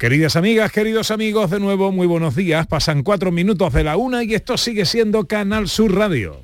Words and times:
Queridas 0.00 0.34
amigas, 0.34 0.72
queridos 0.72 1.10
amigos, 1.10 1.50
de 1.50 1.60
nuevo 1.60 1.92
muy 1.92 2.06
buenos 2.06 2.34
días. 2.34 2.66
Pasan 2.66 3.02
cuatro 3.02 3.30
minutos 3.30 3.70
de 3.74 3.84
la 3.84 3.98
una 3.98 4.24
y 4.24 4.32
esto 4.32 4.56
sigue 4.56 4.86
siendo 4.86 5.26
Canal 5.26 5.68
Sur 5.68 5.94
Radio. 5.94 6.40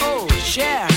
Oh, 0.00 0.26
yeah. 0.54 0.88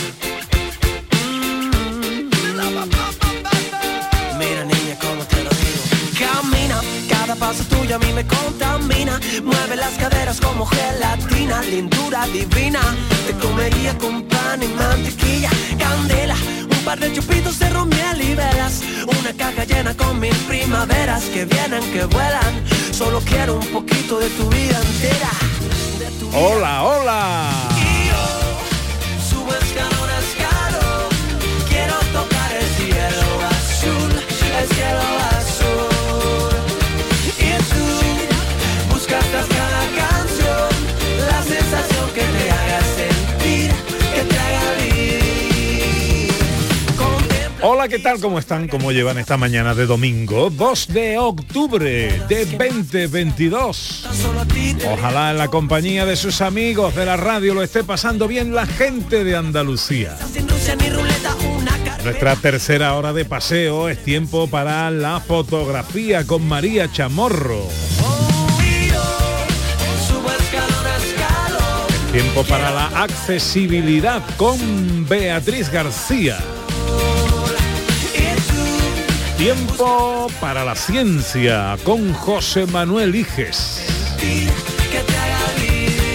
Mira 4.39 4.63
niña, 4.63 4.97
cómo 5.01 5.25
te 5.25 5.43
lo 5.43 5.49
digo. 5.49 5.83
Camina, 6.17 6.79
cada 7.09 7.35
paso 7.35 7.65
tuyo 7.65 7.97
a 7.97 7.99
mí 7.99 8.13
me 8.13 8.25
contamina. 8.25 9.19
Mueve 9.43 9.75
las 9.75 9.91
caderas 9.97 10.39
como 10.39 10.65
gelatina, 10.67 11.61
lindura 11.63 12.25
divina. 12.27 12.79
Te 13.27 13.33
comería 13.33 13.97
con 13.97 14.23
pan 14.23 14.63
y 14.63 14.67
mantequilla, 14.67 15.49
candela. 15.77 16.37
Un 16.79 16.85
par 16.85 16.99
de 16.99 17.11
chupitos 17.11 17.59
de 17.59 17.69
romiel 17.69 18.21
y 18.21 18.35
velas. 18.35 18.81
Una 19.19 19.33
caja 19.33 19.65
llena 19.65 19.95
con 19.95 20.17
mil 20.17 20.35
primaveras 20.47 21.25
que 21.25 21.43
vienen, 21.43 21.83
que 21.91 22.05
vuelan. 22.05 22.63
Solo 22.91 23.19
quiero 23.19 23.55
un 23.55 23.67
poquito 23.67 24.17
de 24.17 24.29
tu 24.29 24.49
vida 24.49 24.79
entera. 24.79 25.29
Tu 26.19 26.27
vida 26.27 26.39
Hola, 26.39 26.83
Hola, 47.79 47.87
¿qué 47.87 47.99
tal? 47.99 48.19
¿Cómo 48.19 48.39
están? 48.39 48.67
¿Cómo 48.67 48.91
llevan 48.91 49.19
esta 49.19 49.37
mañana 49.37 49.73
de 49.73 49.85
domingo? 49.85 50.49
2 50.49 50.87
de 50.89 51.17
octubre 51.17 52.21
de 52.27 52.45
2022. 52.45 54.01
tan 54.03 54.15
solo 54.17 54.41
a 54.41 54.45
ti 54.45 54.73
te 54.73 54.85
Ojalá 54.85 55.31
en 55.31 55.37
la 55.37 55.47
compañía 55.47 56.05
de 56.05 56.17
sus 56.17 56.41
amigos 56.41 56.93
de 56.93 57.05
la 57.05 57.15
radio 57.15 57.53
lo 57.53 57.63
esté 57.63 57.85
pasando 57.85 58.27
bien 58.27 58.53
la 58.53 58.65
gente 58.65 59.23
de 59.23 59.37
Andalucía. 59.37 60.17
Nuestra 62.03 62.35
tercera 62.35 62.95
hora 62.95 63.13
de 63.13 63.23
paseo 63.23 63.87
es 63.87 64.03
tiempo 64.03 64.49
para 64.49 64.91
la 64.91 65.21
fotografía 65.21 66.27
con 66.27 66.45
María 66.45 66.91
Chamorro. 66.91 67.63
Tiempo 72.11 72.43
para 72.43 72.71
la 72.71 73.03
accesibilidad 73.03 74.21
con 74.35 75.07
Beatriz 75.07 75.71
García. 75.71 76.39
Tiempo 79.39 80.27
para 80.41 80.65
la 80.65 80.75
ciencia 80.75 81.77
con 81.85 82.11
José 82.11 82.65
Manuel 82.65 83.15
Iges. 83.15 83.81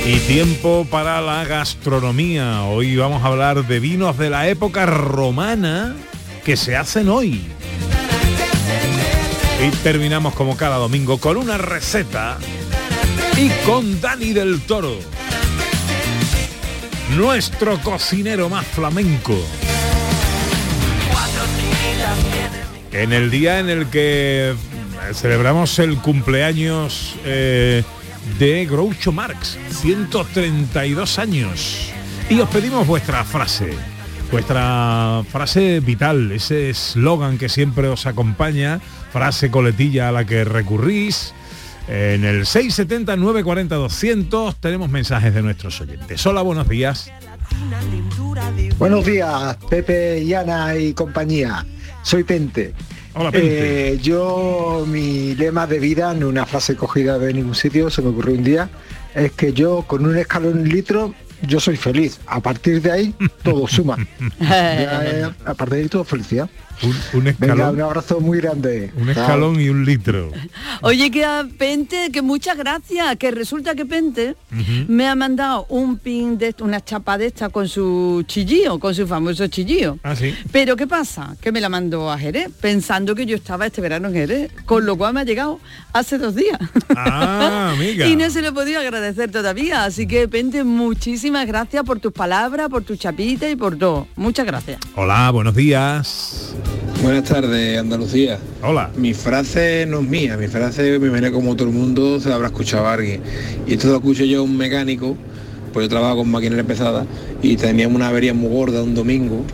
Y 0.04 0.18
tiempo 0.26 0.86
para 0.90 1.22
la 1.22 1.42
gastronomía. 1.46 2.64
Hoy 2.64 2.96
vamos 2.96 3.24
a 3.24 3.28
hablar 3.28 3.66
de 3.66 3.80
vinos 3.80 4.18
de 4.18 4.28
la 4.28 4.46
época 4.48 4.84
romana 4.84 5.96
que 6.44 6.58
se 6.58 6.76
hacen 6.76 7.08
hoy. 7.08 7.42
Y 9.66 9.70
terminamos 9.82 10.34
como 10.34 10.58
cada 10.58 10.76
domingo 10.76 11.16
con 11.16 11.38
una 11.38 11.56
receta 11.56 12.36
y 13.38 13.48
con 13.64 14.02
Dani 14.02 14.34
del 14.34 14.60
Toro. 14.60 14.98
Nuestro 17.16 17.78
cocinero 17.78 18.50
más 18.50 18.66
flamenco. 18.66 19.34
En 22.94 23.12
el 23.12 23.28
día 23.28 23.58
en 23.58 23.68
el 23.68 23.88
que 23.88 24.50
eh, 24.50 24.54
celebramos 25.14 25.80
el 25.80 25.98
cumpleaños 25.98 27.16
eh, 27.24 27.82
de 28.38 28.66
Groucho 28.66 29.10
Marx, 29.10 29.58
132 29.70 31.18
años. 31.18 31.90
Y 32.30 32.38
os 32.38 32.48
pedimos 32.50 32.86
vuestra 32.86 33.24
frase, 33.24 33.74
vuestra 34.30 35.22
frase 35.28 35.80
vital, 35.80 36.30
ese 36.30 36.70
eslogan 36.70 37.36
que 37.36 37.48
siempre 37.48 37.88
os 37.88 38.06
acompaña, 38.06 38.80
frase 39.12 39.50
coletilla 39.50 40.10
a 40.10 40.12
la 40.12 40.24
que 40.24 40.44
recurrís. 40.44 41.34
En 41.88 42.24
el 42.24 42.46
670 42.46 43.16
940 43.16 43.74
200 43.74 44.56
tenemos 44.60 44.88
mensajes 44.88 45.34
de 45.34 45.42
nuestros 45.42 45.80
oyentes. 45.80 46.24
Hola, 46.26 46.42
buenos 46.42 46.68
días. 46.68 47.10
Buenos 48.78 49.04
días, 49.04 49.56
Pepe 49.68 50.20
y 50.20 50.32
Ana 50.32 50.76
y 50.76 50.94
compañía. 50.94 51.66
Soy 52.04 52.22
Pente. 52.22 52.74
Hola. 53.14 53.30
Eh, 53.32 53.98
yo, 54.02 54.84
mi 54.88 55.36
lema 55.36 55.66
de 55.66 55.78
vida, 55.78 56.12
no 56.14 56.28
una 56.28 56.46
frase 56.46 56.74
cogida 56.74 57.18
de 57.18 57.32
ningún 57.32 57.54
sitio, 57.54 57.88
se 57.88 58.02
me 58.02 58.08
ocurrió 58.08 58.34
un 58.34 58.42
día, 58.42 58.68
es 59.14 59.30
que 59.32 59.52
yo 59.52 59.82
con 59.86 60.04
un 60.04 60.16
escalón 60.16 60.60
en 60.60 60.68
litro, 60.68 61.14
yo 61.42 61.60
soy 61.60 61.76
feliz. 61.76 62.18
A 62.26 62.40
partir 62.40 62.82
de 62.82 62.90
ahí, 62.90 63.14
todo 63.42 63.68
suma. 63.68 63.96
Ya, 64.40 65.04
eh, 65.04 65.30
a 65.44 65.54
partir 65.54 65.76
de 65.76 65.82
ahí, 65.82 65.88
todo 65.88 66.04
felicidad. 66.04 66.50
Un, 66.82 66.90
un 66.90 67.24
Venga, 67.24 67.30
escalón, 67.30 67.74
un 67.76 67.80
abrazo 67.82 68.20
muy 68.20 68.38
grande. 68.40 68.90
un 68.96 69.04
Chao. 69.14 69.22
escalón 69.22 69.60
y 69.60 69.68
un 69.68 69.84
litro. 69.84 70.30
Oye, 70.82 71.10
que 71.10 71.24
a 71.24 71.46
Pente, 71.58 72.10
que 72.12 72.20
muchas 72.22 72.56
gracias, 72.56 73.16
que 73.16 73.30
resulta 73.30 73.74
que 73.74 73.86
Pente 73.86 74.36
me 74.88 75.06
ha 75.08 75.14
mandado 75.14 75.66
un 75.68 75.98
pin 75.98 76.36
de 76.38 76.48
esto, 76.48 76.64
una 76.64 76.84
chapa 76.84 77.16
de 77.18 77.26
esta 77.26 77.48
con 77.48 77.68
su 77.68 78.24
chillío, 78.26 78.78
con 78.78 78.94
su 78.94 79.06
famoso 79.06 79.46
chillío. 79.46 79.98
Ah, 80.02 80.14
sí. 80.16 80.34
Pero 80.52 80.76
¿qué 80.76 80.86
pasa? 80.86 81.36
Que 81.40 81.52
me 81.52 81.60
la 81.60 81.68
mandó 81.68 82.10
a 82.10 82.18
Jerez, 82.18 82.48
pensando 82.60 83.14
que 83.14 83.26
yo 83.26 83.36
estaba 83.36 83.66
este 83.66 83.80
verano 83.80 84.08
en 84.08 84.14
Jerez, 84.14 84.50
con 84.66 84.84
lo 84.84 84.96
cual 84.96 85.14
me 85.14 85.20
ha 85.20 85.24
llegado 85.24 85.60
hace 85.92 86.18
dos 86.18 86.34
días. 86.34 86.58
Ah, 86.96 87.72
amiga. 87.74 88.06
y 88.08 88.16
no 88.16 88.28
se 88.30 88.42
lo 88.42 88.48
he 88.48 88.52
podido 88.52 88.80
agradecer 88.80 89.30
todavía. 89.30 89.84
Así 89.84 90.06
que, 90.06 90.28
Pente, 90.28 90.64
muchísimas 90.64 91.46
gracias 91.46 91.82
por 91.84 92.00
tus 92.00 92.12
palabras, 92.12 92.68
por 92.68 92.82
tu 92.84 92.96
chapita 92.96 93.48
y 93.48 93.56
por 93.56 93.76
todo. 93.78 94.06
Muchas 94.16 94.46
gracias. 94.46 94.80
Hola, 94.96 95.30
buenos 95.30 95.54
días. 95.54 96.54
Buenas 97.04 97.24
tardes, 97.24 97.78
Andalucía. 97.78 98.38
Hola. 98.62 98.90
Mi 98.96 99.12
frase 99.12 99.84
no 99.86 100.00
es 100.00 100.08
mía, 100.08 100.38
mi 100.38 100.48
frase 100.48 100.98
me 100.98 101.10
viene 101.10 101.30
como 101.30 101.54
todo 101.54 101.68
el 101.68 101.74
mundo 101.74 102.18
se 102.18 102.30
la 102.30 102.36
habrá 102.36 102.48
escuchado 102.48 102.86
a 102.86 102.94
alguien. 102.94 103.20
Y 103.66 103.74
esto 103.74 103.88
lo 103.88 103.96
escucho 103.96 104.24
yo 104.24 104.40
a 104.40 104.42
un 104.42 104.56
mecánico, 104.56 105.14
pues 105.74 105.84
yo 105.84 105.90
trabajo 105.90 106.16
con 106.16 106.30
maquinaria 106.30 106.64
pesada 106.64 107.04
y 107.42 107.56
teníamos 107.56 107.96
una 107.96 108.08
avería 108.08 108.32
muy 108.32 108.48
gorda 108.48 108.82
un 108.82 108.94
domingo 108.94 109.44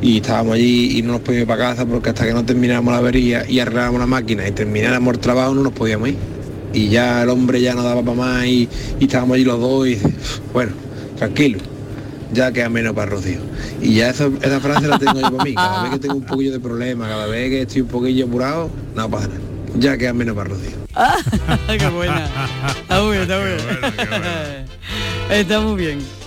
y 0.00 0.18
estábamos 0.18 0.54
allí 0.54 0.98
y 0.98 1.02
no 1.02 1.14
nos 1.14 1.22
podíamos 1.22 1.42
ir 1.42 1.48
para 1.48 1.70
casa 1.70 1.84
porque 1.84 2.10
hasta 2.10 2.26
que 2.26 2.32
no 2.32 2.44
termináramos 2.44 2.92
la 2.92 2.98
avería 2.98 3.44
y 3.48 3.58
arregláramos 3.58 3.98
la 3.98 4.06
máquina 4.06 4.46
y 4.46 4.52
termináramos 4.52 5.14
el 5.14 5.20
trabajo 5.20 5.54
no 5.54 5.62
nos 5.62 5.72
podíamos 5.72 6.10
ir. 6.10 6.16
Y 6.72 6.90
ya 6.90 7.24
el 7.24 7.30
hombre 7.30 7.60
ya 7.60 7.74
no 7.74 7.82
daba 7.82 8.02
para 8.02 8.16
más 8.16 8.46
y, 8.46 8.68
y 9.00 9.04
estábamos 9.04 9.34
allí 9.34 9.44
los 9.44 9.58
dos 9.58 9.88
y 9.88 9.98
bueno, 10.52 10.72
tranquilo, 11.16 11.58
ya 12.32 12.52
queda 12.52 12.68
menos 12.68 12.94
para 12.94 13.10
Rocío. 13.10 13.40
Y 13.80 13.94
ya 13.96 14.10
esa, 14.10 14.28
esa 14.42 14.60
frase 14.60 14.88
la 14.88 14.98
tengo 14.98 15.20
yo 15.20 15.30
para 15.30 15.44
mí. 15.44 15.54
Cada 15.54 15.82
vez 15.82 15.92
que 15.92 15.98
tengo 15.98 16.14
un 16.14 16.26
poquillo 16.26 16.52
de 16.52 16.60
problema, 16.60 17.08
cada 17.08 17.26
vez 17.26 17.50
que 17.50 17.62
estoy 17.62 17.82
un 17.82 17.88
poquillo 17.88 18.26
apurado, 18.26 18.70
no 18.94 19.10
pasa 19.10 19.28
nada. 19.28 19.40
Ya 19.76 19.96
queda 19.96 20.12
menos 20.12 20.36
para 20.36 20.50
Rocío. 20.50 20.76
qué 21.78 21.88
buena. 21.88 22.28
Está 22.82 23.02
muy 23.02 23.12
bien, 23.12 23.22
está 23.22 23.38
muy 23.38 23.48
bien. 23.48 24.70
Está 25.30 25.60
muy 25.60 25.76
bien. 25.76 26.19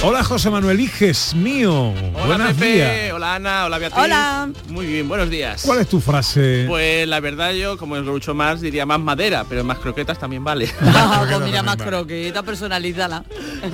Hola, 0.00 0.22
José 0.22 0.48
Manuel 0.48 0.78
Iges, 0.78 1.34
mío. 1.34 1.92
Hola 2.14 2.26
Buenos 2.26 2.52
Pepe, 2.54 2.72
días. 2.72 3.12
hola 3.12 3.34
Ana, 3.34 3.64
hola 3.66 3.78
Beatriz. 3.78 4.04
Hola. 4.04 4.48
Muy 4.68 4.86
bien, 4.86 5.08
buenos 5.08 5.28
días. 5.28 5.62
¿Cuál 5.66 5.80
es 5.80 5.88
tu 5.88 6.00
frase? 6.00 6.66
Pues 6.68 7.06
la 7.08 7.18
verdad 7.18 7.52
yo, 7.52 7.76
como 7.76 7.96
es 7.96 8.04
mucho 8.04 8.32
más, 8.32 8.60
diría 8.60 8.86
más 8.86 9.00
madera, 9.00 9.44
pero 9.48 9.64
más 9.64 9.78
croquetas 9.78 10.16
también 10.18 10.44
vale. 10.44 10.70
Ah, 10.80 11.16
croqueta 11.26 11.38
pues 11.38 11.50
mira, 11.50 11.62
más 11.64 11.76
también 11.76 11.94
va. 11.94 11.98
croqueta, 11.98 12.42
personalízala. 12.44 13.24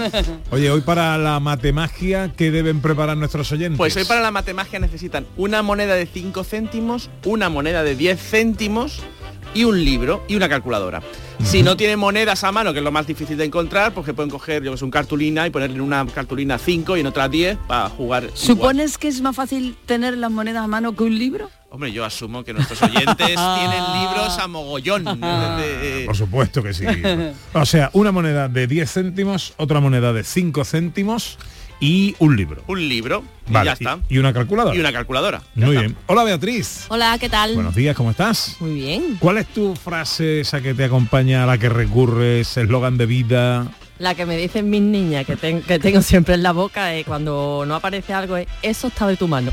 Oye, 0.50 0.70
hoy 0.70 0.80
para 0.80 1.18
la 1.18 1.40
matemagia, 1.40 2.32
¿qué 2.34 2.50
deben 2.50 2.80
preparar 2.80 3.18
nuestros 3.18 3.52
oyentes? 3.52 3.76
Pues 3.76 3.94
hoy 3.96 4.04
para 4.04 4.22
la 4.22 4.30
matemagia 4.30 4.78
necesitan 4.78 5.26
una 5.36 5.62
moneda 5.62 5.94
de 5.94 6.06
5 6.06 6.42
céntimos, 6.42 7.10
una 7.26 7.50
moneda 7.50 7.82
de 7.82 7.96
10 7.96 8.18
céntimos 8.20 9.02
y 9.54 9.64
un 9.64 9.82
libro 9.84 10.24
y 10.28 10.36
una 10.36 10.48
calculadora. 10.48 11.00
Si 11.42 11.62
no 11.62 11.76
tienen 11.76 11.98
monedas 11.98 12.44
a 12.44 12.52
mano, 12.52 12.72
que 12.72 12.78
es 12.78 12.84
lo 12.84 12.92
más 12.92 13.06
difícil 13.06 13.36
de 13.36 13.44
encontrar, 13.44 13.92
pues 13.92 14.06
que 14.06 14.14
pueden 14.14 14.30
coger 14.30 14.62
yo 14.62 14.70
que 14.72 14.78
sé, 14.78 14.84
un 14.84 14.90
cartulina 14.90 15.46
y 15.46 15.50
ponerle 15.50 15.76
en 15.76 15.82
una 15.82 16.04
cartulina 16.06 16.58
5 16.58 16.96
y 16.96 17.00
en 17.00 17.06
otra 17.06 17.28
10 17.28 17.58
para 17.66 17.88
jugar. 17.88 18.24
igual. 18.24 18.36
¿Supones 18.38 18.98
que 18.98 19.08
es 19.08 19.20
más 19.20 19.34
fácil 19.36 19.76
tener 19.86 20.16
las 20.16 20.30
monedas 20.30 20.64
a 20.64 20.66
mano 20.68 20.94
que 20.94 21.02
un 21.04 21.18
libro? 21.18 21.50
Hombre, 21.70 21.90
yo 21.90 22.04
asumo 22.04 22.44
que 22.44 22.52
nuestros 22.52 22.80
oyentes 22.82 23.14
tienen 23.26 23.84
libros 24.00 24.38
a 24.38 24.46
mogollón. 24.46 25.04
De- 25.20 26.04
Por 26.06 26.16
supuesto 26.16 26.62
que 26.62 26.72
sí. 26.72 26.84
O 27.52 27.66
sea, 27.66 27.90
una 27.94 28.12
moneda 28.12 28.48
de 28.48 28.66
10 28.66 28.90
céntimos, 28.92 29.54
otra 29.56 29.80
moneda 29.80 30.12
de 30.12 30.22
5 30.24 30.64
céntimos 30.64 31.36
y 31.80 32.14
un 32.18 32.36
libro. 32.36 32.62
un 32.66 32.88
libro 32.88 33.24
y 33.48 33.52
Vale, 33.52 33.66
ya 33.66 33.72
está. 33.74 33.98
Y, 34.08 34.14
y 34.14 34.18
una 34.18 34.32
calculadora. 34.32 34.76
Y 34.76 34.80
una 34.80 34.92
calculadora. 34.92 35.42
Ya 35.54 35.66
Muy 35.66 35.76
está. 35.76 35.86
bien. 35.86 35.96
Hola, 36.06 36.24
Beatriz. 36.24 36.86
Hola, 36.88 37.16
¿qué 37.18 37.28
tal? 37.28 37.54
Buenos 37.54 37.74
días, 37.74 37.94
¿cómo 37.96 38.10
estás? 38.10 38.56
Muy 38.60 38.74
bien. 38.74 39.16
¿Cuál 39.20 39.38
es 39.38 39.46
tu 39.48 39.74
frase 39.76 40.40
esa 40.40 40.60
que 40.60 40.74
te 40.74 40.84
acompaña, 40.84 41.44
a 41.44 41.46
la 41.46 41.58
que 41.58 41.68
recurres, 41.68 42.56
eslogan 42.56 42.96
de 42.96 43.06
vida? 43.06 43.66
La 43.98 44.14
que 44.16 44.26
me 44.26 44.36
dicen 44.36 44.68
mis 44.70 44.82
niñas 44.82 45.24
que, 45.24 45.36
ten- 45.36 45.62
que 45.62 45.78
tengo 45.78 46.02
siempre 46.02 46.34
en 46.34 46.42
la 46.42 46.50
boca 46.52 46.92
es 46.94 47.06
cuando 47.06 47.64
no 47.66 47.76
aparece 47.76 48.12
algo 48.12 48.36
es 48.36 48.48
eso 48.62 48.88
está 48.88 49.06
de 49.06 49.16
tu 49.16 49.28
mano. 49.28 49.52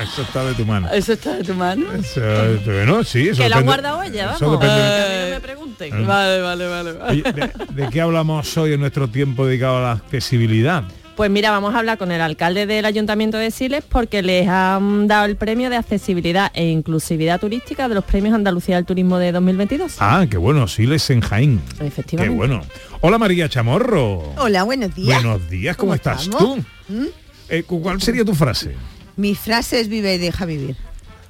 eso 0.00 0.22
está 0.22 0.44
de 0.44 0.54
tu 0.54 0.64
mano. 0.64 0.90
Eso 0.92 1.12
está 1.12 1.34
de 1.36 1.44
tu 1.44 1.54
mano. 1.54 1.92
Eso, 1.92 2.20
bueno, 2.64 3.04
sí, 3.04 3.28
eso 3.28 3.42
Que 3.42 3.48
depende- 3.60 3.64
guardado 3.66 4.02
ella, 4.02 4.32
eso 4.34 4.46
vamos. 4.46 4.60
depende 4.60 4.82
de- 4.82 4.88
Que 4.88 5.02
a 5.02 5.08
mí 5.08 5.24
no 5.30 5.34
me 5.36 5.40
pregunten. 5.40 6.06
Vale, 6.06 6.40
vale, 6.40 6.66
vale. 6.66 6.92
vale. 6.92 7.12
Oye, 7.12 7.32
¿de, 7.32 7.50
de 7.84 7.90
qué 7.90 8.00
hablamos 8.00 8.56
hoy 8.56 8.72
en 8.72 8.80
nuestro 8.80 9.08
tiempo 9.08 9.46
dedicado 9.46 9.78
a 9.78 9.82
la 9.82 9.92
accesibilidad? 9.92 10.82
Pues 11.16 11.30
mira, 11.30 11.50
vamos 11.50 11.74
a 11.74 11.78
hablar 11.78 11.98
con 11.98 12.10
el 12.10 12.22
alcalde 12.22 12.64
del 12.66 12.86
Ayuntamiento 12.86 13.36
de 13.36 13.50
Siles 13.50 13.84
porque 13.86 14.22
les 14.22 14.48
han 14.48 15.06
dado 15.08 15.26
el 15.26 15.36
premio 15.36 15.68
de 15.68 15.76
accesibilidad 15.76 16.50
e 16.54 16.68
inclusividad 16.70 17.38
turística 17.38 17.86
de 17.88 17.94
los 17.94 18.04
premios 18.04 18.34
Andalucía 18.34 18.76
del 18.76 18.86
Turismo 18.86 19.18
de 19.18 19.30
2022. 19.30 19.96
Ah, 20.00 20.24
qué 20.30 20.38
bueno, 20.38 20.66
Siles 20.68 21.10
en 21.10 21.20
Jaén. 21.20 21.60
Qué 21.78 21.86
Efectivamente. 21.86 22.34
bueno. 22.36 22.62
Hola 23.02 23.18
María 23.18 23.48
Chamorro. 23.48 24.32
Hola, 24.38 24.62
buenos 24.62 24.94
días. 24.94 25.22
Buenos 25.22 25.50
días, 25.50 25.76
¿cómo, 25.76 25.88
¿Cómo 25.88 25.94
estás 25.96 26.22
estamos? 26.22 26.58
¿Mm? 26.88 27.04
tú? 27.04 27.10
Eh, 27.50 27.62
¿Cuál 27.64 28.00
sería 28.00 28.24
tu 28.24 28.34
frase? 28.34 28.74
Mi 29.16 29.34
frase 29.34 29.80
es 29.80 29.88
vive 29.88 30.14
y 30.14 30.18
deja 30.18 30.46
vivir. 30.46 30.76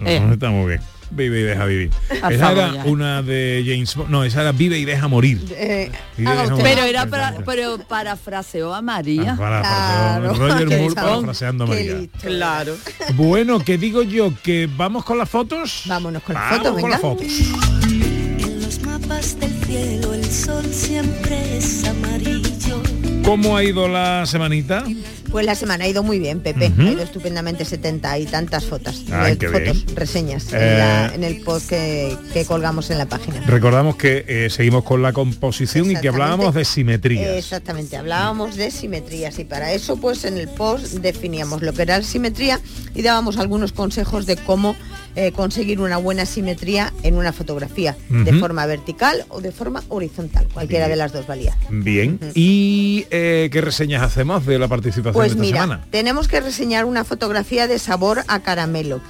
Eh. 0.05 0.21
No, 0.21 0.33
está 0.33 0.51
muy 0.51 0.69
bien. 0.69 0.81
Vive 1.15 1.41
y 1.41 1.43
deja 1.43 1.65
vivir. 1.67 1.91
A 2.23 2.31
Esa 2.33 2.47
favor, 2.47 2.59
era 2.59 2.75
ya. 2.75 2.85
una 2.85 3.23
de 3.23 3.63
James 3.67 3.95
Bond. 3.95 4.11
No, 4.11 4.25
esa 4.25 4.41
era 4.43 4.53
Vive 4.53 4.79
y 4.79 4.85
deja 4.85 5.09
morir. 5.09 5.45
Eh, 5.51 5.91
y 6.17 6.23
deja 6.23 6.35
usted. 6.45 6.51
morir. 6.57 6.65
Pero 6.65 6.83
era 6.87 7.07
para, 7.07 7.35
pero 7.45 7.79
parafraseó 7.87 8.75
a 8.75 8.81
María. 8.83 9.33
Ah, 9.33 9.37
para- 9.37 9.61
Claro. 9.63 10.35
Roger 10.35 10.69
Qué 10.69 10.77
Moore 10.79 10.95
parafraseando 10.95 11.65
a 11.65 11.67
María. 11.67 11.95
listo. 11.95 12.19
Claro. 12.21 12.77
Bueno, 13.15 13.59
que 13.61 13.77
digo 13.79 14.03
yo 14.03 14.33
que 14.43 14.69
vamos 14.77 15.05
con 15.05 15.19
las 15.19 15.29
fotos. 15.29 15.83
Vámonos 15.87 16.23
con 16.23 16.35
las 16.35 16.51
Vamos 16.51 16.59
fotos, 16.69 16.81
con 16.81 16.91
las 16.91 17.03
venga. 17.03 17.15
fotos. 17.15 18.47
En 18.49 18.63
los 18.63 18.81
mapas 18.83 19.39
del 19.39 19.53
cielo 19.65 20.15
el 20.15 20.25
sol 20.31 20.65
siempre 20.73 21.59
es 21.59 21.85
amarillo. 21.87 22.83
¿Cómo 23.25 23.57
ha 23.57 23.63
ido 23.65 23.87
la 23.89 24.27
semanita? 24.27 24.85
Pues 25.33 25.47
la 25.47 25.55
semana 25.55 25.85
ha 25.85 25.89
ido 25.89 26.03
muy 26.03 26.19
bien, 26.19 26.41
Pepe. 26.41 26.71
Ha 26.79 26.83
ido 26.83 27.03
estupendamente 27.03 27.65
70 27.65 28.19
y 28.19 28.27
tantas 28.27 28.65
fotos. 28.67 29.03
Eh, 29.11 29.37
qué 29.41 29.49
fotos, 29.49 29.85
bien. 29.87 29.97
reseñas 29.97 30.53
en, 30.53 30.59
Eh, 30.61 30.77
la- 30.79 31.15
en 31.15 31.25
el 31.25 31.41
post 31.41 31.71
que, 31.71 32.17
que 32.35 32.45
colgamos 32.45 32.91
en 32.91 32.99
la 32.99 33.07
página. 33.07 33.41
Recordamos 33.47 33.97
que 33.97 34.25
eh, 34.29 34.51
seguimos 34.51 34.85
con 34.85 35.01
la 35.01 35.15
composición 35.15 35.91
y 35.91 35.97
que 35.97 36.09
hablábamos 36.09 36.55
de 36.55 36.65
simetrías. 36.67 37.31
Exactamente, 37.37 37.97
hablábamos 37.97 38.57
de 38.57 38.71
simetrías 38.71 39.39
y 39.39 39.45
para 39.45 39.73
eso 39.73 39.97
pues 39.97 40.25
en 40.27 40.37
el 40.37 40.49
post 40.49 40.93
definíamos 40.99 41.63
lo 41.63 41.73
que 41.73 41.83
era 41.83 41.97
la 41.99 42.05
simetría 42.05 42.61
y 42.95 43.01
dábamos 43.03 43.39
algunos 43.39 43.73
consejos 43.73 44.27
de 44.27 44.37
cómo 44.37 44.77
eh, 45.17 45.33
conseguir 45.33 45.81
una 45.81 45.97
buena 45.99 46.25
simetría 46.27 46.93
en 47.03 47.17
una 47.17 47.33
fotografía, 47.33 47.97
de 48.09 48.33
forma 48.35 48.65
vertical 48.67 49.25
o 49.29 49.41
de 49.41 49.53
forma 49.53 49.83
horizontal, 49.89 50.49
cualquiera 50.53 50.87
Bien. 50.87 50.99
de 50.99 51.03
las 51.05 51.13
dos 51.13 51.27
valía. 51.27 51.57
Bien. 51.71 52.19
¿Y 52.35 53.07
eh, 53.11 53.49
qué 53.53 53.61
reseñas 53.61 54.03
hacemos 54.03 54.47
de 54.47 54.59
la 54.59 54.69
participación 54.69 55.15
Pues 55.15 55.33
de 55.33 55.35
esta 55.35 55.41
mira, 55.43 55.61
semana? 55.63 55.85
tenemos 55.91 56.29
que 56.29 56.41
reseñar 56.41 56.85
una 56.85 57.05
fotografía 57.05 57.67
de 57.67 57.79
sabor 57.79 58.23
a 58.29 58.41
caramelo. 58.41 59.01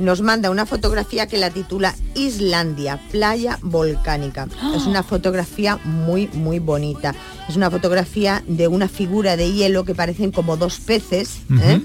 Nos 0.00 0.22
manda 0.22 0.50
una 0.50 0.66
fotografía 0.66 1.28
que 1.28 1.38
la 1.38 1.50
titula 1.50 1.94
Islandia, 2.16 2.98
playa 3.12 3.60
volcánica. 3.62 4.48
Es 4.74 4.86
una 4.86 5.02
fotografía 5.04 5.76
muy, 5.84 6.28
muy 6.32 6.58
bonita. 6.58 7.14
Es 7.48 7.54
una 7.54 7.70
fotografía 7.70 8.42
de 8.48 8.66
una 8.66 8.88
figura 8.88 9.36
de 9.36 9.52
hielo 9.52 9.84
que 9.84 9.94
parecen 9.94 10.32
como 10.32 10.56
dos 10.56 10.80
peces. 10.80 11.36
¿eh? 11.62 11.80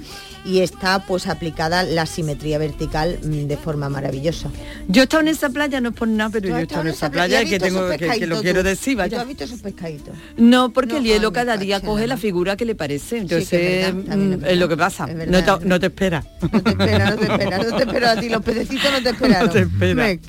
Y 0.45 0.59
está 0.59 1.05
pues 1.05 1.27
aplicada 1.27 1.83
la 1.83 2.05
simetría 2.05 2.57
vertical 2.57 3.19
mm, 3.23 3.47
de 3.47 3.57
forma 3.57 3.89
maravillosa. 3.89 4.49
Yo 4.87 5.01
he 5.01 5.03
estado 5.03 5.21
en 5.21 5.27
esa 5.29 5.49
playa, 5.49 5.81
no 5.81 5.89
es 5.89 5.95
por 5.95 6.07
nada, 6.07 6.29
pero 6.31 6.43
¿Tú 6.43 6.49
yo 6.49 6.57
he 6.57 6.61
estado 6.63 6.81
en 6.81 6.87
esa 6.87 7.07
¿Y 7.07 7.09
playa 7.09 7.39
has 7.39 7.45
que 7.49 7.59
tengo 7.59 7.89
que, 7.89 7.97
que 7.97 8.27
lo 8.27 8.41
quiero 8.41 8.63
decir, 8.63 8.93
¿Tú 8.93 8.99
vaya. 8.99 9.21
has 9.21 9.27
visto 9.27 9.43
esos 9.43 9.59
pescaditos? 9.61 10.15
No, 10.37 10.71
porque 10.71 10.93
No, 10.93 10.97
el 10.99 11.03
hielo 11.05 11.33
cada 11.33 11.57
día 11.57 11.81
coge 11.81 12.07
la 12.07 12.17
figura 12.17 12.55
que 12.57 12.65
le 12.65 12.75
parece. 12.75 13.17
Entonces, 13.19 13.51
es 13.53 13.93
verdad, 13.93 14.09
también 14.09 14.43
es 14.45 14.55
mm, 14.55 14.59
lo 14.59 14.67
que 14.69 14.77
pasa. 14.77 15.07
No 15.07 15.43
te, 15.59 15.65
no 15.65 15.79
te 15.79 15.85
espera. 15.87 16.25
No 16.51 16.61
te 16.63 16.69
espera, 16.71 17.09
no 17.11 17.15
te 17.17 17.25
espera, 17.25 17.57
no 17.57 17.75
te 17.75 17.83
espera 17.83 18.11
a 18.11 18.19
ti, 18.19 18.29
los 18.29 18.41
pececitos 18.43 18.91
no 18.91 19.01
te 19.03 19.09
esperaron. 19.09 19.47
No 19.47 19.53
te 19.53 19.59
espera. 19.61 19.95
Me. 19.95 20.19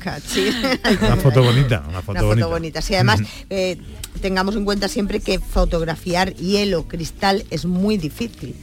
Una 1.06 1.16
foto 1.16 1.42
bonita, 1.44 1.84
una 1.88 2.02
foto 2.02 2.10
Una 2.12 2.22
bonita. 2.22 2.44
foto 2.46 2.50
bonita. 2.50 2.82
Sí, 2.82 2.94
además, 2.94 3.20
Ujú. 3.20 3.28
eh, 3.50 3.78
tengamos 4.20 4.56
en 4.56 4.64
cuenta 4.64 4.88
siempre 4.88 5.20
que 5.20 5.38
fotografiar 5.38 6.34
hielo, 6.34 6.86
cristal, 6.88 7.44
es 7.50 7.64
muy 7.64 7.96
difícil. 7.96 8.54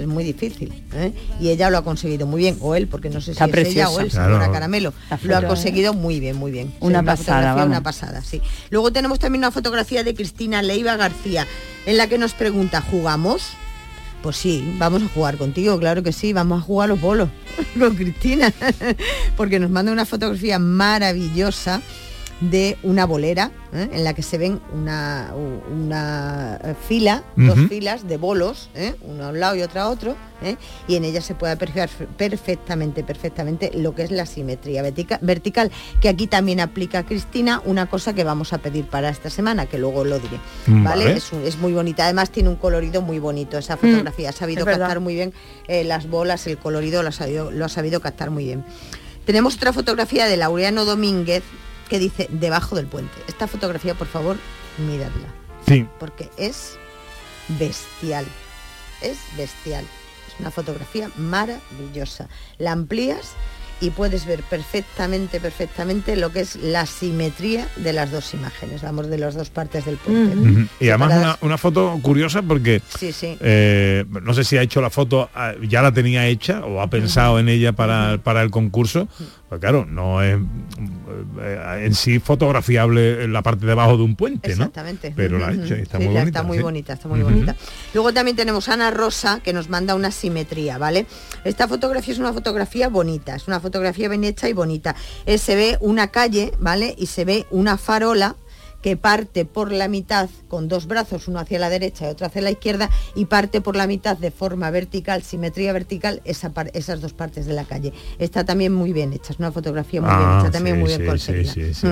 Es 0.00 0.06
muy 0.06 0.24
difícil. 0.24 0.72
¿eh? 0.94 1.12
Y 1.40 1.50
ella 1.50 1.70
lo 1.70 1.78
ha 1.78 1.84
conseguido 1.84 2.26
muy 2.26 2.40
bien. 2.40 2.56
O 2.60 2.74
él, 2.74 2.88
porque 2.88 3.10
no 3.10 3.20
sé 3.20 3.26
si 3.26 3.30
Está 3.32 3.44
es 3.44 3.50
ella 3.50 3.62
preciosa. 3.62 3.90
o 3.90 4.00
él, 4.00 4.08
Claro. 4.10 4.32
sabor 4.34 4.48
a 4.48 4.52
caramelo. 4.52 4.94
Lo 5.22 5.36
ha 5.36 5.42
conseguido 5.42 5.94
muy 5.94 6.20
bien, 6.20 6.36
muy 6.36 6.50
bien. 6.50 6.72
Una 6.80 7.02
pasada. 7.02 7.64
Una 7.64 7.82
pasada, 7.82 8.22
sí. 8.22 8.40
Luego 8.70 8.90
tenemos 8.92 9.18
también 9.18 9.40
una 9.40 9.50
fotografía 9.50 10.02
de 10.04 10.14
Cristina 10.14 10.62
Leiva 10.62 10.96
García, 10.96 11.46
en 11.86 11.96
la 11.96 12.06
que 12.08 12.18
nos 12.18 12.32
pregunta, 12.32 12.80
¿jugamos? 12.80 13.50
Pues 14.22 14.36
sí, 14.36 14.74
vamos 14.78 15.02
a 15.02 15.08
jugar 15.08 15.38
contigo, 15.38 15.78
claro 15.78 16.02
que 16.02 16.12
sí, 16.12 16.34
vamos 16.34 16.60
a 16.60 16.62
jugar 16.62 16.86
a 16.86 16.92
los 16.92 17.00
bolos 17.00 17.30
con 17.78 17.94
Cristina, 17.96 18.52
porque 19.36 19.58
nos 19.58 19.70
manda 19.70 19.90
una 19.92 20.04
fotografía 20.04 20.58
maravillosa 20.58 21.80
de 22.40 22.78
una 22.82 23.04
bolera 23.04 23.50
¿eh? 23.74 23.88
en 23.92 24.02
la 24.04 24.14
que 24.14 24.22
se 24.22 24.38
ven 24.38 24.60
una, 24.72 25.32
una 25.70 26.58
eh, 26.64 26.74
fila, 26.88 27.22
dos 27.36 27.58
filas 27.68 28.08
de 28.08 28.16
bolos, 28.16 28.70
¿eh? 28.74 28.94
uno 29.02 29.24
a 29.26 29.28
un 29.28 29.40
lado 29.40 29.56
y 29.56 29.62
otro 29.62 29.80
a 29.80 29.88
otro, 29.90 30.16
¿eh? 30.42 30.56
y 30.88 30.96
en 30.96 31.04
ella 31.04 31.20
se 31.20 31.34
puede 31.34 31.52
apreciar 31.52 31.90
perfectamente, 32.16 33.04
perfectamente 33.04 33.70
lo 33.74 33.94
que 33.94 34.04
es 34.04 34.10
la 34.10 34.24
simetría 34.26 34.82
vertica- 34.82 35.18
vertical, 35.20 35.70
que 36.00 36.08
aquí 36.08 36.26
también 36.26 36.60
aplica 36.60 37.04
Cristina, 37.04 37.60
una 37.66 37.86
cosa 37.90 38.14
que 38.14 38.24
vamos 38.24 38.52
a 38.54 38.58
pedir 38.58 38.86
para 38.86 39.10
esta 39.10 39.28
semana, 39.28 39.66
que 39.66 39.78
luego 39.78 40.04
lo 40.04 40.18
diré. 40.18 40.38
Mm, 40.66 40.84
¿vale? 40.84 41.04
vale. 41.04 41.16
Es, 41.18 41.32
un- 41.32 41.42
es 41.44 41.58
muy 41.58 41.72
bonita, 41.72 42.04
además 42.04 42.30
tiene 42.30 42.48
un 42.48 42.56
colorido 42.56 43.02
muy 43.02 43.18
bonito 43.18 43.58
esa 43.58 43.76
fotografía, 43.76 44.30
ha 44.30 44.32
sabido 44.32 44.64
captar 44.86 45.00
muy 45.00 45.14
bien 45.14 45.32
las 45.68 46.08
bolas, 46.08 46.46
el 46.46 46.56
colorido 46.58 47.02
lo 47.02 47.10
ha, 47.10 47.12
sabido, 47.12 47.50
lo 47.50 47.64
ha 47.64 47.68
sabido 47.68 48.00
captar 48.00 48.30
muy 48.30 48.44
bien. 48.44 48.64
Tenemos 49.26 49.56
otra 49.56 49.72
fotografía 49.72 50.26
de 50.26 50.36
Laureano 50.38 50.84
Domínguez 50.84 51.42
que 51.90 51.98
dice 51.98 52.28
debajo 52.30 52.74
del 52.76 52.86
puente. 52.86 53.12
Esta 53.28 53.46
fotografía, 53.46 53.94
por 53.94 54.06
favor, 54.06 54.36
miradla, 54.78 55.28
Sí. 55.66 55.86
porque 55.98 56.30
es 56.38 56.78
bestial. 57.58 58.24
Es 59.02 59.18
bestial. 59.36 59.84
Es 60.28 60.38
una 60.40 60.50
fotografía 60.50 61.10
maravillosa. 61.16 62.28
La 62.58 62.72
amplías 62.72 63.32
y 63.82 63.88
puedes 63.90 64.26
ver 64.26 64.42
perfectamente, 64.42 65.40
perfectamente 65.40 66.14
lo 66.14 66.30
que 66.32 66.40
es 66.40 66.56
la 66.56 66.84
simetría 66.84 67.66
de 67.76 67.94
las 67.94 68.10
dos 68.12 68.34
imágenes, 68.34 68.82
vamos, 68.82 69.08
de 69.08 69.16
las 69.16 69.34
dos 69.34 69.48
partes 69.48 69.86
del 69.86 69.96
puente. 69.96 70.68
Y 70.80 70.90
además 70.90 71.16
una, 71.16 71.38
una 71.40 71.56
foto 71.56 71.98
curiosa 72.02 72.42
porque 72.42 72.82
Sí, 72.98 73.10
sí. 73.10 73.38
eh, 73.40 74.04
no 74.22 74.34
sé 74.34 74.44
si 74.44 74.58
ha 74.58 74.62
hecho 74.62 74.82
la 74.82 74.90
foto, 74.90 75.30
ah, 75.34 75.54
ya 75.66 75.80
la 75.80 75.92
tenía 75.92 76.26
hecha 76.26 76.60
o 76.66 76.82
ha 76.82 76.88
pensado 76.90 77.38
en 77.40 77.48
ella 77.48 77.72
para, 77.72 78.18
para 78.22 78.42
el 78.42 78.50
concurso. 78.50 79.08
Pues 79.50 79.60
claro, 79.60 79.84
no 79.84 80.22
es 80.22 80.38
eh, 81.40 81.82
en 81.84 81.92
sí 81.94 82.20
fotografiable 82.20 83.24
en 83.24 83.32
la 83.32 83.42
parte 83.42 83.66
de 83.66 83.72
abajo 83.72 83.96
de 83.96 84.04
un 84.04 84.14
puente, 84.14 84.50
¿no? 84.50 84.66
Exactamente. 84.66 85.12
Pero 85.16 85.40
la 85.40 85.50
está 85.50 85.98
Sí, 85.98 86.04
muy 86.06 86.14
bonita. 86.14 86.22
Está 86.22 86.42
muy 86.44 86.56
sí. 86.58 86.62
bonita, 86.62 86.92
está 86.92 87.08
muy 87.08 87.20
bonita. 87.22 87.56
Luego 87.92 88.12
también 88.12 88.36
tenemos 88.36 88.68
a 88.68 88.74
Ana 88.74 88.92
Rosa 88.92 89.40
que 89.42 89.52
nos 89.52 89.68
manda 89.68 89.96
una 89.96 90.12
simetría, 90.12 90.78
¿vale? 90.78 91.04
Esta 91.42 91.66
fotografía 91.66 92.14
es 92.14 92.20
una 92.20 92.32
fotografía 92.32 92.88
bonita, 92.88 93.34
es 93.34 93.48
una 93.48 93.58
fotografía 93.58 94.08
bien 94.08 94.22
hecha 94.22 94.48
y 94.48 94.52
bonita. 94.52 94.94
Eh, 95.26 95.36
se 95.36 95.56
ve 95.56 95.78
una 95.80 96.12
calle, 96.12 96.52
¿vale? 96.60 96.94
Y 96.96 97.06
se 97.06 97.24
ve 97.24 97.46
una 97.50 97.76
farola 97.76 98.36
que 98.82 98.96
parte 98.96 99.44
por 99.44 99.72
la 99.72 99.88
mitad 99.88 100.28
con 100.48 100.68
dos 100.68 100.86
brazos, 100.86 101.28
uno 101.28 101.38
hacia 101.38 101.58
la 101.58 101.68
derecha 101.68 102.06
y 102.06 102.10
otro 102.10 102.26
hacia 102.26 102.42
la 102.42 102.50
izquierda, 102.50 102.90
y 103.14 103.26
parte 103.26 103.60
por 103.60 103.76
la 103.76 103.86
mitad 103.86 104.16
de 104.16 104.30
forma 104.30 104.70
vertical, 104.70 105.22
simetría 105.22 105.72
vertical, 105.72 106.22
esa 106.24 106.50
par- 106.50 106.70
esas 106.74 107.00
dos 107.00 107.12
partes 107.12 107.46
de 107.46 107.52
la 107.52 107.64
calle. 107.64 107.92
Está 108.18 108.44
también 108.44 108.72
muy 108.72 108.92
bien 108.92 109.12
hecha, 109.12 109.32
es 109.32 109.38
una 109.38 109.52
fotografía 109.52 110.00
muy 110.00 110.10
bien 110.10 110.22
Ah, 110.22 110.38
hecha, 110.42 110.50
también 110.50 110.76
sí, 110.76 110.80
muy 110.80 110.88
bien 110.88 111.00
sí, 111.00 111.06
conseguida. 111.06 111.52
sí. 111.74 111.86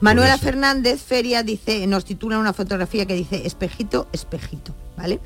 Manuela. 0.00 0.36
Fernández 0.38 1.00
Feria 1.02 1.42
dice, 1.42 1.86
nos 1.86 2.04
titula 2.04 2.38
una 2.38 2.52
fotografía 2.52 3.06
que 3.06 3.14
dice 3.14 3.46
espejito, 3.46 4.06
espejito, 4.12 4.74
¿vale? 4.96 5.18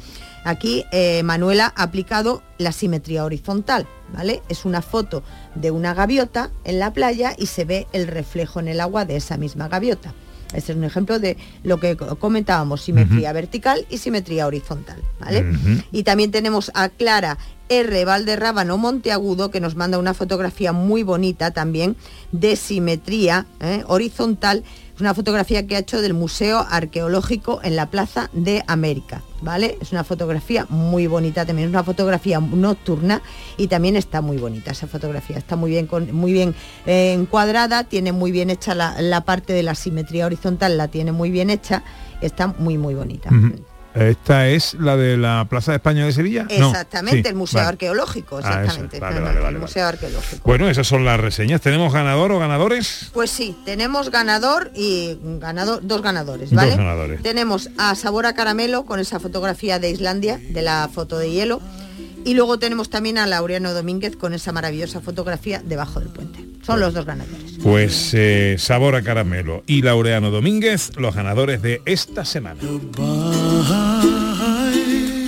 Aquí 0.45 0.85
eh, 0.93 1.23
Manuela 1.23 1.73
ha 1.77 1.83
aplicado 1.83 2.43
la 2.59 2.73
simetría 2.73 3.25
horizontal, 3.25 3.87
¿vale? 4.15 4.41
Es 4.49 4.65
una 4.65 4.81
foto 4.83 5.23
de 5.55 5.71
una 5.71 5.93
gaviota 5.93 6.51
en 6.65 6.79
la 6.79 6.93
playa 6.93 7.35
y 7.37 7.47
se 7.47 7.65
ve 7.65 7.87
el 7.93 8.07
reflejo 8.07 8.61
en 8.61 8.69
el 8.69 8.81
agua 8.81 9.05
de 9.05 9.17
esa 9.17 9.37
misma 9.37 9.69
gaviota. 9.69 10.15
Este 10.55 10.73
es 10.73 10.79
un 10.79 10.85
ejemplo 10.85 11.19
de 11.19 11.37
lo 11.63 11.79
que 11.79 11.97
co- 11.97 12.17
comentábamos, 12.17 12.83
simetría 12.83 13.33
vertical 13.33 13.87
y 13.89 13.99
simetría 13.99 14.47
horizontal, 14.47 15.01
¿vale? 15.21 15.45
Y 15.93 16.03
también 16.03 16.31
tenemos 16.33 16.71
a 16.75 16.89
Clara 16.89 17.39
R. 17.69 18.05
Valderrábano 18.05 18.77
Monteagudo, 18.77 19.53
que 19.53 19.61
nos 19.61 19.77
manda 19.77 19.99
una 19.99 20.13
fotografía 20.13 20.73
muy 20.73 21.05
bonita 21.05 21.53
también 21.53 21.95
de 22.33 22.57
simetría 22.57 23.47
¿eh? 23.61 23.85
horizontal. 23.87 24.65
Una 25.01 25.15
fotografía 25.15 25.67
que 25.67 25.77
ha 25.77 25.79
hecho 25.79 26.01
del 26.03 26.15
Museo 26.15 26.65
Arqueológico 26.69 27.61
en 27.63 27.77
la 27.77 27.87
Plaza 27.91 28.29
de 28.33 28.63
América, 28.67 29.23
¿vale? 29.41 29.79
Es 29.81 29.93
una 29.93 30.05
fotografía 30.05 30.67
muy 30.69 31.07
bonita, 31.07 31.47
también 31.47 31.69
es 31.69 31.73
una 31.75 31.85
fotografía 31.85 32.41
nocturna 32.41 33.23
y 33.57 33.69
también 33.69 33.97
está 33.97 34.21
muy 34.21 34.37
bonita 34.37 34.73
esa 34.73 34.87
fotografía. 34.87 35.39
Está 35.39 35.57
muy 35.57 35.71
bien, 35.71 35.87
con- 35.87 36.15
muy 36.15 36.33
bien 36.33 36.55
eh, 36.87 37.13
encuadrada, 37.15 37.85
tiene 37.85 38.13
muy 38.13 38.31
bien 38.31 38.51
hecha 38.51 38.75
la, 38.75 39.21
parte 39.25 39.53
de 39.53 39.63
la 39.63 39.75
simetría 39.75 40.27
horizontal, 40.27 40.77
la 40.77 40.89
tiene 40.89 41.13
muy 41.13 41.31
bien 41.31 41.51
hecha, 41.51 41.83
está 42.21 42.49
muy, 42.49 42.77
muy 42.77 42.95
bonita. 42.95 43.31
Esta 43.95 44.49
es 44.49 44.75
la 44.75 44.97
de 44.97 45.17
la 45.17 45.47
Plaza 45.51 45.73
de 45.73 45.77
España 45.77 46.05
de 46.07 46.13
Sevilla. 46.13 46.47
No, 46.59 46.71
Exactamente, 46.71 47.23
sí, 47.23 47.29
el 47.29 47.35
Museo 47.35 47.59
vale. 47.59 47.69
Arqueológico, 47.71 48.37
Ah, 48.37 48.41
eso 48.41 48.51
exactamente. 48.61 49.01
Vale, 49.01 49.21
vale, 49.21 49.49
el. 49.49 49.59
Museo 49.59 49.87
Arqueológico. 49.87 50.43
Bueno, 50.45 50.69
esas 50.71 50.87
son 50.87 51.05
las 51.05 51.19
reseñas. 51.19 51.61
¿Tenemos 51.61 51.93
ganador 51.93 52.31
o 52.31 52.39
ganadores? 52.39 53.11
Pues 53.13 53.31
sí, 53.31 53.57
tenemos 53.65 54.11
ganador 54.11 54.71
y 54.75 55.19
ganador, 55.41 55.81
dos 55.83 56.03
ganadores, 56.03 56.51
Dos 56.51 56.57
¿vale? 56.57 56.77
ganadores. 56.77 57.23
Tenemos 57.23 57.71
a 57.79 57.95
Sabor 57.97 58.27
a 58.27 58.35
Caramelo 58.35 58.85
con 58.85 59.01
esa 59.01 59.19
fotografía 59.19 59.79
de 59.81 59.91
Islandia, 59.91 60.39
de 60.51 60.63
la 60.63 60.89
foto 60.93 61.19
de 61.19 61.31
hielo. 61.33 61.61
Y 62.25 62.35
luego 62.35 62.59
tenemos 62.59 62.91
también 62.91 63.19
a 63.19 63.27
Laureano 63.27 63.73
Domínguez 63.73 64.17
con 64.17 64.35
esa 64.35 64.53
maravillosa 64.53 65.01
fotografía 65.01 65.63
debajo 65.65 66.01
del 66.01 66.11
puente. 66.11 66.45
Son 66.63 66.79
los 66.79 66.93
dos 66.93 67.07
ganadores. 67.07 67.59
Pues 67.63 68.13
eh, 68.15 68.57
Sabor 68.59 68.95
a 68.95 69.03
Caramelo 69.03 69.63
y 69.67 69.83
Laureano 69.83 70.31
Domínguez, 70.31 70.93
los 70.97 71.15
ganadores 71.15 71.63
de 71.63 71.81
esta 71.87 72.25
semana. 72.25 72.61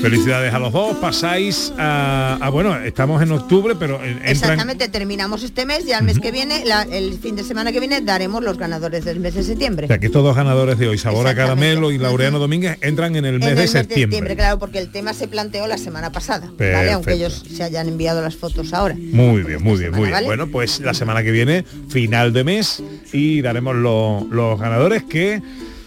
Felicidades 0.02 0.52
a 0.52 0.58
los 0.58 0.72
dos. 0.72 0.96
Pasáis 0.98 1.72
a, 1.78 2.38
a- 2.40 2.48
bueno, 2.50 2.76
estamos 2.78 3.22
en 3.22 3.32
octubre, 3.32 3.74
pero 3.78 4.02
entran 4.02 4.26
Exactamente, 4.28 4.88
terminamos 4.88 5.42
este 5.42 5.64
mes 5.64 5.86
y 5.86 5.92
al 5.92 6.04
mes 6.04 6.18
que 6.18 6.30
viene, 6.32 6.64
la- 6.64 6.82
el 6.82 7.18
fin 7.18 7.36
de 7.36 7.44
semana 7.44 7.72
que 7.72 7.80
viene, 7.80 8.00
daremos 8.00 8.42
los 8.42 8.58
ganadores 8.58 9.04
del 9.04 9.20
mes 9.20 9.34
de 9.34 9.42
septiembre. 9.42 9.86
O 9.86 9.88
sea, 9.88 9.98
que 9.98 10.06
estos 10.06 10.22
dos 10.24 10.36
ganadores 10.36 10.78
de 10.78 10.88
hoy, 10.88 10.98
Sabor 10.98 11.26
a. 11.28 11.34
Caramelo 11.34 11.90
y 11.92 11.98
Laureano 11.98 12.38
Domínguez, 12.38 12.78
entran 12.82 13.16
en 13.16 13.24
el 13.24 13.38
mes 13.38 13.48
en 13.50 13.54
de 13.56 13.60
mes 13.62 13.70
septiembre. 13.70 14.36
claro, 14.36 14.58
porque 14.58 14.78
el 14.78 14.90
tema 14.90 15.14
se 15.14 15.28
planteó 15.28 15.66
la 15.66 15.78
semana 15.78 16.10
pasada, 16.12 16.50
Perfecto. 16.56 16.76
¿vale? 16.78 16.92
Aunque 16.92 17.12
ellos 17.14 17.44
se 17.54 17.62
hayan 17.62 17.88
enviado 17.88 18.20
las 18.22 18.36
fotos 18.36 18.72
ahora. 18.74 18.94
Muy 18.98 19.42
bien, 19.42 19.62
muy 19.62 19.78
bien, 19.78 19.90
muy 19.92 20.00
bien. 20.00 20.10
¿vale? 20.12 20.26
Bueno, 20.26 20.48
pues 20.48 20.80
la 20.80 20.94
semana 20.94 21.22
que 21.22 21.30
viene, 21.30 21.64
final 21.88 22.32
de 22.32 22.44
mes, 22.44 22.82
y 23.12 23.40
daremos 23.40 23.76
lo- 23.76 24.26
los 24.30 24.58
ganadores 24.60 25.02
que 25.04 25.40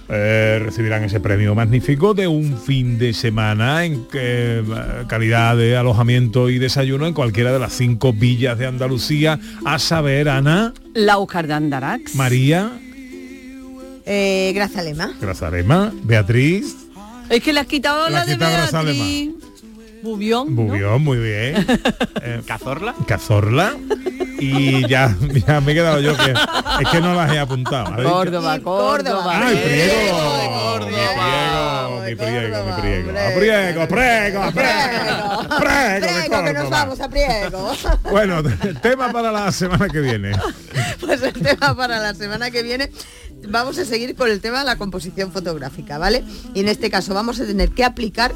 eh, 0.10 0.60
recibirán 0.64 1.04
ese 1.04 1.20
premio 1.20 1.56
magnífico 1.56 2.14
de 2.14 2.28
un 2.28 2.58
fin 2.58 2.98
de 2.98 3.14
semana 3.14 3.86
en 3.86 4.06
que, 4.08 4.60
eh, 4.60 4.64
calidad 5.08 5.58
de 5.58 5.76
alojamiento 5.78 6.50
y 6.50 6.60
desayuno 6.60 7.08
en 7.08 7.14
cualquiera 7.14 7.52
de 7.52 7.60
las 7.60 7.74
cinco 7.74 8.14
villas 8.14 8.58
de 8.60 8.68
Andalucía, 8.68 9.40
a 9.66 9.80
saber, 9.80 10.30
Ana, 10.30 10.74
Laucar 10.94 11.48
de 11.48 11.54
Andarax. 11.54 12.16
María, 12.16 12.72
Eh, 14.08 14.52
Grazalema. 14.54 15.14
Grazalema, 15.20 15.92
Beatriz, 16.04 16.76
Es 17.30 17.42
que 17.42 17.52
le 17.54 17.60
has 17.62 17.66
quitado 17.68 18.08
la 18.10 18.22
has 18.22 18.28
de 18.28 18.34
quitado 18.34 18.84
Beatriz. 18.84 19.32
Bubión. 20.06 20.56
¿no? 20.56 20.62
Bubión, 20.64 21.04
muy 21.04 21.18
bien. 21.18 21.66
Eh, 22.22 22.42
¿Cazorla? 22.48 22.96
Cazorla 23.08 23.76
y 24.40 24.88
ya, 24.88 25.16
ya 25.48 25.62
me 25.62 25.72
he 25.74 25.76
quedado 25.76 26.00
yo 26.02 26.16
que 26.18 26.32
es 26.32 26.90
que 26.92 27.00
no 27.02 27.14
las 27.14 27.32
he 27.32 27.38
apuntado. 27.40 27.94
Córdoba, 28.02 28.56
Y 28.58 28.62
Córdoba. 28.62 28.62
Córdoba. 28.62 29.42
¡Ay, 29.48 29.58
Priego 29.64 29.94
priego! 29.94 30.40
de 30.42 30.46
Mi 30.46 30.56
Córdoba. 30.56 30.90
priego, 31.22 32.02
mi 32.06 32.16
priego, 32.16 32.52
Córdoba, 32.52 32.76
mi 32.76 32.82
priego. 32.82 33.10
A 33.10 33.36
priego, 33.36 33.88
priego, 33.88 34.52
priego, 34.52 34.52
Priego. 35.60 36.44
que 36.46 36.54
nos 36.54 36.64
Córdoba. 36.64 36.70
vamos 36.70 37.00
a 37.02 37.10
Priego. 37.10 37.72
Bueno, 38.12 38.44
tema 38.82 39.12
para 39.12 39.32
la 39.32 39.52
semana 39.52 39.88
que 39.90 40.00
viene. 40.02 40.32
Pues 41.00 41.22
el 41.22 41.34
tema 41.34 41.76
para 41.76 42.00
la 42.00 42.14
semana 42.14 42.50
que 42.52 42.64
viene 42.64 42.92
vamos 43.50 43.78
a 43.78 43.86
seguir 43.86 44.16
con 44.16 44.30
el 44.32 44.42
tema 44.42 44.60
de 44.60 44.66
la 44.66 44.78
composición 44.78 45.32
fotográfica, 45.32 45.98
¿vale? 46.00 46.24
Y 46.54 46.62
en 46.62 46.70
este 46.70 46.90
caso 46.90 47.14
vamos 47.14 47.40
a 47.40 47.46
tener 47.46 47.70
que 47.70 47.84
aplicar 47.84 48.34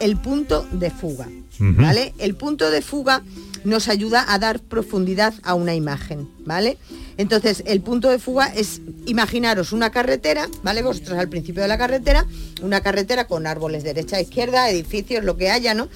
el 0.00 0.16
punto 0.16 0.66
de 0.72 0.90
fuga. 0.90 1.28
¿vale? 1.58 2.14
El 2.18 2.34
punto 2.34 2.70
de 2.70 2.82
fuga 2.82 3.22
nos 3.64 3.88
ayuda 3.88 4.24
a 4.28 4.38
dar 4.38 4.60
profundidad 4.60 5.34
a 5.42 5.54
una 5.54 5.74
imagen, 5.74 6.28
¿vale? 6.44 6.76
Entonces, 7.16 7.62
el 7.66 7.80
punto 7.80 8.10
de 8.10 8.18
fuga 8.18 8.46
es 8.46 8.80
imaginaros 9.06 9.72
una 9.72 9.90
carretera, 9.90 10.48
¿vale? 10.62 10.82
Vosotros 10.82 11.18
al 11.18 11.28
principio 11.28 11.62
de 11.62 11.68
la 11.68 11.78
carretera, 11.78 12.26
una 12.62 12.80
carretera 12.80 13.26
con 13.26 13.46
árboles 13.46 13.84
derecha, 13.84 14.20
izquierda, 14.20 14.68
edificios, 14.68 15.24
lo 15.24 15.36
que 15.36 15.50
haya, 15.50 15.74
¿no? 15.74 15.88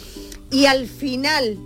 Y 0.51 0.67
al 0.67 0.87
final 0.87 1.59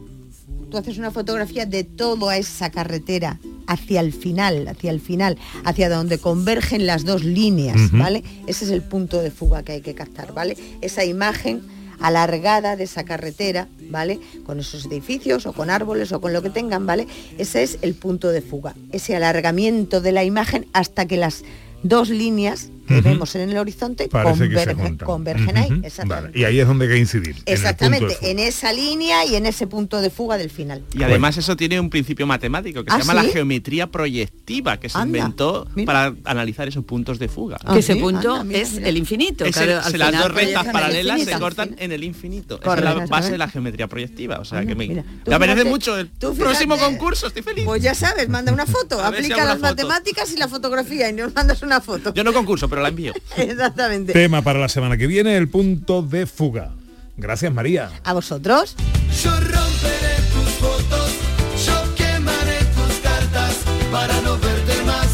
tú 0.71 0.79
haces 0.79 0.99
una 0.99 1.11
fotografía 1.11 1.67
de 1.67 1.85
toda 1.85 2.37
esa 2.37 2.71
carretera 2.71 3.39
hacia 3.67 4.01
el 4.01 4.12
final, 4.12 4.67
hacia 4.67 4.91
el 4.91 5.01
final, 5.01 5.39
hacia 5.65 5.89
donde 5.89 6.19
convergen 6.19 6.87
las 6.87 7.05
dos 7.05 7.23
líneas. 7.25 7.93
¿vale? 7.93 8.25
Ese 8.47 8.65
es 8.65 8.71
el 8.71 8.83
punto 8.83 9.21
de 9.21 9.31
fuga 9.31 9.62
que 9.62 9.73
hay 9.73 9.81
que 9.83 9.95
captar, 9.95 10.33
¿vale? 10.33 10.57
Esa 10.81 11.05
imagen 11.05 11.62
alargada 12.03 12.77
de 12.77 12.85
esa 12.85 13.05
carretera, 13.05 13.69
¿vale? 13.89 14.21
Con 14.45 14.61
esos 14.61 14.87
edificios 14.87 15.47
o 15.47 15.53
con 15.53 15.71
árboles 15.71 16.13
o 16.13 16.21
con 16.21 16.33
lo 16.33 16.43
que 16.43 16.51
tengan, 16.51 16.85
¿vale? 16.85 17.07
Ese 17.39 17.63
es 17.63 17.79
el 17.83 17.95
punto 17.95 18.29
de 18.31 18.43
fuga, 18.43 18.75
ese 18.91 19.17
alargamiento 19.17 20.01
de 20.01 20.13
la 20.13 20.25
imagen 20.25 20.67
hasta 20.73 21.07
que 21.07 21.17
las 21.17 21.45
dos 21.83 22.11
líneas 22.11 22.72
que 22.87 23.01
vemos 23.01 23.35
en 23.35 23.51
el 23.51 23.57
horizonte 23.59 24.09
Parece 24.09 24.49
que 24.49 24.59
se 24.59 24.75
convergen, 25.05 25.57
ahí, 25.57 25.81
exactamente. 25.85 26.29
Vale, 26.29 26.39
Y 26.39 26.45
ahí 26.45 26.61
es 26.61 26.67
donde 26.67 26.87
hay 26.87 26.93
que 26.93 26.99
incidir. 26.99 27.37
Exactamente, 27.47 28.17
en 28.23 28.39
esa 28.39 28.73
línea 28.73 29.25
y 29.27 29.37
en 29.37 29.47
ese 29.47 29.67
punto 29.67 30.01
de 30.01 30.11
fuga 30.11 30.37
del 30.39 30.51
final. 30.51 30.83
Y 30.95 31.03
además 31.03 31.37
eso 31.37 31.57
tiene 31.57 31.79
un 31.81 31.91
principio 31.91 32.27
matemático 32.27 32.85
que 32.85 32.93
¿Ah, 32.93 33.01
se 33.01 33.07
llama 33.07 33.21
sí? 33.21 33.27
la 33.27 33.33
geometría 33.33 33.87
proyectiva, 33.91 34.79
que 34.79 34.89
se 34.89 34.99
Anda, 34.99 35.19
inventó 35.19 35.67
mira. 35.75 35.87
para 35.87 36.15
analizar 36.25 36.69
esos 36.69 36.85
puntos 36.85 37.19
de 37.19 37.29
fuga. 37.29 37.59
Ah, 37.65 37.73
que 37.75 37.81
ese 37.81 37.95
sí, 37.95 38.01
punto 38.01 38.33
anda, 38.33 38.45
mira, 38.45 38.59
es 38.61 38.73
mira. 38.75 38.89
el 38.89 38.97
infinito. 38.97 39.45
Es 39.45 39.57
claro, 39.57 39.73
el- 39.73 39.79
al 39.79 39.91
se- 39.93 39.99
las 39.99 40.12
dos 40.12 40.33
rectas 40.35 40.67
paralelas 40.67 41.23
se 41.23 41.39
cortan 41.39 41.77
en 41.79 41.93
el 41.93 42.05
infinito. 42.05 42.61
Esa 42.61 42.75
es 42.75 42.85
la 42.85 43.07
base 43.07 43.33
de 43.33 43.39
la 43.39 43.49
geometría 43.49 43.87
proyectiva. 43.89 44.39
O 44.41 44.45
sea, 44.45 44.59
Anda, 44.59 44.69
que 44.69 44.75
me, 44.75 45.05
me 45.27 45.35
apetece 45.35 45.65
mucho 45.65 45.97
el 45.99 46.09
próximo 46.09 46.77
concurso. 46.79 47.27
Estoy 47.29 47.43
feliz. 47.43 47.65
Pues 47.65 47.83
ya 47.83 47.95
sabes, 47.95 48.29
manda 48.29 48.53
una 48.53 48.67
foto, 48.67 49.01
aplica 49.03 49.45
las 49.45 49.59
matemáticas 49.61 50.33
y 50.33 50.37
la 50.37 50.49
fotografía 50.49 51.09
y 51.09 51.12
nos 51.12 51.35
mandas 51.35 51.62
una 51.62 51.81
foto. 51.81 52.12
Yo 52.15 52.25
no 52.25 52.33
concurso, 52.33 52.69
pero 52.73 52.81
la 52.81 52.88
envío. 52.88 53.12
Exactamente. 53.37 54.14
Tema 54.14 54.41
para 54.41 54.59
la 54.59 54.69
semana 54.71 54.97
que 54.97 55.07
viene, 55.07 55.37
el 55.37 55.47
punto 55.47 56.00
de 56.00 56.25
fuga. 56.25 56.71
Gracias, 57.19 57.52
María. 57.52 57.91
¿A 58.02 58.14
vosotros? 58.14 58.75
Yo 59.23 59.31
romperé 59.31 60.17
tus 60.33 60.49
fotos, 60.55 61.11
yo 61.67 61.95
quemaré 61.95 62.61
tus 62.75 62.97
cartas 63.02 63.59
para 63.91 64.19
no 64.23 64.38
verte 64.38 64.83
más. 64.87 65.07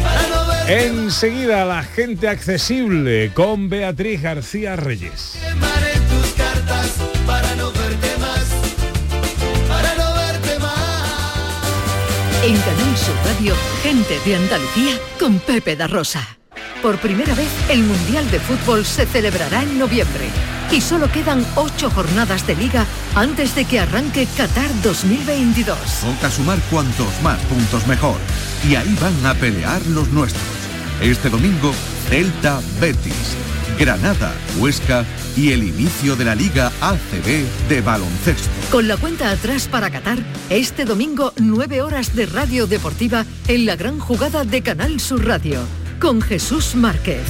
Para 0.00 0.28
no 0.28 0.46
verte 0.46 0.86
Enseguida 0.86 1.64
la 1.64 1.82
gente 1.82 2.28
accesible 2.28 3.32
con 3.34 3.68
Beatriz 3.68 4.22
García 4.22 4.76
Reyes. 4.76 5.38
quemaré 5.44 5.94
tus 5.94 6.32
cartas 6.34 6.94
para 7.26 7.37
En 12.48 12.56
Canal 12.56 12.96
Sur 12.96 13.14
Radio, 13.26 13.54
gente 13.82 14.18
de 14.24 14.36
Andalucía 14.36 14.98
con 15.20 15.38
Pepe 15.38 15.76
da 15.76 15.86
Rosa. 15.86 16.26
Por 16.80 16.96
primera 16.96 17.34
vez, 17.34 17.50
el 17.68 17.82
Mundial 17.82 18.30
de 18.30 18.40
Fútbol 18.40 18.86
se 18.86 19.04
celebrará 19.04 19.64
en 19.64 19.78
noviembre. 19.78 20.30
Y 20.70 20.80
solo 20.80 21.12
quedan 21.12 21.44
ocho 21.56 21.90
jornadas 21.90 22.46
de 22.46 22.56
liga 22.56 22.86
antes 23.14 23.54
de 23.54 23.66
que 23.66 23.80
arranque 23.80 24.26
Qatar 24.34 24.70
2022. 24.82 25.76
Toca 26.00 26.30
sumar 26.30 26.58
cuantos 26.70 27.20
más 27.22 27.38
puntos 27.40 27.86
mejor. 27.86 28.16
Y 28.66 28.76
ahí 28.76 28.96
van 28.98 29.26
a 29.26 29.34
pelear 29.34 29.84
los 29.88 30.08
nuestros. 30.08 30.42
Este 31.02 31.28
domingo, 31.28 31.74
Celta 32.08 32.62
Betis, 32.80 33.36
Granada, 33.78 34.34
Huesca 34.58 35.04
y 35.36 35.52
el 35.52 35.62
inicio 35.62 36.16
de 36.16 36.24
la 36.24 36.34
Liga 36.34 36.72
ACB 36.80 37.68
de 37.68 37.80
baloncesto. 37.80 38.50
Con 38.70 38.88
la 38.88 38.96
cuenta 38.96 39.30
atrás 39.30 39.68
para 39.68 39.90
Qatar, 39.90 40.18
este 40.50 40.84
domingo 40.84 41.32
9 41.36 41.82
horas 41.82 42.14
de 42.16 42.26
radio 42.26 42.66
deportiva 42.66 43.24
en 43.46 43.66
la 43.66 43.76
gran 43.76 44.00
jugada 44.00 44.44
de 44.44 44.62
Canal 44.62 44.98
Sur 44.98 45.24
Radio, 45.24 45.60
con 46.00 46.20
Jesús 46.20 46.74
Márquez. 46.74 47.22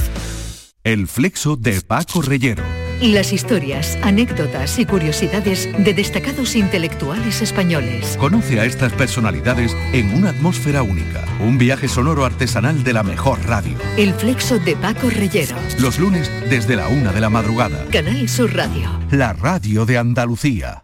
El 0.83 1.07
flexo 1.07 1.55
de 1.55 1.81
Paco 1.81 2.21
Reyero. 2.21 2.88
Las 3.01 3.31
historias, 3.31 3.97
anécdotas 4.01 4.77
y 4.77 4.85
curiosidades 4.85 5.69
de 5.77 5.93
destacados 5.93 6.53
intelectuales 6.57 7.41
españoles. 7.41 8.17
Conoce 8.19 8.59
a 8.59 8.65
estas 8.65 8.91
personalidades 8.91 9.73
en 9.93 10.13
una 10.13 10.31
atmósfera 10.31 10.83
única. 10.83 11.23
Un 11.39 11.57
viaje 11.57 11.87
sonoro 11.87 12.25
artesanal 12.25 12.83
de 12.83 12.91
la 12.91 13.03
mejor 13.03 13.39
radio. 13.45 13.77
El 13.95 14.13
flexo 14.13 14.59
de 14.59 14.75
Paco 14.75 15.09
Reyero. 15.09 15.55
Los 15.79 15.97
lunes 15.97 16.29
desde 16.49 16.75
la 16.75 16.89
una 16.89 17.13
de 17.13 17.21
la 17.21 17.29
madrugada. 17.29 17.85
Canal 17.89 18.27
Sur 18.27 18.53
Radio. 18.53 18.89
La 19.11 19.31
radio 19.31 19.85
de 19.85 19.97
Andalucía. 19.97 20.83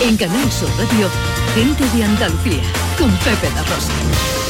En 0.00 0.16
Canal 0.16 0.52
Sur 0.52 0.68
Radio, 0.78 1.08
gente 1.56 1.96
de 1.96 2.04
Andalucía, 2.04 2.62
con 2.96 3.10
Pepe 3.16 3.52
da 3.52 3.62
Rosa. 3.62 4.43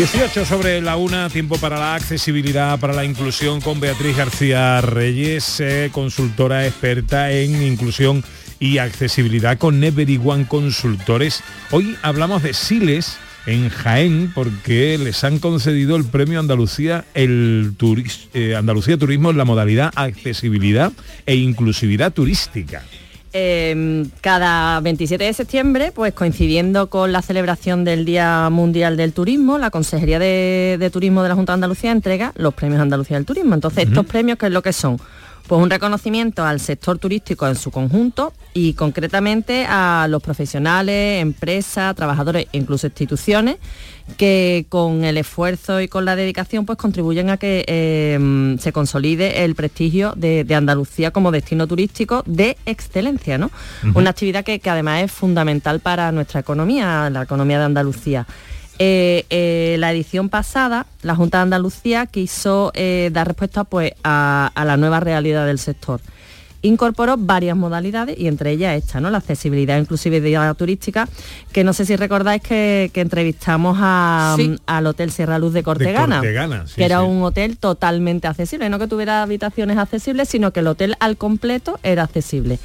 ...18 0.00 0.46
sobre 0.46 0.80
la 0.80 0.96
una, 0.96 1.28
tiempo 1.28 1.58
para 1.58 1.78
la 1.78 1.94
accesibilidad, 1.94 2.80
para 2.80 2.94
la 2.94 3.04
inclusión 3.04 3.60
con 3.60 3.80
Beatriz 3.80 4.16
García 4.16 4.80
Reyes, 4.80 5.60
eh, 5.60 5.90
consultora 5.92 6.66
experta 6.66 7.30
en 7.30 7.62
inclusión 7.62 8.24
y 8.58 8.78
accesibilidad 8.78 9.58
con 9.58 9.78
Never 9.78 10.08
One 10.24 10.46
Consultores. 10.48 11.42
Hoy 11.70 11.98
hablamos 12.00 12.42
de 12.42 12.54
SILES 12.54 13.18
en 13.44 13.68
Jaén 13.68 14.32
porque 14.34 14.96
les 14.96 15.22
han 15.22 15.38
concedido 15.38 15.96
el 15.96 16.06
premio 16.06 16.40
Andalucía, 16.40 17.04
el 17.12 17.74
eh, 18.32 18.54
Andalucía 18.56 18.96
Turismo 18.96 19.28
en 19.28 19.36
la 19.36 19.44
modalidad 19.44 19.92
accesibilidad 19.96 20.92
e 21.26 21.34
inclusividad 21.34 22.10
turística. 22.10 22.82
Eh, 23.32 24.06
cada 24.20 24.80
27 24.80 25.22
de 25.22 25.32
septiembre, 25.32 25.92
pues 25.94 26.12
coincidiendo 26.14 26.88
con 26.88 27.12
la 27.12 27.22
celebración 27.22 27.84
del 27.84 28.04
Día 28.04 28.50
Mundial 28.50 28.96
del 28.96 29.12
Turismo, 29.12 29.58
la 29.58 29.70
Consejería 29.70 30.18
de, 30.18 30.76
de 30.80 30.90
Turismo 30.90 31.22
de 31.22 31.28
la 31.28 31.36
Junta 31.36 31.52
de 31.52 31.54
Andalucía 31.54 31.92
entrega 31.92 32.32
los 32.34 32.54
premios 32.54 32.80
Andalucía 32.80 33.16
del 33.16 33.26
Turismo. 33.26 33.54
Entonces, 33.54 33.86
estos 33.86 34.04
premios, 34.06 34.36
¿qué 34.36 34.46
es 34.46 34.52
lo 34.52 34.62
que 34.62 34.72
son? 34.72 34.98
Pues 35.50 35.60
un 35.60 35.68
reconocimiento 35.68 36.44
al 36.44 36.60
sector 36.60 37.00
turístico 37.00 37.44
en 37.48 37.56
su 37.56 37.72
conjunto 37.72 38.32
y 38.54 38.74
concretamente 38.74 39.66
a 39.68 40.06
los 40.08 40.22
profesionales, 40.22 41.20
empresas, 41.20 41.96
trabajadores 41.96 42.46
e 42.52 42.58
incluso 42.58 42.86
instituciones 42.86 43.56
que 44.16 44.66
con 44.68 45.02
el 45.02 45.16
esfuerzo 45.16 45.80
y 45.80 45.88
con 45.88 46.04
la 46.04 46.14
dedicación 46.14 46.66
pues 46.66 46.78
contribuyen 46.78 47.30
a 47.30 47.36
que 47.36 47.64
eh, 47.66 48.56
se 48.60 48.72
consolide 48.72 49.44
el 49.44 49.56
prestigio 49.56 50.12
de, 50.16 50.44
de 50.44 50.54
Andalucía 50.54 51.10
como 51.10 51.32
destino 51.32 51.66
turístico 51.66 52.22
de 52.26 52.56
excelencia, 52.64 53.36
¿no? 53.36 53.50
Una 53.94 54.10
actividad 54.10 54.44
que, 54.44 54.60
que 54.60 54.70
además 54.70 55.02
es 55.02 55.10
fundamental 55.10 55.80
para 55.80 56.12
nuestra 56.12 56.38
economía, 56.38 57.10
la 57.10 57.22
economía 57.22 57.58
de 57.58 57.64
Andalucía. 57.64 58.24
Eh, 58.82 59.26
eh, 59.28 59.76
la 59.78 59.92
edición 59.92 60.30
pasada, 60.30 60.86
la 61.02 61.14
Junta 61.14 61.36
de 61.36 61.42
Andalucía 61.42 62.06
quiso 62.06 62.72
eh, 62.74 63.10
dar 63.12 63.26
respuesta 63.26 63.64
pues, 63.64 63.92
a, 64.02 64.50
a 64.54 64.64
la 64.64 64.78
nueva 64.78 65.00
realidad 65.00 65.44
del 65.46 65.58
sector. 65.58 66.00
Incorporó 66.62 67.16
varias 67.18 67.58
modalidades 67.58 68.18
y 68.18 68.26
entre 68.26 68.52
ellas 68.52 68.74
esta, 68.82 68.98
¿no? 69.00 69.10
la 69.10 69.18
accesibilidad 69.18 69.76
e 69.76 69.80
inclusividad 69.80 70.54
turística, 70.56 71.06
que 71.52 71.62
no 71.62 71.74
sé 71.74 71.84
si 71.84 71.94
recordáis 71.96 72.40
que, 72.42 72.90
que 72.94 73.02
entrevistamos 73.02 73.76
a- 73.80 74.34
Sí. 74.38 74.56
al 74.66 74.86
Hotel 74.86 75.10
Sierra 75.10 75.38
Luz 75.38 75.52
de 75.52 75.62
Cortegana, 75.62 76.16
Cortegana, 76.20 76.66
sí, 76.66 76.74
que 76.76 76.84
era 76.86 77.00
sí. 77.00 77.06
un 77.06 77.22
hotel 77.22 77.58
totalmente 77.58 78.28
accesible, 78.28 78.70
no 78.70 78.78
que 78.78 78.86
tuviera 78.88 79.22
habitaciones 79.22 79.76
accesibles, 79.76 80.26
sino 80.30 80.52
que 80.52 80.60
el 80.60 80.66
hotel 80.68 80.96
al 81.00 81.18
completo 81.18 81.78
era 81.82 82.02
accesible. 82.04 82.58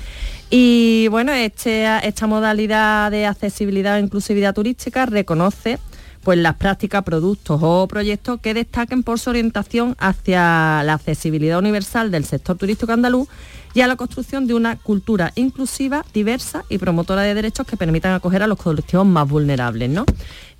Y 0.49 1.07
bueno, 1.09 1.33
este- 1.33 1.85
esta 2.07 2.25
modalidad 2.27 3.11
de 3.11 3.25
accesibilidad 3.25 3.97
e 3.97 4.01
inclusividad 4.01 4.53
turística 4.53 5.05
reconoce 5.05 5.77
pues 6.25 6.39
las 6.39 6.55
prácticas, 6.55 7.03
productos 7.03 7.59
o 7.61 7.87
proyectos 7.87 8.41
que 8.41 8.55
destaquen 8.55 9.03
por 9.03 9.19
su 9.19 9.29
orientación 9.29 9.95
hacia 9.99 10.81
la 10.83 10.95
accesibilidad 10.95 11.59
universal 11.59 12.09
del 12.09 12.25
sector 12.25 12.57
turístico 12.57 12.91
andaluz 12.91 13.29
y 13.75 13.81
a 13.81 13.87
la 13.87 13.95
construcción 13.95 14.47
de 14.47 14.55
una 14.55 14.75
cultura 14.75 15.31
inclusiva, 15.35 16.03
diversa 16.15 16.65
y 16.67 16.79
promotora 16.79 17.21
de 17.21 17.35
derechos 17.35 17.67
que 17.67 17.77
permitan 17.77 18.13
acoger 18.13 18.41
a 18.41 18.47
los 18.47 18.57
colectivos 18.57 19.05
más 19.05 19.29
vulnerables. 19.29 19.91
¿no? 19.91 20.03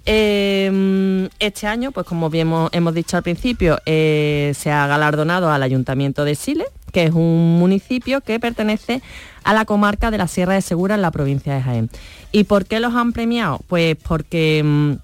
Eh, 0.06 1.28
este 1.40 1.66
año, 1.66 1.92
pues 1.92 2.06
como 2.06 2.30
bien 2.30 2.54
hemos, 2.72 2.94
dicho 2.94 3.18
al 3.18 3.24
principio, 3.24 3.80
eh, 3.88 4.54
se 4.56 4.72
ha 4.72 4.86
galardonado 4.86 5.50
al 5.50 5.64
Ayuntamiento 5.64 6.26
de 6.26 6.36
Siles, 6.36 6.68
que 6.92 7.06
es 7.06 7.12
un 7.12 7.58
municipio 7.58 8.22
que 8.22 8.40
pertenece 8.40 9.02
a 9.44 9.54
la 9.56 9.66
comarca 9.66 10.12
de 10.12 10.20
la 10.20 10.28
Sierra 10.28 10.54
de 10.54 10.62
Segura 10.62 10.94
en 10.94 11.02
la 11.02 11.10
provincia 11.10 11.56
de 11.56 11.62
Jaén. 11.64 11.90
¿Y 12.32 12.44
por 12.44 12.66
qué 12.66 12.80
los 12.80 12.94
han 12.94 13.14
premiado? 13.14 13.62
Pues 13.68 13.96
porque 13.96 15.00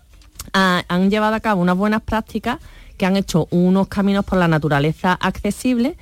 ha- 0.54 0.84
han 0.88 1.10
llevado 1.10 1.36
a 1.36 1.40
cabo 1.40 1.62
unas 1.62 1.78
buenas 1.78 2.02
prácticas 2.02 2.58
que 2.98 3.06
han 3.06 3.16
hecho 3.18 3.48
unos 3.52 3.88
caminos 3.88 4.26
por 4.26 4.38
la 4.38 4.48
naturaleza 4.48 5.14
accesibles 5.14 5.96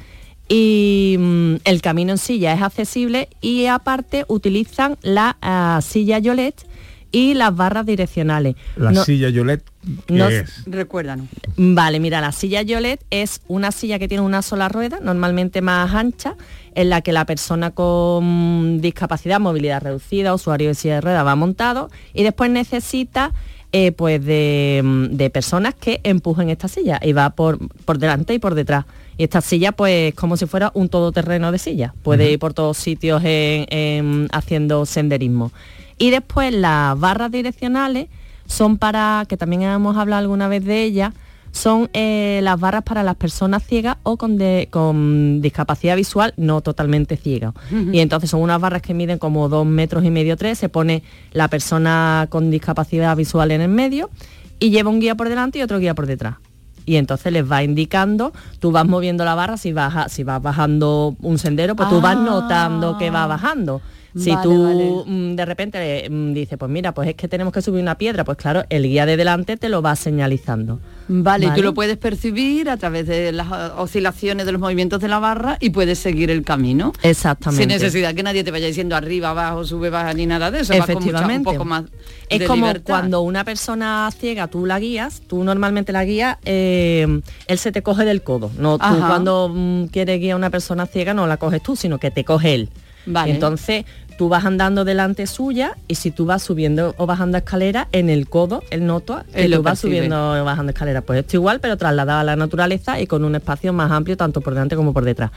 y 0.47 1.15
mm, 1.19 1.55
el 1.63 1.81
camino 1.81 2.11
en 2.13 2.39
ya 2.39 2.53
es 2.53 2.61
accesible 2.61 3.29
y 3.41 3.67
aparte 3.67 4.25
utilizan 4.27 4.97
la 5.01 5.37
ah, 5.41 5.79
silla 5.83 6.19
Yolet 6.19 6.65
y 7.11 7.33
las 7.33 7.55
barras 7.55 7.85
direccionales. 7.85 8.55
La 8.75 8.91
No- 8.91 9.03
silla 9.03 9.29
Yolet, 9.29 9.63
¿qué 10.07 10.13
no- 10.13 10.27
es? 10.27 10.63
Recuérdanos. 10.65 11.27
Vale, 11.57 11.99
mira, 11.99 12.21
la 12.21 12.31
silla 12.31 12.61
Yolet 12.61 13.03
es 13.09 13.41
una 13.47 13.71
silla 13.71 13.97
que 13.97 14.07
tiene 14.07 14.23
una 14.23 14.41
sola 14.41 14.69
rueda, 14.69 14.99
normalmente 15.01 15.61
más 15.61 15.93
ancha, 15.93 16.35
en 16.75 16.89
la 16.89 17.01
que 17.01 17.11
la 17.11 17.25
persona 17.25 17.71
con 17.71 18.79
discapacidad, 18.81 19.39
movilidad 19.39 19.81
reducida, 19.81 20.33
usuario 20.35 20.67
de 20.69 20.75
silla 20.75 20.95
de 20.95 21.01
ruedas 21.01 21.25
va 21.25 21.35
montado 21.35 21.89
y 22.13 22.23
después 22.23 22.51
necesita 22.51 23.31
eh, 23.71 23.91
pues 23.91 24.23
de, 24.25 24.81
mm, 24.83 25.05
de 25.15 25.29
personas 25.29 25.75
que 25.75 25.99
empujen 26.03 26.49
esta 26.49 26.67
silla 26.67 26.99
y 27.03 27.13
va 27.13 27.29
por, 27.31 27.59
por 27.85 27.97
delante 27.99 28.33
y 28.33 28.39
por 28.39 28.55
detrás. 28.55 28.85
Y 29.17 29.23
esta 29.23 29.41
silla 29.41 29.71
pues 29.73 30.13
como 30.15 30.37
si 30.37 30.45
fuera 30.45 30.71
un 30.73 30.89
todoterreno 30.89 31.51
de 31.51 31.59
silla, 31.59 31.93
puede 32.03 32.31
ir 32.31 32.39
por 32.39 32.53
todos 32.53 32.77
sitios 32.77 33.21
en- 33.25 33.65
en- 33.69 34.27
haciendo 34.31 34.85
senderismo. 34.85 35.51
Y 35.97 36.09
después 36.11 36.53
las 36.53 36.97
barras 36.99 37.29
direccionales 37.31 38.07
son 38.47 38.77
para, 38.77 39.25
que 39.27 39.37
también 39.37 39.63
hemos 39.63 39.97
hablado 39.97 40.21
alguna 40.21 40.47
vez 40.47 40.63
de 40.65 40.83
ellas, 40.83 41.13
son 41.51 41.89
eh, 41.93 42.39
las 42.43 42.59
barras 42.59 42.83
para 42.83 43.03
las 43.03 43.15
personas 43.15 43.63
ciegas 43.63 43.97
o 44.03 44.17
con, 44.17 44.37
de- 44.37 44.67
con 44.71 45.41
discapacidad 45.41 45.95
visual 45.95 46.33
no 46.37 46.61
totalmente 46.61 47.17
ciegas. 47.17 47.53
Ujú. 47.71 47.91
Y 47.91 47.99
entonces 47.99 48.29
son 48.29 48.41
unas 48.41 48.61
barras 48.61 48.81
que 48.81 48.93
miden 48.93 49.17
como 49.17 49.49
dos 49.49 49.65
metros 49.65 50.03
y 50.05 50.11
medio, 50.11 50.37
tres, 50.37 50.57
se 50.59 50.69
pone 50.69 51.03
la 51.31 51.47
persona 51.47 52.27
con 52.29 52.51
discapacidad 52.51 53.15
visual 53.17 53.51
en 53.51 53.61
el 53.61 53.69
medio 53.69 54.09
y 54.59 54.69
lleva 54.69 54.89
un 54.89 54.99
guía 54.99 55.15
por 55.15 55.29
delante 55.29 55.59
y 55.59 55.61
otro 55.61 55.79
guía 55.79 55.93
por 55.95 56.05
detrás. 56.05 56.35
Y 56.85 56.95
entonces 56.95 57.31
les 57.31 57.49
va 57.49 57.61
indicando, 57.63 58.33
tú 58.59 58.71
vas 58.71 58.87
moviendo 58.87 59.23
la 59.25 59.35
barra, 59.35 59.57
si 59.57 59.73
vas, 59.73 59.95
a- 59.95 60.09
si 60.09 60.23
vas 60.23 60.41
bajando 60.41 61.15
un 61.21 61.37
sendero, 61.37 61.75
pues 61.75 61.89
tú 61.89 62.01
vas 62.01 62.15
Ah. 62.17 62.23
notando 62.25 62.97
que 62.97 63.09
va 63.11 63.27
bajando. 63.27 63.81
Si 64.17 64.31
Vale, 64.31 64.43
tú 64.43 64.63
vale. 64.63 64.91
mm, 65.05 65.35
de 65.35 65.45
repente 65.45 66.07
mm, 66.09 66.33
dices, 66.33 66.57
pues 66.57 66.71
mira, 66.71 66.93
pues 66.93 67.09
es 67.09 67.15
que 67.15 67.27
tenemos 67.27 67.53
que 67.53 67.61
subir 67.61 67.81
una 67.81 67.95
piedra, 67.97 68.23
pues 68.23 68.37
claro, 68.37 68.63
el 68.69 68.83
guía 68.83 69.05
de 69.05 69.17
delante 69.17 69.55
te 69.57 69.69
lo 69.69 69.81
va 69.81 69.95
señalizando. 69.95 70.79
Vale, 71.07 71.47
y 71.47 71.49
tú 71.51 71.61
lo 71.63 71.73
puedes 71.73 71.97
percibir 71.97 72.69
a 72.69 72.77
través 72.77 73.07
de 73.07 73.31
las 73.31 73.47
oscilaciones 73.77 74.45
de 74.45 74.51
los 74.51 74.61
movimientos 74.61 74.99
de 75.01 75.07
la 75.07 75.17
barra 75.19 75.57
y 75.59 75.71
puedes 75.71 75.97
seguir 75.99 76.29
el 76.29 76.43
camino. 76.43 76.93
Exactamente. 77.01 77.61
Sin 77.63 77.69
necesidad 77.69 78.13
que 78.13 78.21
nadie 78.23 78.43
te 78.43 78.51
vaya 78.51 78.67
diciendo 78.67 78.95
arriba, 78.95 79.29
abajo, 79.29 79.63
sube, 79.65 79.89
baja, 79.89 80.13
ni 80.13 80.25
nada 80.25 80.51
de 80.51 80.59
eso. 80.61 80.73
vas 80.77 80.85
con 80.85 80.95
mucha- 80.95 81.07
Efectivamente. 81.09 81.49
un 81.49 81.55
poco 81.55 81.65
más 81.65 81.83
es 82.29 82.39
de 82.39 82.45
como 82.45 82.65
libertad. 82.67 82.85
cuando 82.93 83.21
una 83.21 83.43
persona 83.43 84.09
ciega 84.17 84.47
tú 84.47 84.65
la 84.65 84.79
guías, 84.79 85.21
tú 85.27 85.43
normalmente 85.43 85.91
la 85.91 86.05
guías, 86.05 86.37
eh, 86.45 87.21
él 87.47 87.57
se 87.57 87.71
te 87.71 87.81
coge 87.81 88.05
del 88.05 88.21
codo. 88.21 88.51
No, 88.59 88.77
tú 88.77 88.83
Ajá. 88.85 89.07
cuando 89.07 89.49
mm, 89.53 89.85
quieres 89.87 90.19
guiar 90.19 90.33
a 90.33 90.37
una 90.37 90.49
persona 90.51 90.85
ciega 90.85 91.13
no 91.13 91.25
la 91.27 91.37
coges 91.37 91.61
tú, 91.63 91.75
sino 91.75 91.97
que 91.97 92.11
te 92.11 92.23
coge 92.23 92.53
él. 92.53 92.69
Vale. 93.09 93.33
Entonces 93.33 93.85
tú 94.17 94.27
vas 94.27 94.43
andando 94.45 94.83
delante 94.83 95.27
suya 95.27 95.77
y 95.87 95.95
si 95.95 96.11
tú 96.11 96.25
vas 96.25 96.43
subiendo 96.43 96.93
o 96.97 97.05
bajando 97.05 97.37
escalera, 97.37 97.87
en 97.93 98.09
el 98.09 98.27
codo 98.27 98.63
él 98.69 98.85
nota 98.85 99.25
que 99.33 99.47
tú 99.47 99.63
vas 99.63 99.79
percibe. 99.79 99.97
subiendo 99.97 100.41
o 100.41 100.43
bajando 100.43 100.71
escalera. 100.71 101.01
Pues 101.01 101.19
esto 101.19 101.37
igual, 101.37 101.59
pero 101.59 101.77
trasladado 101.77 102.19
a 102.19 102.23
la 102.23 102.35
naturaleza 102.35 102.99
y 102.99 103.07
con 103.07 103.23
un 103.23 103.35
espacio 103.35 103.73
más 103.73 103.91
amplio 103.91 104.17
tanto 104.17 104.41
por 104.41 104.53
delante 104.53 104.75
como 104.75 104.93
por 104.93 105.05
detrás. 105.05 105.31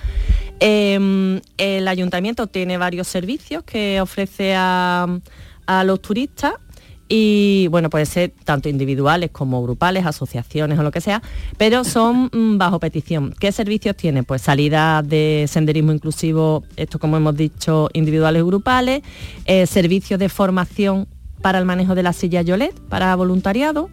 Eh, 0.60 1.40
el 1.58 1.88
ayuntamiento 1.88 2.46
tiene 2.46 2.76
varios 2.76 3.08
servicios 3.08 3.62
que 3.62 4.00
ofrece 4.00 4.54
a, 4.56 5.06
a 5.66 5.84
los 5.84 6.02
turistas 6.02 6.54
y 7.14 7.66
bueno, 7.68 7.90
puede 7.90 8.06
ser 8.06 8.32
tanto 8.44 8.70
individuales 8.70 9.28
como 9.30 9.62
grupales, 9.62 10.06
asociaciones 10.06 10.78
o 10.78 10.82
lo 10.82 10.90
que 10.90 11.02
sea, 11.02 11.20
pero 11.58 11.84
son 11.84 12.30
mm, 12.32 12.56
bajo 12.56 12.80
petición. 12.80 13.34
¿Qué 13.38 13.52
servicios 13.52 13.94
tiene? 13.96 14.22
Pues 14.22 14.40
salidas 14.40 15.06
de 15.06 15.44
senderismo 15.46 15.92
inclusivo, 15.92 16.64
esto 16.76 16.98
como 16.98 17.18
hemos 17.18 17.36
dicho, 17.36 17.90
individuales 17.92 18.40
y 18.40 18.46
grupales, 18.46 19.02
eh, 19.44 19.66
servicios 19.66 20.18
de 20.18 20.30
formación 20.30 21.06
para 21.42 21.58
el 21.58 21.66
manejo 21.66 21.94
de 21.94 22.02
la 22.02 22.14
silla 22.14 22.40
Yolet, 22.40 22.72
para 22.88 23.14
voluntariado, 23.14 23.90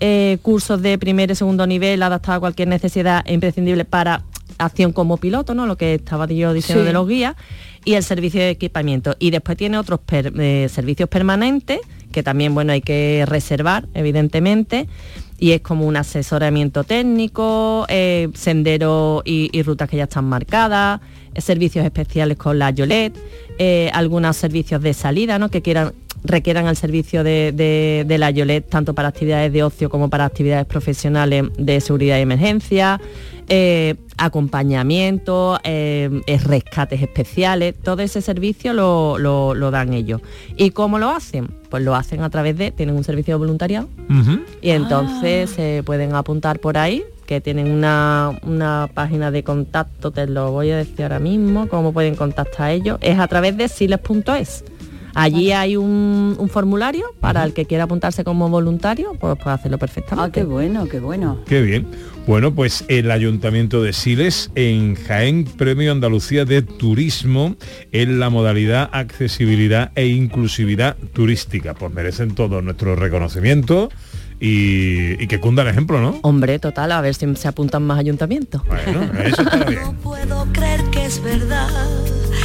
eh, 0.00 0.38
cursos 0.42 0.82
de 0.82 0.98
primer 0.98 1.30
y 1.30 1.36
segundo 1.36 1.64
nivel 1.64 2.02
adaptados 2.02 2.38
a 2.38 2.40
cualquier 2.40 2.66
necesidad 2.66 3.22
e 3.24 3.34
imprescindible 3.34 3.84
para 3.84 4.24
acción 4.58 4.92
como 4.92 5.16
piloto, 5.18 5.54
¿no? 5.54 5.66
Lo 5.66 5.76
que 5.76 5.94
estaba 5.94 6.26
yo 6.26 6.52
diciendo 6.52 6.82
Sí. 6.82 6.86
de 6.88 6.92
los 6.92 7.06
guías, 7.06 7.36
y 7.84 7.94
el 7.94 8.02
servicio 8.02 8.40
de 8.40 8.50
equipamiento. 8.50 9.14
Y 9.20 9.30
después 9.30 9.56
tiene 9.56 9.78
otros 9.78 10.00
per- 10.00 10.32
eh, 10.40 10.68
servicios 10.68 11.08
permanentes, 11.08 11.78
que 12.12 12.22
también 12.22 12.54
bueno 12.54 12.72
hay 12.72 12.80
que 12.80 13.24
reservar, 13.26 13.88
evidentemente, 13.94 14.88
y 15.38 15.52
es 15.52 15.60
como 15.60 15.86
un 15.86 15.96
asesoramiento 15.96 16.84
técnico, 16.84 17.86
eh, 17.88 18.28
senderos 18.34 19.22
y, 19.24 19.62
rutas 19.62 19.88
que 19.88 19.96
ya 19.96 20.04
están 20.04 20.24
marcadas, 20.24 21.00
eh, 21.34 21.40
servicios 21.40 21.84
especiales 21.84 22.36
con 22.36 22.58
la 22.58 22.70
Yolet, 22.70 23.16
eh, 23.58 23.90
algunos 23.94 24.36
servicios 24.36 24.82
de 24.82 24.94
salida, 24.94 25.38
¿no? 25.38 25.48
Que 25.48 25.62
quieran 25.62 25.92
requieran 26.24 26.66
el 26.66 26.76
servicio 26.76 27.22
de, 27.24 27.52
de- 27.52 28.04
de 28.06 28.18
la 28.18 28.30
Yolet 28.30 28.68
tanto 28.68 28.94
para 28.94 29.08
actividades 29.08 29.52
de 29.52 29.62
ocio 29.62 29.88
como 29.90 30.10
para 30.10 30.24
actividades 30.24 30.66
profesionales 30.66 31.44
de 31.56 31.80
seguridad 31.80 32.18
y 32.18 32.22
emergencia, 32.22 33.00
eh, 33.48 33.94
acompañamiento, 34.18 35.58
eh, 35.64 36.10
eh, 36.26 36.38
rescates 36.38 37.00
especiales, 37.00 37.74
todo 37.82 38.02
ese 38.02 38.20
servicio 38.20 38.72
lo, 38.72 39.18
lo- 39.18 39.54
lo 39.54 39.70
dan 39.70 39.92
ellos. 39.94 40.20
¿Y 40.56 40.70
cómo 40.70 40.98
lo 40.98 41.10
hacen? 41.10 41.48
Pues 41.70 41.82
lo 41.82 41.94
hacen 41.94 42.22
a 42.22 42.30
través 42.30 42.56
de, 42.58 42.70
tienen 42.72 42.96
un 42.96 43.04
servicio 43.04 43.34
de 43.34 43.38
voluntariado 43.38 43.88
y 44.62 44.70
entonces 44.70 45.50
se 45.50 45.82
pueden 45.84 46.14
apuntar 46.14 46.58
por 46.60 46.78
ahí, 46.78 47.04
que 47.26 47.40
tienen 47.40 47.70
una, 47.70 48.38
una 48.42 48.88
página 48.92 49.30
de 49.30 49.42
contacto, 49.44 50.10
te 50.10 50.26
lo 50.26 50.50
voy 50.50 50.70
a 50.70 50.78
decir 50.78 51.02
ahora 51.02 51.18
mismo, 51.18 51.68
cómo 51.68 51.92
pueden 51.92 52.14
contactar 52.16 52.62
a 52.68 52.72
ellos, 52.72 52.98
es 53.02 53.18
a 53.18 53.26
través 53.28 53.56
de 53.56 53.68
siles.es. 53.68 54.64
Allí 55.18 55.52
hay 55.52 55.76
un, 55.76 56.36
un 56.38 56.48
formulario 56.48 57.04
para 57.20 57.44
el 57.44 57.52
que 57.52 57.64
quiera 57.66 57.84
apuntarse 57.84 58.24
como 58.24 58.48
voluntario, 58.48 59.12
pues 59.18 59.36
puede 59.42 59.54
hacerlo 59.56 59.76
Ah, 59.76 59.80
perfectamente. 59.80 60.40
qué 60.40 60.44
bueno, 60.46 60.86
qué 60.88 61.00
bueno. 61.00 61.38
Qué 61.46 61.60
bien. 61.62 61.86
Bueno, 62.26 62.54
pues 62.54 62.84
el 62.88 63.10
Ayuntamiento 63.10 63.82
de 63.82 63.92
Siles 63.94 64.50
en 64.54 64.94
Jaén 64.96 65.44
Premio 65.44 65.92
Andalucía 65.92 66.44
de 66.44 66.60
Turismo 66.62 67.56
en 67.90 68.20
la 68.20 68.28
modalidad 68.30 68.90
accesibilidad 68.92 69.92
e 69.94 70.06
inclusividad 70.08 70.96
turística. 71.14 71.74
Pues 71.74 71.92
merecen 71.92 72.34
todo 72.34 72.60
nuestro 72.60 72.96
reconocimiento 72.96 73.88
y, 74.40 75.20
y 75.22 75.26
que 75.26 75.40
cunda 75.40 75.62
el 75.62 75.68
ejemplo, 75.68 76.00
¿no? 76.00 76.18
Hombre, 76.22 76.58
total, 76.58 76.92
a 76.92 77.00
ver 77.00 77.14
si 77.14 77.34
se 77.34 77.48
apuntan 77.48 77.82
más 77.84 77.98
ayuntamientos. 77.98 78.62
Bueno, 78.66 79.02
eso 79.24 79.42
está 79.42 79.56
bien. 79.68 79.96
Puedo 80.02 80.46
creer 80.52 80.82
que 80.92 81.06
es 81.06 81.22
verdad. 81.22 81.68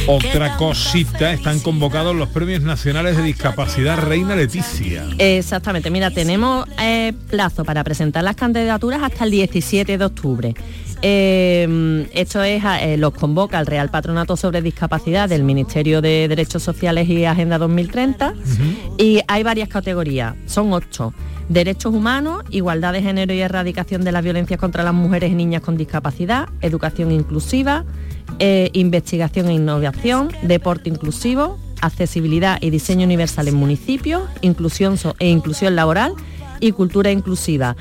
Otra 0.06 0.58
cosita, 0.58 1.32
están 1.32 1.60
convocados 1.60 2.14
los 2.14 2.28
premios 2.28 2.60
nacionales 2.60 3.16
de 3.16 3.22
discapacidad 3.22 3.98
Reina 3.98 4.36
Leticia. 4.36 5.06
Exactamente, 5.16 5.90
mira, 5.90 6.10
tenemos 6.10 6.68
eh, 6.78 7.14
plazo 7.30 7.64
para 7.64 7.82
presentar 7.84 8.22
las 8.22 8.36
candidaturas 8.36 9.02
hasta 9.02 9.24
el 9.24 9.30
17 9.30 9.96
de 9.96 10.04
octubre. 10.04 10.54
Eh, 11.00 12.06
esto 12.12 12.42
es, 12.42 12.62
eh, 12.82 12.96
los 12.98 13.14
convoca 13.14 13.58
el 13.58 13.66
Real 13.66 13.88
Patronato 13.88 14.36
sobre 14.36 14.60
Discapacidad 14.60 15.26
del 15.26 15.42
Ministerio 15.42 16.02
de 16.02 16.28
Derechos 16.28 16.62
Sociales 16.62 17.08
y 17.08 17.24
Agenda 17.24 17.56
2030 17.56 18.34
y 18.98 19.20
hay 19.26 19.42
varias 19.42 19.70
categorías, 19.70 20.34
son 20.46 20.72
ocho. 20.74 21.14
Derechos 21.48 21.94
humanos, 21.94 22.42
igualdad 22.50 22.92
de 22.92 23.02
género 23.02 23.32
y 23.34 23.40
erradicación 23.40 24.02
de 24.02 24.12
las 24.12 24.22
violencias 24.22 24.58
contra 24.60 24.82
las 24.82 24.94
mujeres 24.94 25.30
y 25.30 25.34
niñas 25.34 25.62
con 25.62 25.76
discapacidad, 25.76 26.48
educación 26.62 27.10
inclusiva, 27.10 27.84
eh, 28.38 28.70
investigación 28.72 29.48
e 29.48 29.54
innovación, 29.54 30.28
deporte 30.42 30.88
inclusivo, 30.88 31.58
accesibilidad 31.80 32.58
y 32.60 32.70
diseño 32.70 33.04
universal 33.04 33.48
en 33.48 33.54
municipios, 33.56 34.22
inclusión 34.40 34.96
so- 34.96 35.14
e 35.18 35.28
inclusión 35.28 35.76
laboral 35.76 36.14
y 36.60 36.72
cultura 36.72 37.10
inclusiva. 37.10 37.76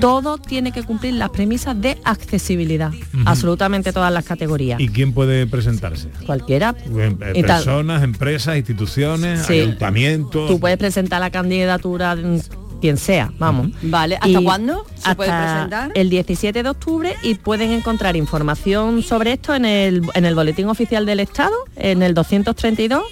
Todo 0.00 0.36
tiene 0.36 0.70
que 0.72 0.82
cumplir 0.82 1.14
las 1.14 1.30
premisas 1.30 1.80
de 1.80 1.96
accesibilidad, 2.04 2.90
absolutamente 3.24 3.92
todas 3.92 4.12
las 4.12 4.24
categorías. 4.24 4.78
¿Y 4.80 4.88
quién 4.88 5.12
puede 5.14 5.46
presentarse? 5.46 6.08
Cualquiera. 6.26 6.74
Eh, 6.84 7.16
Y 7.34 7.42
tal. 7.42 7.64
Personas, 7.64 8.02
empresas, 8.02 8.56
instituciones, 8.58 9.46
Sí. 9.46 9.60
ayuntamientos. 9.60 10.48
Tú 10.50 10.60
puedes 10.60 10.76
presentar 10.76 11.20
la 11.20 11.30
candidatura 11.30 12.14
de 12.14 12.42
quien 12.86 12.98
sea, 12.98 13.32
vamos. 13.40 13.70
Vale, 13.82 14.16
¿hasta 14.20 14.40
cuándo 14.42 14.86
se 14.94 15.16
puede 15.16 15.32
hasta 15.32 15.54
presentar? 15.54 15.90
El 15.96 16.08
17 16.08 16.62
de 16.62 16.68
octubre 16.68 17.16
y 17.20 17.34
pueden 17.34 17.72
encontrar 17.72 18.14
información 18.14 19.02
sobre 19.02 19.32
esto 19.32 19.56
en 19.56 19.64
el, 19.64 20.08
en 20.14 20.24
el 20.24 20.36
Boletín 20.36 20.68
Oficial 20.68 21.04
del 21.04 21.18
Estado, 21.18 21.56
en 21.74 22.04
el 22.04 22.14
232, 22.14 23.02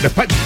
De 0.00 0.06
España. 0.06 0.36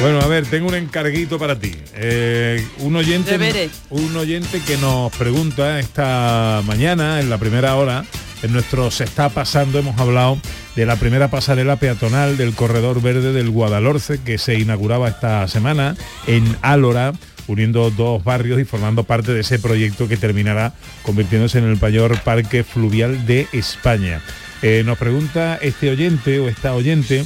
Bueno, 0.00 0.20
a 0.20 0.26
ver, 0.26 0.46
tengo 0.46 0.68
un 0.68 0.74
encarguito 0.74 1.38
para 1.38 1.58
ti. 1.58 1.74
Eh, 1.94 2.64
un 2.80 2.96
oyente, 2.96 3.70
un 3.90 4.14
oyente 4.16 4.60
que 4.60 4.76
nos 4.76 5.10
pregunta 5.16 5.80
esta 5.80 6.62
mañana, 6.66 7.20
en 7.20 7.30
la 7.30 7.38
primera 7.38 7.76
hora, 7.76 8.04
en 8.42 8.52
nuestro 8.52 8.90
Se 8.90 9.04
está 9.04 9.30
pasando, 9.30 9.78
hemos 9.78 9.98
hablado 9.98 10.38
de 10.76 10.84
la 10.84 10.96
primera 10.96 11.28
pasarela 11.28 11.76
peatonal 11.76 12.36
del 12.36 12.54
corredor 12.54 13.00
verde 13.00 13.32
del 13.32 13.50
Guadalhorce 13.50 14.20
que 14.22 14.36
se 14.36 14.58
inauguraba 14.58 15.08
esta 15.08 15.48
semana 15.48 15.96
en 16.26 16.56
Álora 16.60 17.12
uniendo 17.48 17.90
dos 17.90 18.24
barrios 18.24 18.60
y 18.60 18.64
formando 18.64 19.04
parte 19.04 19.32
de 19.32 19.40
ese 19.40 19.58
proyecto 19.58 20.08
que 20.08 20.16
terminará 20.16 20.74
convirtiéndose 21.02 21.58
en 21.58 21.64
el 21.64 21.80
mayor 21.80 22.20
parque 22.20 22.64
fluvial 22.64 23.26
de 23.26 23.46
España. 23.52 24.20
Eh, 24.62 24.82
nos 24.84 24.98
pregunta 24.98 25.58
este 25.60 25.90
oyente 25.90 26.40
o 26.40 26.48
esta 26.48 26.74
oyente 26.74 27.24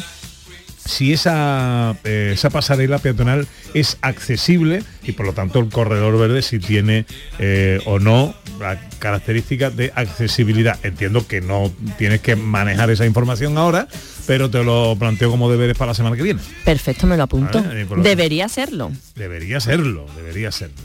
si 0.85 1.13
esa, 1.13 1.97
eh, 2.05 2.31
esa 2.35 2.51
pasarela 2.51 2.99
peatonal 2.99 3.47
es 3.75 3.99
accesible 4.03 4.83
y 5.05 5.13
por 5.13 5.27
lo 5.27 5.33
tanto 5.33 5.59
el 5.61 5.69
corredor 5.69 6.19
verde 6.19 6.43
si 6.43 6.59
tiene 6.59 7.07
eh, 7.39 7.81
o 7.87 7.99
no 7.99 8.35
la 8.59 8.79
característica 8.99 9.71
de 9.71 9.93
accesibilidad. 9.95 10.79
Entiendo 10.83 11.27
que 11.27 11.41
no 11.41 11.73
tienes 11.99 12.21
que 12.21 12.37
manejar 12.37 12.91
esa 12.91 13.07
información 13.07 13.57
ahora, 13.59 13.89
pero 14.27 14.51
te 14.51 14.63
lo 14.65 14.97
planteo 14.99 15.31
como 15.31 15.51
deberes 15.51 15.77
para 15.77 15.91
la 15.93 15.95
semana 15.95 16.17
que 16.17 16.23
viene. 16.23 16.41
Perfecto, 16.65 17.07
me 17.07 17.17
lo 17.17 17.23
apunto. 17.23 17.63
Vale, 17.63 17.85
lo- 17.85 18.03
Debería 18.03 18.49
serlo. 18.49 18.91
Debería 19.15 19.61
serlo, 19.61 20.07
debería 20.17 20.51
serlo. 20.53 20.77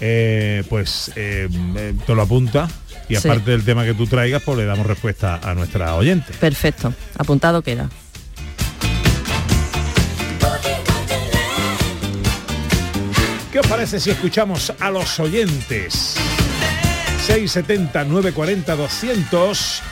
Eh, 0.00 0.64
pues 0.68 1.12
eh, 1.14 1.48
te 2.06 2.14
lo 2.14 2.22
apunta 2.22 2.68
y 3.08 3.14
Sí. 3.16 3.28
aparte 3.28 3.50
del 3.52 3.64
tema 3.64 3.84
que 3.84 3.94
tú 3.94 4.06
traigas, 4.06 4.42
pues 4.42 4.58
le 4.58 4.64
damos 4.64 4.86
respuesta 4.86 5.38
a 5.42 5.54
nuestra 5.54 5.94
oyente. 5.94 6.32
Perfecto, 6.40 6.92
apuntado 7.16 7.62
queda. 7.62 7.88
¿Qué 13.52 13.60
os 13.60 13.66
parece 13.66 14.00
si 14.00 14.08
escuchamos 14.08 14.72
a 14.80 14.90
los 14.90 15.20
oyentes? 15.20 16.16
670 17.26 18.04
940 18.04 18.76
200 18.76 19.82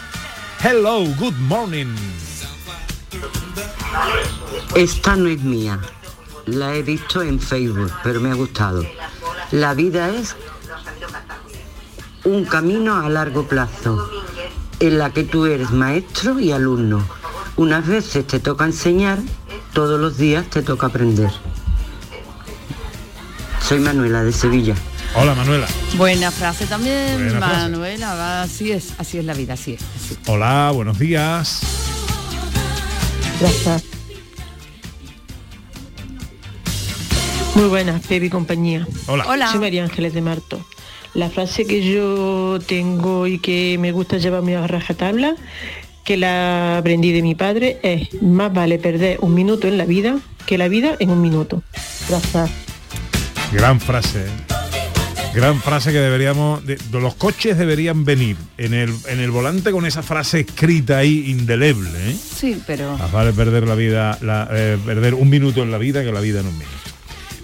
Hello, 0.65 1.05
good 1.19 1.35
morning. 1.41 1.95
Esta 4.75 5.15
no 5.15 5.29
es 5.29 5.43
mía. 5.43 5.79
La 6.47 6.75
he 6.75 6.83
visto 6.83 7.21
en 7.21 7.39
Facebook, 7.39 7.93
pero 8.03 8.19
me 8.23 8.31
ha 8.31 8.35
gustado. 8.35 8.83
La 9.51 9.75
vida 9.75 10.09
es 10.09 10.35
un 12.25 12.47
camino 12.47 12.97
a 12.97 13.11
largo 13.11 13.47
plazo, 13.47 14.09
en 14.79 14.99
la 14.99 15.11
que 15.11 15.25
tú 15.25 15.45
eres 15.45 15.71
maestro 15.71 16.41
y 16.41 16.51
alumno. 16.51 17.07
Unas 17.57 17.87
veces 17.87 18.27
te 18.27 18.41
toca 18.41 18.65
enseñar, 18.65 19.19
todos 19.75 20.01
los 20.01 20.17
días 20.17 20.49
te 20.49 20.63
toca 20.63 20.87
aprender. 20.87 21.31
Soy 23.71 23.79
Manuela 23.79 24.25
de 24.25 24.33
Sevilla. 24.33 24.75
Hola 25.15 25.33
Manuela. 25.33 25.69
Buena 25.97 26.33
frase 26.33 26.67
también, 26.67 27.23
Buena 27.23 27.39
frase. 27.39 27.57
Manuela. 27.71 28.15
va, 28.17 28.43
Así 28.43 28.73
es, 28.73 28.95
así 28.99 29.19
es 29.19 29.25
la 29.25 29.33
vida, 29.33 29.53
así 29.55 29.75
es. 29.75 29.81
así. 29.95 30.17
Hola, 30.27 30.73
buenos 30.75 30.99
días. 30.99 31.61
Gracias. 33.39 33.85
Muy 37.55 37.69
buenas, 37.69 38.05
Pepe 38.09 38.27
y 38.27 38.29
compañía. 38.29 38.89
Hola. 39.07 39.25
Hola. 39.29 39.53
Soy 39.53 39.61
María 39.61 39.85
Ángeles 39.85 40.15
de 40.15 40.21
Marto. 40.21 40.67
La 41.15 41.31
frase 41.31 41.65
que 41.65 41.89
yo 41.89 42.59
tengo 42.67 43.29
y 43.29 43.39
que 43.39 43.77
me 43.79 43.93
gusta 43.93 44.19
llevarme 44.19 44.57
a 44.57 44.67
rajatabla, 44.67 45.37
que 46.05 46.17
la 46.17 46.79
aprendí 46.79 47.13
de 47.13 47.23
mi 47.23 47.37
padre, 47.37 47.79
es 47.85 48.21
más 48.21 48.53
vale 48.53 48.81
perder 48.81 49.19
un 49.21 49.33
minuto 49.33 49.69
en 49.69 49.79
la 49.79 49.85
vida 49.85 50.19
que 50.45 50.59
la 50.59 50.67
vida 50.67 50.97
en 50.99 51.11
un 51.11 51.23
minuto. 51.23 51.63
Gracias. 52.09 52.51
Gran 53.53 53.81
frase. 53.81 54.21
¿eh? 54.27 54.31
Gran 55.35 55.61
frase 55.61 55.93
que 55.93 55.99
deberíamos, 55.99 56.65
de, 56.67 56.77
de 56.77 57.01
los 57.01 57.15
coches 57.15 57.57
deberían 57.57 58.05
venir 58.05 58.37
en 58.59 58.75
el, 58.75 58.93
en 59.07 59.21
el 59.21 59.31
volante 59.31 59.71
con 59.71 59.87
esa 59.87 60.03
frase 60.03 60.41
escrita 60.41 60.99
ahí 60.99 61.31
indeleble. 61.31 61.91
¿eh? 62.11 62.17
Sí, 62.17 62.61
pero... 62.67 62.97
Más 62.99 63.13
vale 63.13 63.33
perder 63.33 63.67
la 63.67 63.75
vida, 63.77 64.19
la- 64.23 64.49
eh, 64.51 64.77
perder 64.85 65.15
un 65.15 65.29
minuto 65.31 65.63
en 65.63 65.71
la 65.71 65.79
vida 65.79 66.03
que 66.03 66.11
la 66.13 66.21
vida 66.21 66.41
en 66.41 66.47
un 66.47 66.55
minuto. 66.59 66.77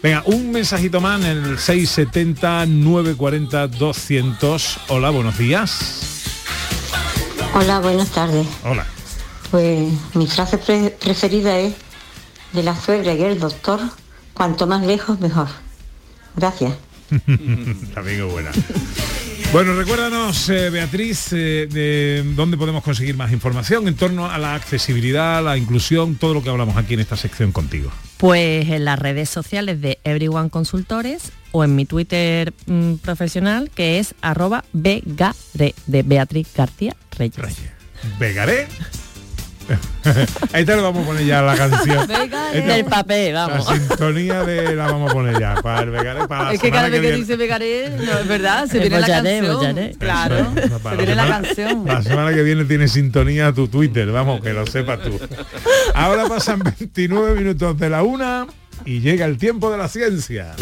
Venga, 0.02 0.22
un 0.26 0.50
mensajito 0.52 1.00
más 1.00 1.20
en 1.24 1.26
el 1.26 1.58
670 1.58 2.66
940 2.66 3.68
200. 3.68 4.78
Hola, 4.88 5.10
buenos 5.10 5.38
días. 5.38 6.22
Hola, 7.54 7.78
buenas 7.80 8.08
tardes. 8.10 8.46
Hola. 8.64 8.84
Pues 9.50 9.88
mi 10.14 10.26
frase 10.26 10.58
pre- 10.58 10.90
preferida 10.90 11.58
es 11.58 11.74
de 12.52 12.62
la 12.62 12.74
suegra 12.78 13.14
y 13.14 13.22
el 13.22 13.38
doctor, 13.38 13.80
cuanto 14.34 14.66
más 14.66 14.84
lejos 14.84 15.18
mejor. 15.20 15.48
Gracias. 16.36 16.74
También 17.94 18.20
es 18.20 18.30
buena. 18.30 18.50
Bueno, 19.52 19.74
recuérdanos, 19.74 20.48
eh, 20.48 20.70
Beatriz, 20.70 21.32
eh, 21.32 21.68
de 21.70 22.24
dónde 22.34 22.56
podemos 22.56 22.82
conseguir 22.82 23.16
más 23.16 23.32
información 23.32 23.86
en 23.86 23.94
torno 23.94 24.28
a 24.28 24.38
la 24.38 24.54
accesibilidad, 24.54 25.42
la 25.42 25.56
inclusión, 25.56 26.16
todo 26.16 26.34
lo 26.34 26.42
que 26.42 26.50
hablamos 26.50 26.76
aquí 26.76 26.94
en 26.94 27.00
esta 27.00 27.16
sección 27.16 27.52
contigo. 27.52 27.90
Pues 28.18 28.68
en 28.68 28.84
las 28.84 28.98
redes 28.98 29.30
sociales 29.30 29.80
de 29.80 29.98
Everyone 30.04 30.50
Consultores 30.50 31.30
o 31.52 31.64
en 31.64 31.76
mi 31.76 31.86
Twitter 31.86 32.52
mm, 32.66 32.94
profesional 32.96 33.70
que 33.70 33.98
es 33.98 34.14
arroba 34.20 34.64
begare 34.72 35.74
de 35.86 36.02
Beatriz 36.02 36.48
García 36.54 36.96
Reyes. 37.16 37.56
Vegaré 38.18 38.66
Ahí 40.52 40.64
te 40.64 40.76
lo 40.76 40.82
vamos 40.82 41.02
a 41.02 41.06
poner 41.06 41.26
ya 41.26 41.42
la 41.42 41.56
canción. 41.56 42.08
Esta- 42.10 42.50
Del 42.52 42.84
papel, 42.84 43.34
La 43.34 43.46
vamos. 43.48 43.66
sintonía 43.68 44.44
de 44.44 44.76
la 44.76 44.86
vamos 44.86 45.10
a 45.10 45.14
poner 45.14 45.38
ya 45.40 45.54
para 45.56 45.82
el 45.82 45.90
Begaré, 45.90 46.28
para 46.28 46.44
la 46.44 46.52
Es 46.52 46.60
que 46.60 46.70
cada 46.70 46.82
semana 46.84 46.88
vez 46.92 47.00
que 47.00 47.00
viene. 47.00 47.16
dice 47.16 47.36
Begaré, 47.36 47.90
no, 47.90 48.18
es 48.18 48.28
verdad, 48.28 48.66
se 48.66 48.76
El 48.76 48.80
viene 48.88 49.00
la 49.00 49.06
Bollaré, 49.06 49.40
canción. 49.40 49.90
Claro, 49.98 50.36
Eso, 50.56 50.78
se 50.90 50.96
viene 50.96 51.14
la 51.16 51.26
canción. 51.28 51.84
La 51.86 52.02
semana 52.02 52.32
que 52.34 52.42
viene 52.42 52.64
tiene 52.64 52.88
sintonía 52.88 53.52
tu 53.52 53.68
Twitter, 53.68 54.10
vamos, 54.12 54.40
que 54.40 54.52
lo 54.52 54.66
sepas 54.66 55.00
tú. 55.02 55.18
Ahora 55.94 56.26
pasan 56.28 56.60
29 56.62 57.34
minutos 57.40 57.78
de 57.78 57.90
la 57.90 58.02
una 58.02 58.46
y 58.84 59.00
llega 59.00 59.24
el 59.26 59.36
tiempo 59.38 59.70
de 59.72 59.78
la 59.78 59.88
ciencia. 59.88 60.54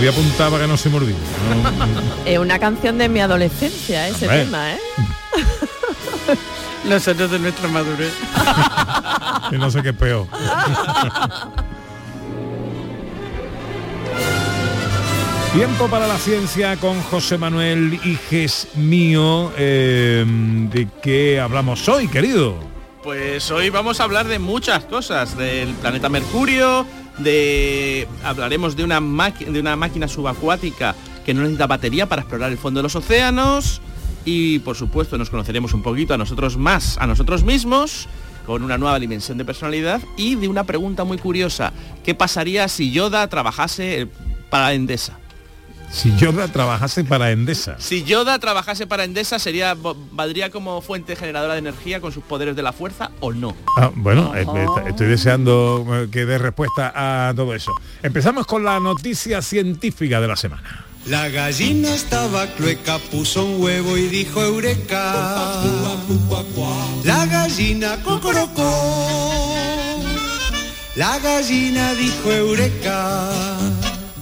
Voy 0.00 0.08
a 0.08 0.10
apuntar 0.10 0.50
para 0.50 0.62
que 0.64 0.68
no 0.68 0.76
se 0.76 0.88
me 0.88 0.96
olvide. 0.96 1.14
¿no? 1.14 2.24
Es 2.24 2.38
una 2.38 2.58
canción 2.58 2.96
de 2.98 3.08
mi 3.08 3.20
adolescencia, 3.20 4.08
ese 4.08 4.26
Hombre. 4.26 4.44
tema, 4.44 4.72
¿eh? 4.72 4.78
Nosotros 6.88 7.30
de 7.30 7.38
nuestra 7.38 7.68
madurez. 7.68 8.12
Y 9.52 9.56
no 9.56 9.70
sé 9.70 9.82
qué 9.82 9.90
es 9.90 9.94
peor. 9.96 10.26
Tiempo 15.52 15.88
para 15.88 16.06
la 16.06 16.16
ciencia 16.16 16.76
con 16.76 17.00
José 17.02 17.36
Manuel 17.36 17.98
Iges 18.04 18.68
mío. 18.76 19.52
eh, 19.58 20.24
¿De 20.26 20.88
qué 21.02 21.40
hablamos 21.40 21.88
hoy, 21.88 22.06
querido? 22.08 22.54
Pues 23.02 23.50
hoy 23.50 23.68
vamos 23.70 23.98
a 24.00 24.04
hablar 24.04 24.28
de 24.28 24.38
muchas 24.38 24.84
cosas, 24.84 25.36
del 25.36 25.70
planeta 25.74 26.08
Mercurio, 26.08 26.86
de 27.22 28.08
hablaremos 28.24 28.76
de 28.76 28.84
una, 28.84 29.00
de 29.00 29.60
una 29.60 29.76
máquina 29.76 30.08
subacuática 30.08 30.94
que 31.24 31.34
no 31.34 31.42
necesita 31.42 31.66
batería 31.66 32.06
para 32.06 32.22
explorar 32.22 32.50
el 32.50 32.58
fondo 32.58 32.78
de 32.78 32.82
los 32.84 32.96
océanos 32.96 33.80
y 34.24 34.58
por 34.60 34.76
supuesto 34.76 35.16
nos 35.18 35.30
conoceremos 35.30 35.72
un 35.74 35.82
poquito 35.82 36.14
a 36.14 36.18
nosotros 36.18 36.56
más, 36.56 36.98
a 36.98 37.06
nosotros 37.06 37.44
mismos, 37.44 38.08
con 38.46 38.62
una 38.62 38.78
nueva 38.78 38.98
dimensión 38.98 39.38
de 39.38 39.44
personalidad 39.44 40.00
y 40.16 40.34
de 40.34 40.48
una 40.48 40.64
pregunta 40.64 41.04
muy 41.04 41.18
curiosa, 41.18 41.72
¿qué 42.04 42.14
pasaría 42.14 42.68
si 42.68 42.90
Yoda 42.90 43.28
trabajase 43.28 44.02
eh, 44.02 44.08
para 44.50 44.72
Endesa? 44.72 45.18
Si 45.92 46.16
Yoda 46.16 46.48
trabajase 46.48 47.04
para 47.04 47.32
Endesa. 47.32 47.76
Si 47.78 48.04
Yoda 48.04 48.38
trabajase 48.38 48.86
para 48.86 49.04
Endesa, 49.04 49.38
sería 49.38 49.76
¿valdría 50.12 50.50
como 50.50 50.80
fuente 50.80 51.16
generadora 51.16 51.54
de 51.54 51.58
energía 51.58 52.00
con 52.00 52.12
sus 52.12 52.22
poderes 52.22 52.54
de 52.54 52.62
la 52.62 52.72
fuerza 52.72 53.10
o 53.20 53.32
no? 53.32 53.56
Ah, 53.76 53.90
bueno, 53.94 54.34
eh, 54.36 54.46
eh, 54.54 54.66
estoy 54.88 55.08
deseando 55.08 55.84
eh, 55.90 56.08
que 56.10 56.24
dé 56.26 56.38
respuesta 56.38 56.92
a 56.94 57.34
todo 57.34 57.54
eso. 57.54 57.72
Empezamos 58.02 58.46
con 58.46 58.64
la 58.64 58.78
noticia 58.78 59.42
científica 59.42 60.20
de 60.20 60.28
la 60.28 60.36
semana. 60.36 60.86
La 61.06 61.28
gallina 61.28 61.94
estaba 61.94 62.46
clueca, 62.46 62.98
puso 63.10 63.44
un 63.44 63.62
huevo 63.62 63.96
y 63.96 64.08
dijo 64.08 64.42
eureka. 64.42 65.60
La 67.04 67.26
gallina 67.26 67.96
cocorocó. 68.04 69.56
La 70.94 71.18
gallina 71.18 71.94
dijo 71.94 72.30
eureka. 72.30 73.30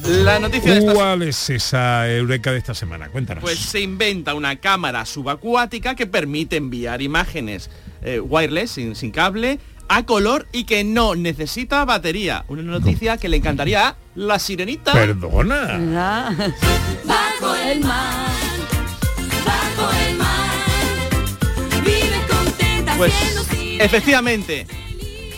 La 0.08 0.38
noticia 0.38 0.72
de 0.72 0.78
esta 0.78 0.92
¿Cuál 0.94 1.22
es 1.22 1.50
esa 1.50 2.10
eureka 2.10 2.50
de 2.52 2.58
esta 2.58 2.74
semana? 2.74 3.08
Cuéntanos. 3.08 3.42
Pues 3.42 3.58
se 3.58 3.80
inventa 3.80 4.34
una 4.34 4.56
cámara 4.56 5.04
subacuática 5.04 5.94
que 5.94 6.06
permite 6.06 6.56
enviar 6.56 7.02
imágenes 7.02 7.68
eh, 8.02 8.18
wireless, 8.18 8.70
sin, 8.70 8.94
sin 8.96 9.10
cable, 9.10 9.58
a 9.88 10.04
color 10.06 10.46
y 10.52 10.64
que 10.64 10.82
no 10.82 11.14
necesita 11.14 11.84
batería. 11.84 12.44
Una 12.48 12.62
noticia 12.62 13.18
que 13.18 13.28
le 13.28 13.36
encantaría 13.36 13.88
a 13.88 13.96
la 14.14 14.38
sirenita. 14.38 14.92
Perdona. 14.92 15.78
Bajo 17.04 17.54
el 17.54 17.80
mar, 17.80 18.28
bajo 19.44 19.90
el 20.08 20.16
mar, 20.16 21.84
vive 21.84 22.20
contenta 22.28 22.96
Pues 22.96 23.12
siendo 23.12 23.42
sirena. 23.44 23.84
efectivamente, 23.84 24.66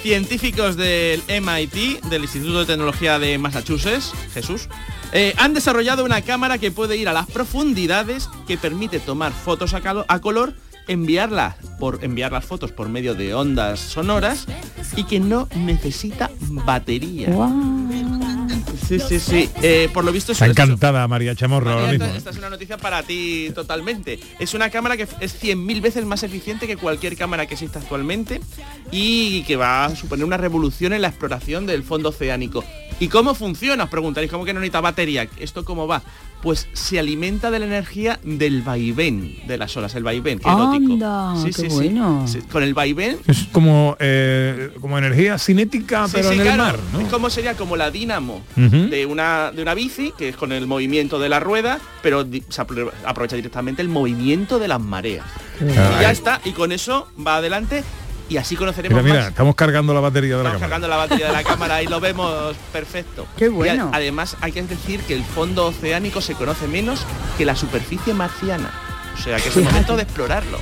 científicos 0.03 0.77
del 0.77 1.23
MIT, 1.29 2.05
del 2.05 2.23
Instituto 2.23 2.61
de 2.61 2.67
Tecnología 2.67 3.19
de 3.19 3.39
Massachusetts, 3.39 4.13
Jesús, 4.33 4.69
eh, 5.13 5.35
han 5.37 5.55
desarrollado 5.55 6.05
una 6.05 6.23
cámara 6.23 6.59
que 6.59 6.71
puede 6.71 6.97
ir 6.97 7.09
a 7.09 7.13
las 7.13 7.27
profundidades, 7.27 8.29
que 8.47 8.57
permite 8.57 9.01
tomar 9.01 9.33
fotos 9.33 9.75
a, 9.75 10.05
a 10.09 10.19
color, 10.21 10.55
enviarlas 10.89 11.57
por 11.79 12.03
enviar 12.03 12.33
las 12.33 12.45
fotos 12.45 12.73
por 12.73 12.89
medio 12.89 13.15
de 13.15 13.35
ondas 13.35 13.81
sonoras 13.81 14.47
y 14.97 15.05
que 15.05 15.21
no 15.21 15.49
necesita 15.55 16.31
batería. 16.41 17.29
Sí, 18.99 18.99
sí, 19.09 19.21
sí. 19.21 19.51
Eh, 19.63 19.89
por 19.93 20.05
lo 20.05 20.11
visto 20.13 20.33
es 20.33 20.41
Está 20.41 20.47
encantada 20.47 21.07
María 21.07 21.35
Chamorro 21.35 21.71
ahora 21.71 21.83
María, 21.87 21.99
mismo. 21.99 22.07
esta, 22.07 22.19
esta 22.19 22.31
es 22.31 22.39
una 22.39 22.51
noticia 22.51 22.77
para 22.77 23.03
ti 23.03 23.51
totalmente. 23.55 24.19
Es 24.39 24.55
una 24.55 24.71
cámara 24.71 24.97
que 24.97 25.05
es 25.05 25.43
100.000 25.43 25.81
veces 25.81 26.05
más 26.05 26.23
eficiente 26.23 26.67
que 26.67 26.77
cualquier 26.77 27.17
cámara 27.17 27.47
que 27.47 27.55
exista 27.55 27.79
actualmente 27.79 28.41
y 28.91 29.43
que 29.45 29.57
va 29.57 29.85
a 29.85 29.97
suponer 29.97 30.25
una 30.25 30.37
revolución 30.37 30.93
en 30.93 31.03
la 31.03 31.09
exploración 31.09 31.67
del 31.67 31.85
fondo 31.85 32.09
oceánico. 32.09 32.65
¿Y 33.01 33.09
cómo 33.09 33.35
funciona? 33.35 33.85
Os 33.85 33.91
preguntaréis, 33.91 34.31
¿cómo 34.31 34.45
que 34.45 34.53
no 34.53 34.61
necesita 34.61 34.81
batería? 34.81 35.27
¿Esto 35.39 35.65
cómo 35.65 35.87
va? 35.89 36.03
Pues 36.43 36.69
se 36.75 36.99
alimenta 36.99 37.51
de 37.51 37.59
la 37.59 37.67
energía 37.67 38.21
del 38.23 38.63
vaivén 38.63 39.37
de 39.47 39.59
las 39.59 39.77
olas, 39.77 39.95
el 39.95 40.03
vaivén, 40.05 40.39
que 40.39 40.49
erótico. 40.49 40.93
Anda, 40.93 41.35
qué 41.55 41.69
bueno. 41.69 42.25
Sí, 42.29 42.41
Con 42.53 42.63
el 42.63 42.73
vaivén 42.75 43.19
Es 43.27 43.47
como, 43.53 43.97
eh, 44.01 44.71
como 44.81 44.97
energía 44.99 45.39
cinética, 45.39 46.07
Sí, 46.07 46.13
pero 46.17 46.29
sí, 46.29 46.35
en 46.35 46.41
el 46.41 46.47
claro. 46.47 46.63
mar, 46.63 46.79
¿no? 46.93 47.01
Es 47.01 47.09
como 47.09 47.29
sería 47.31 47.55
como 47.57 47.77
la 47.77 47.91
dínamo 47.91 48.43
de 48.57 49.07
una 49.07 49.51
de 49.51 49.63
una 49.63 49.75
bici, 49.75 50.13
que 50.17 50.29
es 50.31 50.37
con 50.37 50.53
el 50.53 50.67
movimiento 50.67 51.19
de 51.19 51.29
la 51.31 51.41
rueda, 51.41 51.79
pero 52.03 52.23
se 52.25 52.63
apro- 52.63 52.93
aprovecha 53.05 53.37
directamente 53.37 53.83
el 53.83 53.89
movimiento 53.89 54.59
de 54.59 54.69
las 54.69 54.81
mareas. 54.81 55.27
Y 55.61 55.73
ya 56.03 56.11
está, 56.11 56.41
y 56.45 56.53
con 56.53 56.71
eso 56.73 57.09
va 57.27 57.37
adelante 57.37 57.83
y 58.31 58.39
así 58.39 58.57
conoceremos 58.57 58.97
Mira, 59.03 59.03
mira, 59.13 59.21
más. 59.25 59.29
estamos 59.33 59.55
cargando 59.55 59.93
la 59.93 60.01
batería 60.01 60.37
de 60.39 60.45
la 60.45 60.49
Estamos 60.51 60.61
cámara. 60.63 60.71
cargando 60.71 60.89
la 60.89 60.97
batería 60.97 61.27
de 61.27 61.33
la 61.33 61.43
cámara 61.45 61.83
y 61.83 61.87
lo 61.87 62.01
vemos 62.01 62.57
perfecto. 62.73 63.27
Qué 63.37 63.49
bueno. 63.51 63.91
además 63.93 64.37
hay 64.41 64.53
que 64.53 64.63
decir 64.63 65.01
que 65.03 65.15
el 65.15 65.25
fondo 65.25 65.67
oceánico 65.67 66.21
se 66.23 66.35
conoce 66.35 66.67
menos 66.69 67.05
que 67.37 67.45
la 67.45 67.57
superficie 67.57 68.15
marciana. 68.15 68.71
O 69.19 69.23
sea 69.23 69.37
que 69.39 69.49
es 69.51 69.57
el 69.59 69.65
momento 69.65 69.97
de 69.97 70.03
explorarlo. 70.05 70.59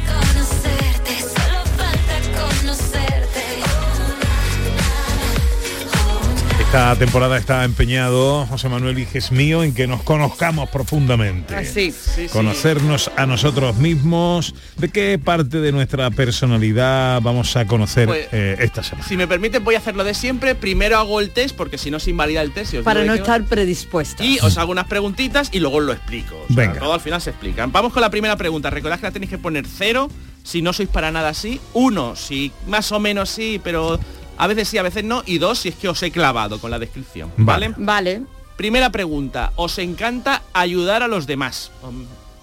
Esta 6.69 6.95
temporada 6.97 7.39
está 7.39 7.65
empeñado, 7.65 8.45
José 8.45 8.69
Manuel 8.69 8.99
Iges 8.99 9.33
mío, 9.33 9.63
en 9.65 9.73
que 9.73 9.87
nos 9.87 10.03
conozcamos 10.03 10.69
profundamente. 10.69 11.57
Así. 11.57 11.95
Conocernos 12.31 13.11
a 13.17 13.25
nosotros 13.25 13.77
mismos, 13.77 14.55
de 14.77 14.91
qué 14.91 15.19
parte 15.19 15.61
de 15.63 15.73
nuestra 15.73 16.11
personalidad 16.11 17.23
vamos 17.23 17.57
a 17.57 17.65
conocer 17.67 18.07
Pues- 18.07 18.29
eh, 18.33 18.57
esta 18.61 18.83
semana. 18.83 19.09
Si 19.09 19.17
me 19.17 19.27
permite 19.27 19.61
voy 19.61 19.77
a 19.77 19.79
hacerlo 19.79 20.05
de 20.05 20.13
siempre. 20.13 20.55
Primero 20.55 20.99
hago 20.99 21.21
el 21.21 21.31
test 21.31 21.57
porque 21.57 21.79
si 21.79 21.91
no 21.91 21.99
se 22.01 22.11
invalida 22.11 22.43
el 22.43 22.53
test. 22.53 22.75
y 22.75 22.77
os 22.77 22.85
Para 22.85 23.03
no 23.03 23.15
estar 23.15 23.43
predispuesta. 23.45 24.23
Y 24.23 24.39
os 24.41 24.59
hago 24.59 24.71
unas 24.71 24.89
preguntitas 24.89 25.49
y 25.51 25.61
luego 25.61 25.79
os 25.79 25.85
lo 25.85 25.93
explico. 25.95 26.35
O 26.35 26.47
sea, 26.53 26.55
Venga. 26.67 26.81
Todo 26.81 26.93
al 26.93 27.01
final 27.01 27.23
se 27.23 27.31
explica. 27.31 27.65
Vamos 27.67 27.95
con 27.95 28.03
la 28.03 28.11
primera 28.11 28.37
pregunta. 28.37 28.69
Recordad 28.69 28.99
que 29.01 29.07
la 29.07 29.13
tenéis 29.13 29.31
que 29.31 29.39
poner 29.39 29.65
cero 29.67 30.11
si 30.45 30.61
no 30.61 30.75
sois 30.75 30.91
para 30.91 31.11
nada 31.11 31.31
así. 31.31 31.63
Uno, 31.73 32.15
si 32.15 32.53
más 32.67 32.93
o 32.93 33.01
menos 33.01 33.31
sí, 33.31 33.59
pero 33.65 33.99
a 34.39 34.47
veces 34.47 34.69
sí, 34.69 34.79
a 34.79 34.83
veces 34.83 35.05
no. 35.05 35.23
Y 35.27 35.39
dos, 35.39 35.59
si 35.59 35.69
es 35.69 35.75
que 35.75 35.89
os 35.89 36.03
he 36.03 36.11
clavado 36.11 36.61
con 36.61 36.71
la 36.71 36.79
descripción. 36.79 37.33
¿Vale? 37.37 37.75
Vale. 37.77 38.23
Primera 38.57 38.91
pregunta. 38.91 39.53
¿Os 39.57 39.79
encanta 39.79 40.43
ayudar 40.53 41.03
a 41.03 41.09
los 41.09 41.27
demás? 41.27 41.73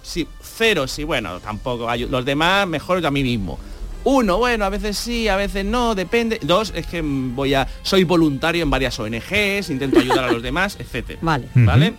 Sí, 0.04 0.28
cero, 0.42 0.88
sí, 0.88 1.04
bueno, 1.04 1.40
tampoco. 1.40 1.88
Los 2.10 2.26
demás 2.26 2.68
mejor 2.68 3.02
que 3.02 3.08
a 3.08 3.12
mí 3.12 3.24
mismo. 3.24 3.58
Uno, 4.04 4.38
bueno, 4.38 4.66
a 4.66 4.70
veces 4.70 4.98
sí, 4.98 5.28
a 5.30 5.36
veces 5.36 5.66
no, 5.66 5.96
depende. 5.96 6.40
Dos, 6.44 6.72
es 6.76 6.86
que 6.86 7.02
voy 7.02 7.54
a. 7.54 7.68
Soy 7.82 8.04
voluntario 8.04 8.62
en 8.62 8.70
varias 8.70 9.00
ONGs, 9.00 9.70
intento 9.70 10.00
ayudar 10.00 10.26
a 10.26 10.32
los 10.32 10.44
demás, 10.44 10.76
etcétera. 10.80 11.20
Vale. 11.22 11.48
¿Vale? 11.56 11.96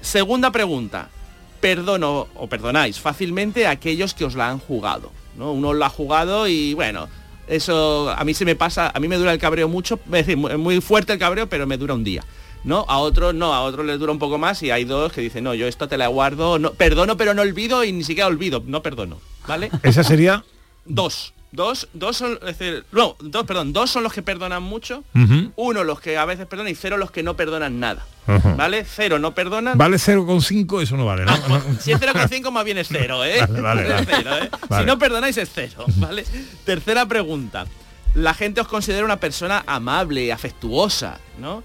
Segunda 0.00 0.50
pregunta. 0.50 1.08
Perdono 1.60 2.26
o 2.34 2.48
perdonáis 2.48 2.98
fácilmente 2.98 3.66
a 3.68 3.70
aquellos 3.70 4.14
que 4.14 4.24
os 4.24 4.34
la 4.34 4.48
han 4.48 4.58
jugado. 4.58 5.12
¿no? 5.36 5.52
Uno 5.52 5.74
la 5.74 5.86
ha 5.86 5.90
jugado 5.90 6.48
y 6.48 6.74
bueno, 6.74 7.08
eso 7.46 8.10
a 8.10 8.24
mí 8.24 8.34
se 8.34 8.44
me 8.44 8.54
pasa, 8.56 8.90
a 8.94 9.00
mí 9.00 9.08
me 9.08 9.16
dura 9.16 9.32
el 9.32 9.38
cabreo 9.38 9.68
mucho, 9.68 9.98
es 10.06 10.10
decir, 10.10 10.36
mu- 10.36 10.56
muy 10.58 10.80
fuerte 10.80 11.12
el 11.12 11.18
cabreo, 11.18 11.48
pero 11.48 11.66
me 11.66 11.76
dura 11.78 11.94
un 11.94 12.04
día. 12.04 12.24
¿No? 12.64 12.84
A 12.88 12.98
otros 12.98 13.34
no, 13.34 13.52
a 13.52 13.62
otros 13.62 13.84
les 13.84 13.98
dura 13.98 14.12
un 14.12 14.20
poco 14.20 14.38
más 14.38 14.62
y 14.62 14.70
hay 14.70 14.84
dos 14.84 15.12
que 15.12 15.20
dicen, 15.20 15.42
no, 15.42 15.52
yo 15.52 15.66
esto 15.66 15.88
te 15.88 15.98
la 15.98 16.06
guardo, 16.06 16.60
no, 16.60 16.72
perdono 16.74 17.16
pero 17.16 17.34
no 17.34 17.42
olvido 17.42 17.82
y 17.82 17.90
ni 17.92 18.04
siquiera 18.04 18.28
olvido, 18.28 18.62
no 18.64 18.82
perdono. 18.84 19.18
¿Vale? 19.48 19.68
Esa 19.82 20.04
sería... 20.04 20.44
Dos. 20.84 21.34
Dos, 21.52 21.86
dos 21.92 22.16
son, 22.16 22.38
es 22.46 22.58
decir, 22.58 22.84
no, 22.92 23.14
dos, 23.20 23.44
perdón, 23.44 23.74
dos 23.74 23.90
son 23.90 24.02
los 24.02 24.12
que 24.14 24.22
perdonan 24.22 24.62
mucho, 24.62 25.04
Ujú. 25.14 25.52
uno 25.56 25.84
los 25.84 26.00
que 26.00 26.16
a 26.16 26.24
veces 26.24 26.46
perdonan 26.46 26.72
y 26.72 26.74
cero 26.74 26.96
los 26.96 27.10
que 27.10 27.22
no 27.22 27.36
perdonan 27.36 27.78
nada. 27.78 28.06
¿Vale? 28.56 28.84
Cero 28.84 29.18
no 29.18 29.34
perdonan. 29.34 29.76
Vale 29.76 29.96
0,5, 29.98 30.82
eso 30.82 30.96
no 30.96 31.04
vale, 31.04 31.24
¿no? 31.26 31.36
No. 31.48 31.60
Si 31.80 31.92
es 31.92 32.00
0,5 32.00 32.50
más 32.50 32.64
bien 32.64 32.78
es 32.78 32.88
cero, 32.88 33.22
¿eh? 33.24 33.40
Vale, 33.40 33.60
vale, 33.60 33.88
vale. 33.88 34.06
cero, 34.08 34.30
¿eh? 34.42 34.50
Vale. 34.68 34.82
Si 34.82 34.86
no 34.86 34.98
perdonáis 34.98 35.36
es 35.36 35.50
cero, 35.54 35.84
¿vale? 35.96 36.24
Tercera 36.64 37.04
pregunta. 37.06 37.66
La 38.14 38.32
gente 38.32 38.60
os 38.60 38.68
considera 38.68 39.04
una 39.04 39.16
persona 39.18 39.62
amable, 39.66 40.32
afectuosa, 40.32 41.18
¿no? 41.38 41.62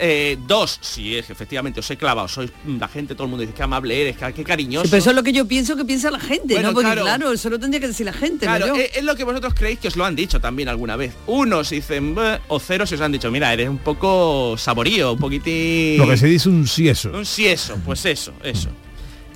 Eh, 0.00 0.38
dos, 0.46 0.78
si 0.80 1.16
es 1.16 1.26
que 1.26 1.32
efectivamente 1.32 1.80
os 1.80 1.90
he 1.90 1.96
clavado, 1.96 2.28
sois 2.28 2.50
la 2.66 2.88
gente, 2.88 3.14
todo 3.14 3.24
el 3.24 3.30
mundo 3.30 3.42
dice 3.42 3.54
que 3.54 3.62
amable 3.62 4.00
eres, 4.00 4.16
que, 4.16 4.32
que 4.32 4.44
cariñoso. 4.44 4.84
Sí, 4.84 4.90
pero 4.90 5.00
eso 5.00 5.10
es 5.10 5.16
lo 5.16 5.22
que 5.22 5.32
yo 5.32 5.46
pienso 5.46 5.76
que 5.76 5.84
piensa 5.84 6.10
la 6.10 6.20
gente, 6.20 6.54
Bueno, 6.54 6.68
¿no? 6.68 6.74
Porque 6.74 6.86
claro. 6.86 7.02
claro. 7.02 7.32
eso 7.32 7.50
lo 7.50 7.58
tendría 7.58 7.80
que 7.80 7.88
decir 7.88 8.06
la 8.06 8.12
gente, 8.12 8.46
Claro, 8.46 8.66
no 8.68 8.76
yo. 8.76 8.80
es, 8.82 8.96
es 8.96 9.04
lo 9.04 9.14
que 9.16 9.24
vosotros 9.24 9.54
creéis 9.54 9.78
que 9.78 9.88
os 9.88 9.96
lo 9.96 10.04
han 10.04 10.16
dicho 10.16 10.40
también 10.40 10.68
alguna 10.68 10.96
vez. 10.96 11.14
Unos 11.26 11.70
dicen, 11.70 12.16
o 12.48 12.60
cero 12.60 12.86
si 12.86 12.94
os 12.94 13.00
han 13.00 13.12
dicho, 13.12 13.30
mira, 13.30 13.52
eres 13.52 13.68
un 13.68 13.78
poco 13.78 14.56
saborío, 14.58 15.12
un 15.12 15.18
poquitín... 15.18 15.98
Lo 15.98 16.08
que 16.08 16.16
se 16.16 16.26
dice 16.26 16.48
un 16.48 16.66
sí 16.66 16.88
eso. 16.88 17.10
Un 17.12 17.26
sí 17.26 17.46
eso, 17.46 17.76
pues 17.84 18.04
eso, 18.06 18.32
eso. 18.42 18.68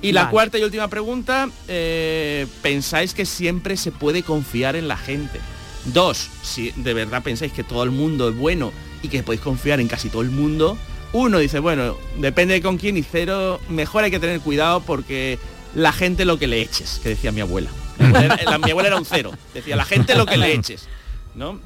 Y 0.01 0.11
la 0.11 0.23
Vale. 0.23 0.31
cuarta 0.31 0.57
y 0.59 0.63
última 0.63 0.87
pregunta, 0.87 1.49
eh, 1.67 2.45
¿pensáis 2.61 3.13
que 3.13 3.25
siempre 3.25 3.75
se 3.77 3.91
puede 3.91 4.21
confiar 4.23 4.75
en 4.75 4.87
la 4.87 4.97
gente? 4.97 5.39
Dos, 5.85 6.29
si 6.41 6.71
de 6.75 6.93
verdad 6.93 7.23
pensáis 7.23 7.51
que 7.53 7.63
todo 7.63 7.83
el 7.83 7.91
mundo 7.91 8.29
es 8.29 8.35
bueno 8.35 8.71
y 9.05 9.07
que 9.07 9.23
podéis 9.23 9.41
confiar 9.41 9.79
en 9.79 9.87
casi 9.87 10.09
todo 10.09 10.21
el 10.21 10.31
mundo. 10.31 10.77
Uno 11.13 11.37
dice, 11.39 11.59
bueno, 11.59 11.95
depende 12.17 12.55
de 12.55 12.61
con 12.61 12.77
quién 12.77 12.97
y 12.97 13.03
cero, 13.03 13.61
mejor 13.69 14.03
hay 14.03 14.11
que 14.11 14.19
tener 14.19 14.39
cuidado 14.41 14.81
porque 14.81 15.39
la 15.73 15.91
gente 15.93 16.25
lo 16.25 16.37
que 16.37 16.47
le 16.47 16.61
eches, 16.61 16.99
que 17.01 17.09
decía 17.09 17.31
mi 17.31 17.41
abuela. 17.41 17.69
Mi 17.99 18.05
abuela 18.07 18.35
era, 18.35 18.51
la- 18.51 18.57
mi 18.57 18.71
abuela 18.71 18.87
era 18.89 18.97
un 18.97 19.05
cero, 19.05 19.31
decía 19.53 19.75
la 19.77 19.85
gente 19.85 20.15
lo 20.15 20.25
que 20.25 20.35
le 20.37 20.53
eches, 20.53 20.87
¿no? 21.33 21.59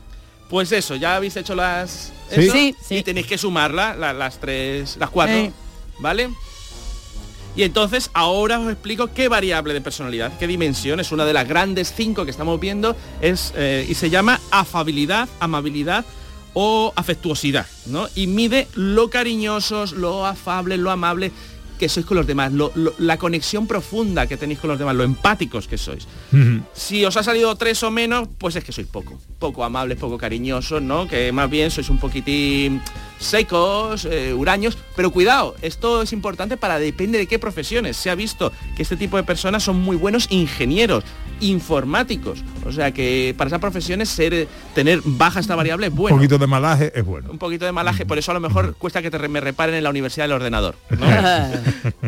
Pues 0.50 0.72
eso, 0.72 0.96
ya 0.96 1.16
habéis 1.16 1.36
hecho 1.38 1.56
las... 1.56 2.12
Sí. 2.30 2.42
eso? 2.42 2.54
Sí, 2.88 2.96
Y 2.98 3.04
tenéis 3.04 3.26
que 3.28 3.38
sumarla, 3.38 3.96
la- 3.96 4.14
las 4.14 4.40
tres, 4.40 4.98
las 4.98 5.10
cuatro. 5.10 5.52
¿vale? 6.00 6.30
Y 7.56 7.64
entonces 7.64 8.10
ahora 8.14 8.60
os 8.60 8.72
explico 8.72 9.12
qué 9.14 9.28
variable 9.28 9.74
de 9.74 9.82
personalidad, 9.82 10.38
qué 10.38 10.48
dimensión 10.48 11.00
es 11.00 11.12
una 11.12 11.26
de 11.26 11.34
las 11.34 11.48
grandes 11.48 11.92
cinco 11.96 12.24
que 12.24 12.32
estamos 12.32 12.60
viendo 12.60 12.96
es 13.22 13.52
eh, 13.56 13.86
y 13.90 13.96
se 13.96 14.10
llama 14.10 14.40
afabilidad, 14.52 15.28
amabilidad 15.40 16.06
o 16.62 16.92
afectuosidad, 16.98 17.66
¿no? 17.86 18.10
Y 18.16 18.28
mide 18.28 18.68
lo 18.76 19.10
cariñosos, 19.10 19.94
lo 19.94 20.26
afables, 20.26 20.78
lo 20.78 20.92
amables 20.92 21.32
que 21.80 21.88
sois 21.88 22.06
con 22.06 22.18
los 22.18 22.28
demás, 22.28 22.52
lo- 22.52 22.74
lo- 22.76 22.94
la 22.98 23.16
conexión 23.18 23.66
profunda 23.66 24.28
que 24.28 24.36
tenéis 24.36 24.60
con 24.60 24.70
los 24.70 24.78
demás, 24.78 24.94
lo 24.98 25.06
empáticos 25.06 25.70
que 25.70 25.78
sois. 25.78 26.06
Si 26.74 27.06
os 27.06 27.16
ha 27.16 27.24
salido 27.24 27.56
tres 27.56 27.82
o 27.84 27.92
menos, 27.92 28.28
pues 28.38 28.58
es 28.58 28.66
que 28.66 28.74
sois 28.74 28.88
poco, 28.88 29.18
poco 29.40 29.64
amables, 29.64 29.98
poco 29.98 30.18
cariñosos, 30.18 30.82
¿no? 30.82 31.08
Que 31.08 31.32
más 31.32 31.50
bien 31.50 31.72
sois 31.72 31.90
un 31.90 31.98
poquitín 31.98 32.82
secos, 33.18 34.04
eh, 34.12 34.34
huraños, 34.34 34.78
pero 34.98 35.12
cuidado, 35.12 35.56
esto 35.62 36.02
es 36.02 36.12
importante 36.12 36.58
para 36.58 36.78
depende 36.80 37.18
de 37.18 37.28
qué 37.28 37.40
profesiones. 37.40 37.96
Se 37.96 38.10
ha 38.10 38.16
visto 38.16 38.52
que 38.76 38.82
este 38.84 38.98
tipo 38.98 39.16
de 39.16 39.24
personas 39.24 39.64
son 39.64 39.80
muy 39.80 39.96
buenos 39.96 40.28
ingenieros, 40.30 41.06
informáticos, 41.42 42.44
o 42.66 42.72
sea 42.72 42.92
que 42.92 43.34
para 43.38 43.48
esas 43.48 43.60
profesiones 43.60 44.10
ser, 44.10 44.48
tener 44.74 45.02
baja 45.04 45.40
esta 45.40 45.56
variable 45.56 45.88
es 45.88 45.92
Un 45.92 45.98
bueno. 45.98 46.18
poquito 46.18 46.38
de 46.38 46.48
malaje 46.48 46.92
es 46.94 47.06
bueno. 47.06 47.32
Un 47.32 47.38
poquito 47.38 47.66
de 47.66 47.72
malaje, 47.72 48.06
por 48.06 48.18
eso 48.18 48.32
a 48.32 48.34
lo 48.34 48.40
mejor 48.40 48.76
cuesta 48.76 49.02
que 49.02 49.12
te 49.12 49.28
me 49.28 49.40
reparen 49.40 49.76
en 49.76 49.84
la 49.84 49.90
universidad 49.90 50.26
del 50.26 50.34
ordenador. 50.34 50.76
¿no? 50.90 51.06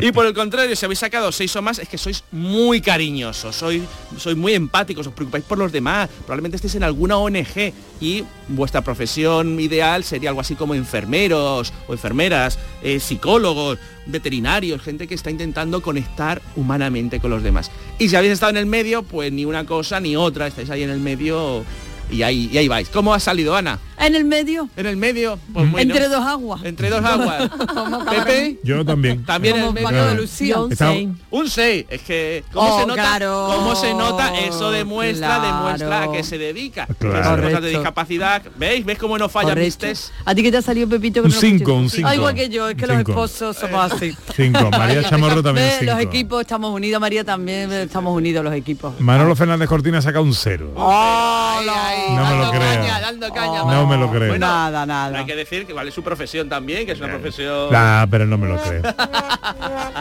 y 0.00 0.12
por 0.12 0.26
el 0.26 0.34
contrario, 0.34 0.74
si 0.76 0.84
habéis 0.84 0.98
sacado 0.98 1.32
seis 1.32 1.54
o 1.56 1.62
más, 1.62 1.78
es 1.78 1.88
que 1.88 1.98
sois 1.98 2.24
muy 2.32 2.80
cariñosos, 2.80 3.54
sois, 3.54 3.82
sois 4.16 4.36
muy 4.36 4.54
empáticos, 4.54 5.06
os 5.06 5.12
preocupáis 5.12 5.44
por 5.44 5.58
los 5.58 5.72
demás, 5.72 6.08
probablemente 6.26 6.56
estéis 6.56 6.74
en 6.74 6.84
alguna 6.84 7.16
ONG 7.16 7.72
y 8.02 8.24
vuestra 8.48 8.80
profesión 8.80 9.60
ideal 9.60 10.02
sería 10.02 10.30
algo 10.30 10.40
así 10.40 10.56
como 10.56 10.74
enfermeros 10.74 11.72
o 11.86 11.92
enfermeras, 11.92 12.58
eh, 12.82 12.98
psicólogos, 12.98 13.78
veterinarios, 14.06 14.82
gente 14.82 15.06
que 15.06 15.14
está 15.14 15.30
intentando 15.30 15.80
conectar 15.80 16.42
humanamente 16.56 17.20
con 17.20 17.30
los 17.30 17.44
demás. 17.44 17.70
Y 18.00 18.08
si 18.08 18.16
habéis 18.16 18.32
estado 18.32 18.50
en 18.50 18.56
el 18.56 18.66
medio, 18.66 19.04
pues 19.04 19.32
ni 19.32 19.44
una 19.44 19.64
cosa 19.64 20.00
ni 20.00 20.16
otra, 20.16 20.48
estáis 20.48 20.68
ahí 20.70 20.82
en 20.82 20.90
el 20.90 20.98
medio 20.98 21.64
y 22.12 22.22
ahí, 22.22 22.48
y 22.52 22.58
ahí 22.58 22.68
vais. 22.68 22.88
¿Cómo 22.88 23.12
ha 23.14 23.20
salido, 23.20 23.56
Ana? 23.56 23.78
En 23.98 24.14
el 24.16 24.24
medio. 24.24 24.68
En 24.76 24.86
el 24.86 24.96
medio. 24.96 25.38
Pues 25.52 25.70
bueno. 25.70 25.78
Entre 25.92 26.08
dos 26.08 26.24
aguas. 26.26 26.62
Entre 26.64 26.90
dos 26.90 27.04
aguas. 27.04 27.48
Pepe. 28.10 28.58
Yo 28.64 28.84
también. 28.84 29.24
También 29.24 29.54
en 29.56 29.60
el 29.60 29.66
Como 29.68 29.74
medio. 29.74 29.88
Paco 29.88 30.08
de 30.08 30.14
Lucía. 30.16 30.54
Yo 30.56 30.64
un 30.64 30.72
Estaba- 30.72 30.92
seis. 30.92 31.08
Un 31.30 31.48
6, 31.48 31.86
es 31.88 32.02
que 32.02 32.44
¿cómo 32.52 32.68
Oh, 32.76 32.80
se 32.80 32.86
nota? 32.86 33.00
claro. 33.02 33.48
¿Cómo 33.56 33.74
se 33.76 33.94
nota? 33.94 34.38
Eso 34.40 34.70
demuestra, 34.70 35.26
Claro. 35.38 35.42
demuestra 35.56 36.02
a 36.02 36.12
qué 36.12 36.22
se 36.24 36.36
dedica. 36.38 36.86
Claro. 36.98 37.36
Que 37.36 37.48
cosas 37.48 37.62
de 37.62 37.68
discapacidad. 37.70 38.42
¿Veis? 38.56 38.84
¿Ves 38.84 38.98
cómo 38.98 39.16
no 39.18 39.28
Correcto. 39.28 39.78
test? 39.78 40.10
¿A 40.24 40.34
ti 40.34 40.42
qué 40.42 40.50
te 40.50 40.56
ha 40.58 40.62
salido, 40.62 40.88
Pepito? 40.88 41.22
que 41.22 41.26
Un 41.26 41.30
no 41.30 41.34
lo 41.34 41.40
cinco, 41.40 41.56
escuché? 41.56 41.78
un 41.78 41.90
cinco. 41.90 42.08
Ah, 42.08 42.14
igual 42.16 42.34
que 42.34 42.48
yo, 42.48 42.68
es 42.68 42.76
que 42.76 42.84
Un 42.84 42.88
los 42.88 42.96
cinco. 42.98 43.12
esposos 43.12 43.56
somos 43.56 43.92
así. 43.92 44.16
Cinco. 44.34 44.68
María 44.70 45.02
Chamorro 45.08 45.42
también 45.42 45.68
cinco. 45.78 45.92
Los 45.92 46.00
equipos 46.02 46.40
estamos 46.40 46.74
unidos, 46.74 47.00
María 47.00 47.24
también, 47.24 47.72
eh, 47.72 47.82
estamos 47.84 48.14
unidos 48.16 48.44
los 48.44 48.54
equipos. 48.54 49.00
Manolo 49.00 49.34
Fernández 49.36 49.68
Cortina 49.68 50.02
saca 50.02 50.20
un 50.20 50.34
cero. 50.34 50.72
Ay, 50.76 51.66
ay, 51.70 51.98
No 52.10 52.24
me 52.24 52.36
lo 52.36 52.42
dando 52.42 52.50
creo. 52.50 52.60
caña, 52.62 53.00
dando 53.00 53.32
caña. 53.32 53.64
No 53.64 53.86
me 53.86 53.96
lo 53.96 54.10
creo. 54.10 54.28
Bueno, 54.28 54.46
Nada, 54.46 54.86
nada. 54.86 55.18
Hay 55.18 55.26
que 55.26 55.36
decir 55.36 55.66
que 55.66 55.72
vale 55.72 55.90
su 55.90 56.02
profesión 56.02 56.48
también, 56.48 56.84
que 56.86 56.92
es 56.92 57.00
una 57.00 57.08
profesión... 57.10 57.70
Nah, 57.72 58.06
pero 58.10 58.26
no 58.26 58.38
me 58.38 58.48
lo 58.48 58.60
creo. 58.60 58.82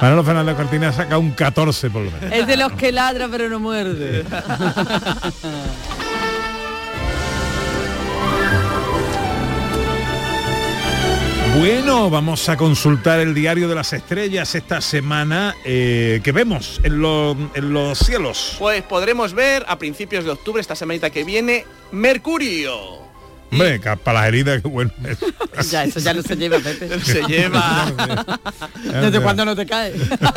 Manolo 0.02 0.24
Fernández 0.24 0.56
Cortina 0.56 0.92
saca 0.92 1.18
un 1.18 1.32
14 1.32 1.90
por 1.90 2.04
lo 2.04 2.12
menos. 2.12 2.32
Es 2.32 2.48
de 2.48 2.58
los 2.58 2.72
que 2.74 2.92
ladra 2.92 3.28
pero 3.30 3.50
no 3.50 3.60
muerde. 3.60 4.26
Bueno, 11.58 12.10
vamos 12.10 12.48
a 12.48 12.56
consultar 12.56 13.20
el 13.20 13.34
diario 13.34 13.68
de 13.68 13.76
las 13.76 13.92
estrellas 13.92 14.56
esta 14.56 14.80
semana 14.80 15.54
eh, 15.66 16.22
que 16.24 16.32
vemos 16.32 16.80
en, 16.84 16.94
en 16.94 17.74
los 17.74 18.00
cielos. 18.00 18.56
Pues 18.58 18.82
podremos 18.84 19.34
ver 19.34 19.66
a 19.68 19.78
principios 19.78 20.24
de 20.24 20.32
octubre, 20.32 20.62
esta 20.62 20.76
semanita 20.76 21.10
que 21.10 21.26
viene, 21.26 21.66
Mercurio. 21.92 23.11
Hombre, 23.52 23.80
para 24.04 24.20
las 24.20 24.28
heridas, 24.30 24.62
que 24.62 24.68
bueno. 24.68 24.92
ya, 25.70 25.84
eso 25.84 26.00
ya 26.00 26.14
no 26.14 26.22
se 26.22 26.36
lleva, 26.36 26.58
Pepe. 26.60 27.00
Se 27.02 27.22
lleva. 27.24 27.92
¿Desde 29.02 29.20
cuándo 29.22 29.44
no 29.46 29.56
te 29.56 29.66
cae? 29.66 29.94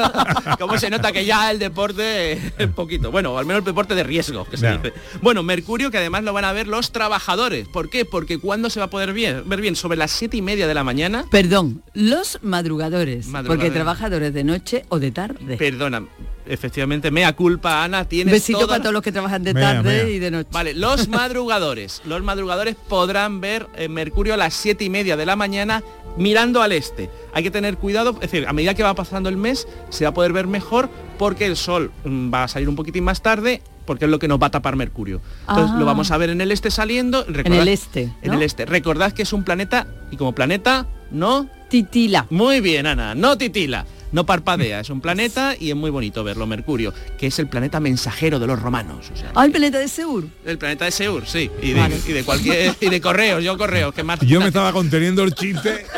¿Cómo 0.58 0.76
se 0.78 0.90
nota 0.90 1.12
que 1.12 1.24
ya 1.24 1.50
el 1.50 1.58
deporte 1.58 2.32
es 2.58 2.68
poquito? 2.74 3.10
Bueno, 3.10 3.38
al 3.38 3.46
menos 3.46 3.60
el 3.60 3.64
deporte 3.66 3.94
de 3.94 4.02
riesgo, 4.02 4.44
que 4.44 4.56
se 4.56 4.64
Ya. 4.64 4.76
dice. 4.78 4.92
Bueno, 5.22 5.42
Mercurio, 5.42 5.90
que 5.90 5.98
además 5.98 6.24
lo 6.24 6.32
van 6.32 6.44
a 6.44 6.52
ver 6.52 6.66
los 6.66 6.92
trabajadores. 6.92 7.68
¿Por 7.68 7.88
qué? 7.90 8.04
Porque 8.04 8.38
cuando 8.38 8.68
se 8.70 8.80
va 8.80 8.86
a 8.86 8.90
poder 8.90 9.12
bien, 9.12 9.42
ver 9.48 9.60
bien 9.60 9.76
sobre 9.76 9.96
las 9.96 10.10
siete 10.10 10.36
y 10.36 10.42
media 10.42 10.66
de 10.66 10.74
la 10.74 10.84
mañana. 10.84 11.24
Perdón, 11.30 11.82
los 11.94 12.38
madrugadores, 12.42 13.26
Madrugadores. 13.26 13.46
porque 13.64 13.70
trabajadores 13.74 14.34
de 14.34 14.44
noche 14.44 14.84
o 14.88 14.98
de 14.98 15.10
tarde. 15.12 15.56
Perdona, 15.56 16.04
efectivamente, 16.46 17.10
mea 17.10 17.34
culpa, 17.34 17.84
Ana, 17.84 18.04
tienes 18.06 18.32
Besito 18.32 18.58
toda- 18.60 18.68
para 18.68 18.80
todos 18.82 18.92
los 18.94 19.02
que 19.02 19.12
trabajan 19.12 19.42
de 19.44 19.54
Mea, 19.54 19.74
tarde 19.74 20.04
mea. 20.04 20.08
y 20.10 20.18
de 20.18 20.30
noche. 20.30 20.48
Vale, 20.52 20.74
los 20.74 21.08
madrugadores. 21.08 22.02
Los 22.04 22.22
madrugadores 22.22 22.76
podrán 22.88 23.40
ver 23.40 23.66
eh, 23.76 23.88
Mercurio 23.88 24.34
a 24.34 24.36
las 24.36 24.54
siete 24.54 24.84
y 24.84 24.90
media 24.90 25.16
de 25.16 25.26
la 25.26 25.36
mañana 25.36 25.82
mirando 26.16 26.62
al 26.62 26.72
este. 26.72 27.10
Hay 27.32 27.42
que 27.42 27.50
tener 27.50 27.76
cuidado, 27.76 28.10
es 28.14 28.30
decir, 28.30 28.46
a 28.46 28.52
medida 28.52 28.74
que 28.74 28.82
va 28.82 28.94
pasando 28.94 29.28
el 29.28 29.36
mes, 29.36 29.66
se 29.90 30.04
va 30.04 30.10
a 30.10 30.14
poder 30.14 30.32
ver 30.32 30.46
mejor 30.46 30.88
porque 31.18 31.46
el 31.46 31.56
sol 31.56 31.90
mm, 32.04 32.32
va 32.32 32.44
a 32.44 32.48
salir 32.48 32.68
un 32.68 32.76
poquitín 32.76 33.04
más 33.04 33.20
tarde 33.22 33.62
porque 33.86 34.06
es 34.06 34.10
lo 34.10 34.18
que 34.18 34.28
nos 34.28 34.40
va 34.40 34.46
a 34.46 34.50
tapar 34.50 34.76
Mercurio. 34.76 35.20
Entonces 35.48 35.72
Ah. 35.74 35.78
lo 35.78 35.84
vamos 35.84 36.10
a 36.10 36.16
ver 36.16 36.30
en 36.30 36.40
el 36.40 36.50
este 36.52 36.70
saliendo. 36.70 37.26
En 37.26 37.34
recordad- 37.34 37.60
el 37.62 37.68
este. 37.68 38.12
En 38.22 38.32
el 38.32 38.42
este. 38.42 38.64
Recordad 38.64 39.12
que 39.12 39.22
es 39.22 39.32
un 39.32 39.44
planeta 39.44 39.86
y 40.10 40.16
como 40.16 40.34
planeta 40.34 40.86
no 41.10 41.48
Titila. 41.68 42.26
muy 42.30 42.60
bien, 42.60 42.86
Ana, 42.86 43.14
no 43.14 43.36
titila, 43.36 43.84
no 44.14 44.24
parpadea, 44.24 44.78
es 44.80 44.90
un 44.90 45.00
planeta 45.00 45.56
y 45.58 45.70
es 45.70 45.76
muy 45.76 45.90
bonito 45.90 46.22
verlo, 46.22 46.46
Mercurio, 46.46 46.94
que 47.18 47.26
es 47.26 47.38
el 47.40 47.48
planeta 47.48 47.80
mensajero 47.80 48.38
de 48.38 48.46
los 48.46 48.62
romanos. 48.62 49.10
O 49.12 49.16
sea, 49.16 49.32
Ah, 49.34 49.44
el 49.44 49.50
planeta 49.50 49.78
de 49.80 49.88
Seur. 49.88 50.24
el 50.46 50.56
planeta 50.56 50.84
de 50.84 50.92
Seur, 50.92 51.26
sí, 51.26 51.50
y 51.60 51.72
de, 51.72 51.80
Vale. 51.80 51.96
y 52.06 52.12
de 52.12 52.22
cualquier 52.24 52.76
y 52.80 52.88
de 52.88 53.00
correos, 53.00 53.42
yo 53.42 53.58
correos, 53.58 53.92
que 53.92 54.04
más. 54.04 54.20
Yo 54.20 54.40
me 54.40 54.46
estaba 54.46 54.72
conteniendo 54.72 55.22
el 55.24 55.34
chiste. 55.34 55.84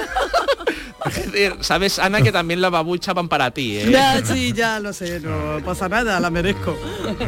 Es 1.07 1.31
decir, 1.31 1.55
Sabes, 1.61 2.01
Ana, 2.01 2.21
que 2.21 2.33
también 2.33 2.61
las 2.61 2.73
babuchas 2.73 3.15
van 3.15 3.29
para 3.29 3.53
ti, 3.53 3.77
¿eh? 3.77 3.89
Ya, 3.93 4.25
sí, 4.25 4.53
ya 4.53 4.81
lo 4.81 4.93
sé, 4.93 5.21
no 5.21 5.61
pasa 5.65 5.89
nada, 5.89 6.19
la 6.19 6.31
merezco. 6.31 6.77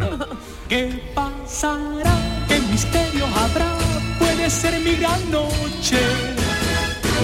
¿Qué 0.69 1.01
pasará? 1.15 2.13
¿Qué 2.49 2.59
misterio 2.73 3.25
habrá? 3.27 3.73
Puede 4.19 4.51
ser 4.51 4.81
mi 4.81 4.97
gran 4.97 5.31
noche. 5.31 5.97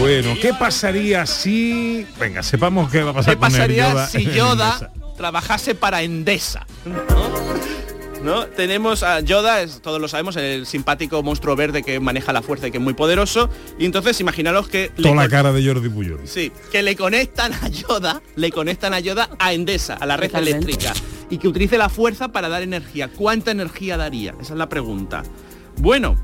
Bueno, 0.00 0.34
¿qué 0.40 0.52
pasaría 0.52 1.24
si... 1.26 2.06
Venga, 2.18 2.42
sepamos 2.42 2.90
qué 2.90 3.02
va 3.02 3.10
a 3.12 3.14
pasar 3.14 3.34
¿Qué 3.34 3.40
con 3.40 3.50
pasaría 3.50 3.90
Yoda 3.90 4.06
si 4.08 4.24
Yoda 4.26 4.92
trabajase 5.16 5.74
para 5.74 6.02
Endesa? 6.02 6.66
¿No? 8.22 8.46
Tenemos 8.46 9.02
a 9.02 9.20
Yoda, 9.20 9.62
es- 9.62 9.80
todos 9.82 10.00
lo 10.00 10.08
sabemos, 10.08 10.36
el 10.36 10.66
simpático 10.66 11.22
monstruo 11.22 11.54
verde 11.56 11.82
que 11.82 12.00
maneja 12.00 12.32
la 12.32 12.42
fuerza 12.42 12.66
y 12.66 12.70
que 12.70 12.78
es 12.78 12.82
muy 12.84 12.94
poderoso. 12.94 13.48
Y 13.78 13.84
entonces 13.84 14.18
imaginaros 14.20 14.68
que 14.68 14.90
le 14.96 15.02
Toda 15.04 15.14
la 15.14 15.22
con- 15.22 15.30
cara 15.30 15.52
de 15.52 15.64
Jordi 15.66 15.88
Puyol. 15.88 16.20
Sí, 16.24 16.50
que 16.72 16.82
le 16.82 16.96
conectan 16.96 17.52
a 17.52 17.68
Yoda, 17.68 18.20
le 18.36 18.50
conectan 18.50 18.94
a 18.94 19.00
Yoda 19.00 19.30
a 19.38 19.52
Endesa, 19.52 19.94
a 19.94 20.06
la 20.06 20.16
red 20.16 20.34
eléctrica, 20.34 20.92
y 21.30 21.38
que 21.38 21.48
utilice 21.48 21.78
la 21.78 21.88
fuerza 21.88 22.28
para 22.28 22.48
dar 22.48 22.62
energía. 22.62 23.08
¿Cuánta 23.08 23.52
energía 23.52 23.96
daría? 23.96 24.34
Esa 24.40 24.54
es 24.54 24.58
la 24.58 24.68
pregunta. 24.68 25.22
Bueno, 25.76 26.16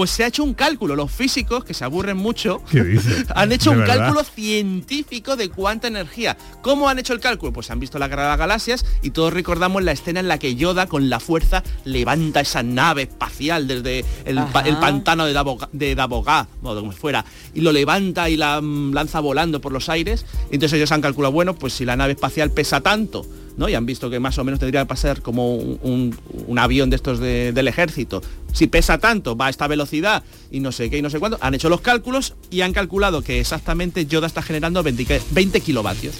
Pues 0.00 0.08
se 0.12 0.24
ha 0.24 0.28
hecho 0.28 0.42
un 0.44 0.54
cálculo. 0.54 0.96
Los 0.96 1.12
físicos, 1.12 1.62
que 1.62 1.74
se 1.74 1.84
aburren 1.84 2.16
mucho, 2.16 2.62
han 3.34 3.52
hecho 3.52 3.68
¿De 3.68 3.76
un 3.76 3.82
verdad? 3.82 3.98
cálculo 3.98 4.24
científico 4.24 5.36
de 5.36 5.50
cuánta 5.50 5.88
energía. 5.88 6.38
¿Cómo 6.62 6.88
han 6.88 6.98
hecho 6.98 7.12
el 7.12 7.20
cálculo? 7.20 7.52
Pues 7.52 7.70
han 7.70 7.80
visto 7.80 7.98
la 7.98 8.08
guerra 8.08 8.22
de 8.22 8.28
las 8.30 8.38
galaxias 8.38 8.86
y 9.02 9.10
todos 9.10 9.30
recordamos 9.30 9.82
la 9.82 9.92
escena 9.92 10.20
en 10.20 10.28
la 10.28 10.38
que 10.38 10.54
Yoda 10.54 10.86
con 10.86 11.10
la 11.10 11.20
fuerza 11.20 11.62
levanta 11.84 12.40
esa 12.40 12.62
nave 12.62 13.02
espacial 13.02 13.66
desde 13.68 14.02
el, 14.24 14.36
pa- 14.36 14.60
Ajá. 14.60 14.68
el 14.70 14.78
pantano 14.78 15.26
de 15.26 15.34
Daboga, 15.34 15.68
de 15.72 15.94
Dabogá, 15.94 16.48
o 16.62 16.74
de 16.74 16.80
como 16.80 16.92
fuera, 16.92 17.26
y 17.52 17.60
lo 17.60 17.70
levanta 17.70 18.30
y 18.30 18.38
la 18.38 18.58
mm, 18.62 18.94
lanza 18.94 19.20
volando 19.20 19.60
por 19.60 19.70
los 19.70 19.90
aires. 19.90 20.24
Entonces 20.50 20.78
ellos 20.78 20.92
han 20.92 21.02
calculado, 21.02 21.32
bueno, 21.32 21.54
pues 21.56 21.74
si 21.74 21.84
la 21.84 21.96
nave 21.96 22.14
espacial 22.14 22.50
pesa 22.52 22.80
tanto, 22.80 23.26
¿no? 23.56 23.68
Y 23.68 23.74
han 23.74 23.86
visto 23.86 24.08
que 24.10 24.20
más 24.20 24.38
o 24.38 24.44
menos 24.44 24.58
tendría 24.60 24.82
que 24.82 24.86
pasar 24.88 25.22
como 25.22 25.54
un, 25.54 26.16
un- 26.46 26.58
avión 26.58 26.90
de 26.90 26.96
estos 26.96 27.18
de- 27.18 27.52
del 27.52 27.68
ejército. 27.68 28.22
Si 28.52 28.66
pesa 28.66 28.98
tanto, 28.98 29.36
va 29.36 29.46
a 29.46 29.50
esta 29.50 29.66
velocidad 29.66 30.22
y 30.50 30.60
no 30.60 30.72
sé 30.72 30.90
qué 30.90 30.98
y 30.98 31.02
no 31.02 31.10
sé 31.10 31.18
cuánto. 31.18 31.38
Han 31.40 31.54
hecho 31.54 31.68
los 31.68 31.80
cálculos 31.80 32.34
y 32.50 32.62
han 32.62 32.72
calculado 32.72 33.22
que 33.22 33.40
exactamente 33.40 34.06
Yoda 34.06 34.26
está 34.26 34.42
generando 34.42 34.82
20, 34.82 35.04
que- 35.04 35.20
20 35.30 35.60
kilovatios. 35.60 36.14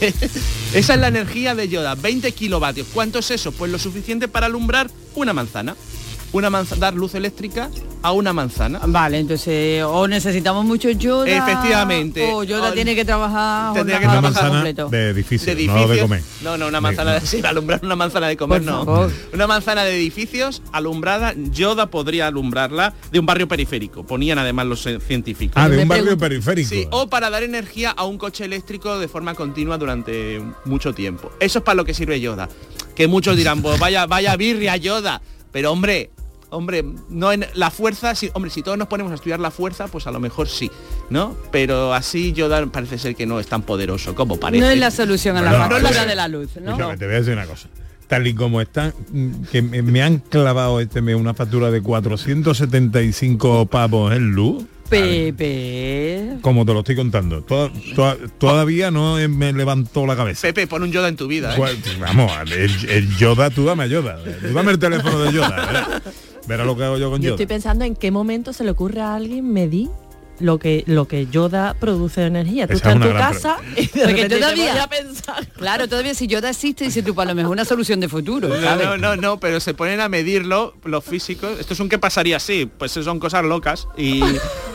Esa 0.74 0.94
es 0.94 1.00
la 1.00 1.08
energía 1.08 1.54
de 1.54 1.68
Yoda, 1.68 1.94
20 1.94 2.32
kilovatios. 2.32 2.86
¿Cuánto 2.92 3.18
es 3.18 3.30
eso? 3.30 3.52
Pues 3.52 3.70
lo 3.70 3.78
suficiente 3.78 4.28
para 4.28 4.46
alumbrar 4.46 4.90
una 5.14 5.32
manzana. 5.32 5.76
Una 6.34 6.50
manzana, 6.50 6.80
dar 6.80 6.94
luz 6.94 7.14
eléctrica 7.14 7.70
a 8.02 8.10
una 8.12 8.32
manzana. 8.32 8.80
Vale, 8.86 9.20
entonces 9.20 9.82
o 9.84 10.06
necesitamos 10.08 10.64
mucho 10.64 10.90
Yoda. 10.90 11.28
Efectivamente. 11.30 12.28
O 12.32 12.42
Yoda 12.42 12.70
O- 12.70 12.72
tiene 12.72 12.96
que 12.96 13.04
trabajar 13.04 13.72
Tendría 13.72 14.00
que 14.00 14.04
jornada 14.06 14.28
Una 14.28 14.32
trabajar 14.32 14.50
tiempo 14.50 14.54
manzana 14.54 14.82
completo. 14.84 14.88
de 14.90 15.08
edificio, 15.10 15.54
de 15.54 15.66
no 15.66 15.72
de 15.74 15.78
edificios. 15.80 16.02
comer. 16.02 16.22
No, 16.42 16.56
no, 16.58 16.66
una 16.66 16.80
manzana 16.80 17.12
de 17.14 17.20
sí, 17.26 17.40
alumbrar 17.44 17.80
una 17.84 17.94
manzana 17.96 18.26
de 18.26 18.36
comer, 18.36 18.62
Por 18.64 18.72
no. 18.72 18.84
favor. 18.84 19.12
Una 19.32 19.46
manzana 19.46 19.84
de 19.84 19.96
edificios 19.96 20.60
alumbrada, 20.72 21.34
Yoda 21.36 21.86
podría 21.86 22.26
alumbrarla 22.26 22.94
de 23.12 23.20
un 23.20 23.26
barrio 23.26 23.46
periférico. 23.46 24.04
Ponían 24.04 24.38
además 24.40 24.66
los 24.66 24.82
científicos. 25.06 25.54
Ah, 25.56 25.68
de 25.68 25.78
un 25.82 25.88
barrio 25.88 26.18
periférico. 26.18 26.68
Sí, 26.68 26.86
o 26.90 27.08
para 27.08 27.30
dar 27.30 27.44
energía 27.44 27.92
a 27.92 28.04
un 28.04 28.18
coche 28.18 28.44
eléctrico 28.44 28.98
de 28.98 29.06
forma 29.06 29.36
continua 29.36 29.78
durante 29.78 30.42
mucho 30.64 30.92
tiempo. 30.92 31.30
Eso 31.38 31.60
es 31.60 31.64
para 31.64 31.76
lo 31.76 31.84
que 31.84 31.94
sirve 31.94 32.20
Yoda. 32.20 32.48
Que 32.96 33.06
muchos 33.06 33.36
dirán, 33.36 33.62
pues 33.62 33.78
vaya, 33.78 34.06
vaya 34.06 34.34
birria 34.36 34.76
Yoda. 34.76 35.22
Pero 35.52 35.70
hombre, 35.70 36.10
hombre, 36.54 36.84
no 37.08 37.32
en 37.32 37.46
la 37.54 37.70
fuerza, 37.70 38.14
si, 38.14 38.30
hombre, 38.34 38.50
si 38.50 38.62
todos 38.62 38.78
nos 38.78 38.88
ponemos 38.88 39.12
a 39.12 39.16
estudiar 39.16 39.40
la 39.40 39.50
fuerza, 39.50 39.88
pues 39.88 40.06
a 40.06 40.10
lo 40.10 40.20
mejor 40.20 40.48
sí, 40.48 40.70
¿no? 41.10 41.36
Pero 41.50 41.92
así 41.92 42.32
Yoda 42.32 42.64
parece 42.66 42.98
ser 42.98 43.14
que 43.16 43.26
no 43.26 43.40
es 43.40 43.46
tan 43.46 43.62
poderoso 43.62 44.14
como 44.14 44.38
parece. 44.38 44.64
No 44.64 44.70
es 44.70 44.78
la 44.78 44.90
solución 44.90 45.36
a 45.36 45.42
la 45.42 45.50
Bueno, 45.50 45.64
factura 45.64 45.82
escúchame, 45.82 46.08
de 46.08 46.14
la 46.14 46.28
luz, 46.28 46.50
¿no? 46.56 46.70
Escúchame, 46.70 46.96
te 46.96 47.06
voy 47.06 47.14
a 47.14 47.18
decir 47.18 47.32
una 47.32 47.46
cosa. 47.46 47.68
Tal 48.06 48.26
y 48.26 48.34
como 48.34 48.60
están, 48.60 48.92
mm, 49.12 49.44
que 49.50 49.62
me, 49.62 49.82
me 49.82 50.02
han 50.02 50.18
clavado 50.18 50.80
este 50.80 51.00
mes 51.00 51.16
una 51.16 51.34
factura 51.34 51.70
de 51.70 51.80
475 51.80 53.66
pavos 53.66 54.12
en 54.12 54.32
luz. 54.32 54.64
Pepe. 54.88 56.36
Como 56.40 56.64
te 56.64 56.72
lo 56.72 56.80
estoy 56.80 56.96
contando. 56.96 57.42
Toda- 57.42 57.70
toda- 57.94 58.16
todavía 58.38 58.90
no 58.90 59.16
me 59.28 59.52
levantó 59.52 60.06
la 60.06 60.16
cabeza. 60.16 60.42
Pepe, 60.42 60.66
pon 60.66 60.82
un 60.82 60.92
Yoda 60.92 61.08
en 61.08 61.16
tu 61.16 61.26
vida. 61.26 61.52
¿eh? 61.52 61.56
Pues, 61.56 61.98
vamos, 61.98 62.30
el, 62.52 62.70
el 62.90 63.16
Yoda, 63.16 63.50
tú 63.50 63.64
dame 63.64 63.84
a 63.84 63.86
Yoda. 63.86 64.18
Tú 64.22 64.52
dame 64.54 64.72
el 64.72 64.78
teléfono 64.78 65.18
de 65.20 65.32
Yoda. 65.32 65.66
Verás, 65.66 65.88
verás 66.46 66.66
lo 66.66 66.76
que 66.76 66.84
hago 66.84 66.98
yo 66.98 67.10
con 67.10 67.20
Yo 67.20 67.28
Yoda. 67.28 67.34
estoy 67.34 67.46
pensando 67.46 67.84
en 67.84 67.96
qué 67.96 68.10
momento 68.10 68.52
se 68.52 68.64
le 68.64 68.70
ocurre 68.70 69.00
a 69.00 69.14
alguien 69.14 69.52
medir 69.52 69.88
lo 70.40 70.58
que 70.58 70.82
lo 70.86 71.06
que 71.06 71.26
Yoda 71.26 71.74
produce 71.78 72.20
de 72.22 72.26
energía. 72.26 72.66
Tú 72.66 72.72
Esa 72.74 72.90
estás 72.90 72.96
es 72.96 73.06
en 73.06 73.12
tu 73.12 73.18
casa 73.18 73.56
y 73.76 73.86
de 73.86 74.04
Porque 74.04 74.28
todavía- 74.28 74.82
a 74.82 74.88
pensar. 74.88 75.46
Claro, 75.56 75.88
todavía 75.88 76.14
si 76.14 76.26
Yoda 76.26 76.50
existe, 76.50 76.84
dice 76.84 77.02
tú, 77.02 77.14
para 77.14 77.30
lo 77.30 77.36
mejor 77.36 77.52
una 77.52 77.64
solución 77.64 78.00
de 78.00 78.08
futuro, 78.08 78.48
No, 78.48 78.60
¿sabes? 78.60 78.86
no, 78.86 78.96
no, 78.96 79.16
no, 79.16 79.38
pero 79.40 79.60
se 79.60 79.74
ponen 79.74 80.00
a 80.00 80.08
medirlo 80.08 80.74
los 80.84 81.04
físicos. 81.04 81.58
Esto 81.60 81.74
es 81.74 81.80
un 81.80 81.88
que 81.88 81.98
pasaría 81.98 82.36
así, 82.38 82.68
pues 82.78 82.92
son 82.92 83.20
cosas 83.20 83.44
locas 83.44 83.86
y, 83.96 84.22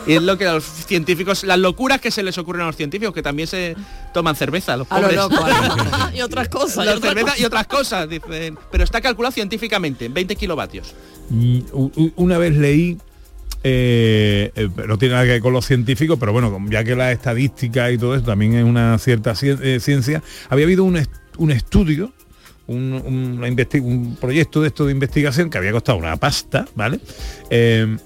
y 0.06 0.14
es 0.14 0.22
lo 0.22 0.38
que 0.38 0.46
a 0.46 0.54
los 0.54 0.64
científicos, 0.64 1.44
las 1.44 1.58
locuras 1.58 2.00
que 2.00 2.10
se 2.10 2.22
les 2.22 2.38
ocurren 2.38 2.62
a 2.62 2.66
los 2.66 2.76
científicos, 2.76 3.12
que 3.14 3.22
también 3.22 3.46
se 3.46 3.76
toman 4.14 4.36
cerveza, 4.36 4.76
los 4.76 4.86
A 4.90 4.96
lo 5.00 5.02
pobres. 5.08 5.16
loco, 5.16 5.44
a 5.44 5.48
lo 5.68 5.76
loco. 5.76 5.84
y 6.14 6.20
otras 6.22 6.48
cosas. 6.48 6.84
y 6.84 6.86
La 6.88 6.94
otras 6.94 7.00
cerveza 7.10 7.26
cosas. 7.26 7.40
y 7.40 7.44
otras 7.44 7.66
cosas, 7.66 8.08
dicen. 8.08 8.58
Pero 8.72 8.84
está 8.84 9.00
calculado 9.00 9.32
científicamente, 9.32 10.08
20 10.08 10.36
kilovatios. 10.36 10.94
Mm, 11.28 11.60
Una 12.16 12.38
vez 12.38 12.56
leí, 12.56 12.98
eh, 13.62 14.52
eh, 14.54 14.70
no 14.88 14.96
tiene 14.96 15.12
nada 15.14 15.26
que 15.26 15.32
ver 15.32 15.42
con 15.42 15.52
los 15.52 15.66
científicos, 15.66 16.18
pero 16.18 16.32
bueno, 16.32 16.58
ya 16.70 16.82
que 16.82 16.96
la 16.96 17.12
estadística 17.12 17.90
y 17.90 17.98
todo 17.98 18.14
eso 18.14 18.24
también 18.24 18.54
es 18.54 18.64
una 18.64 18.96
cierta 18.98 19.34
eh, 19.42 19.80
ciencia, 19.80 20.22
había 20.48 20.64
habido 20.64 20.84
un, 20.84 20.98
un 21.36 21.50
estudio, 21.50 22.10
un, 22.66 24.16
proyecto 24.20 24.62
de 24.62 24.68
esto 24.68 24.86
de 24.86 24.92
investigación 24.92 25.50
que 25.50 25.58
había 25.58 25.72
costado 25.72 25.98
una 25.98 26.16
pasta, 26.16 26.66
¿vale? 26.74 27.00
Que 27.50 27.98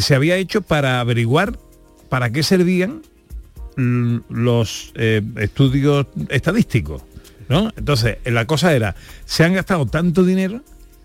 se 0.00 0.14
había 0.14 0.36
hecho 0.36 0.62
para 0.62 1.00
averiguar 1.00 1.58
para 2.08 2.30
qué 2.30 2.42
servían 2.42 3.02
los 3.76 4.92
estudios 4.96 6.06
estadísticos. 6.28 7.02
¿no? 7.48 7.72
Entonces, 7.76 8.18
la 8.24 8.44
cosa 8.46 8.74
era, 8.74 8.96
se 9.24 9.44
han 9.44 9.54
gastado 9.54 9.86
tanto 9.86 10.24
dinero 10.24 10.62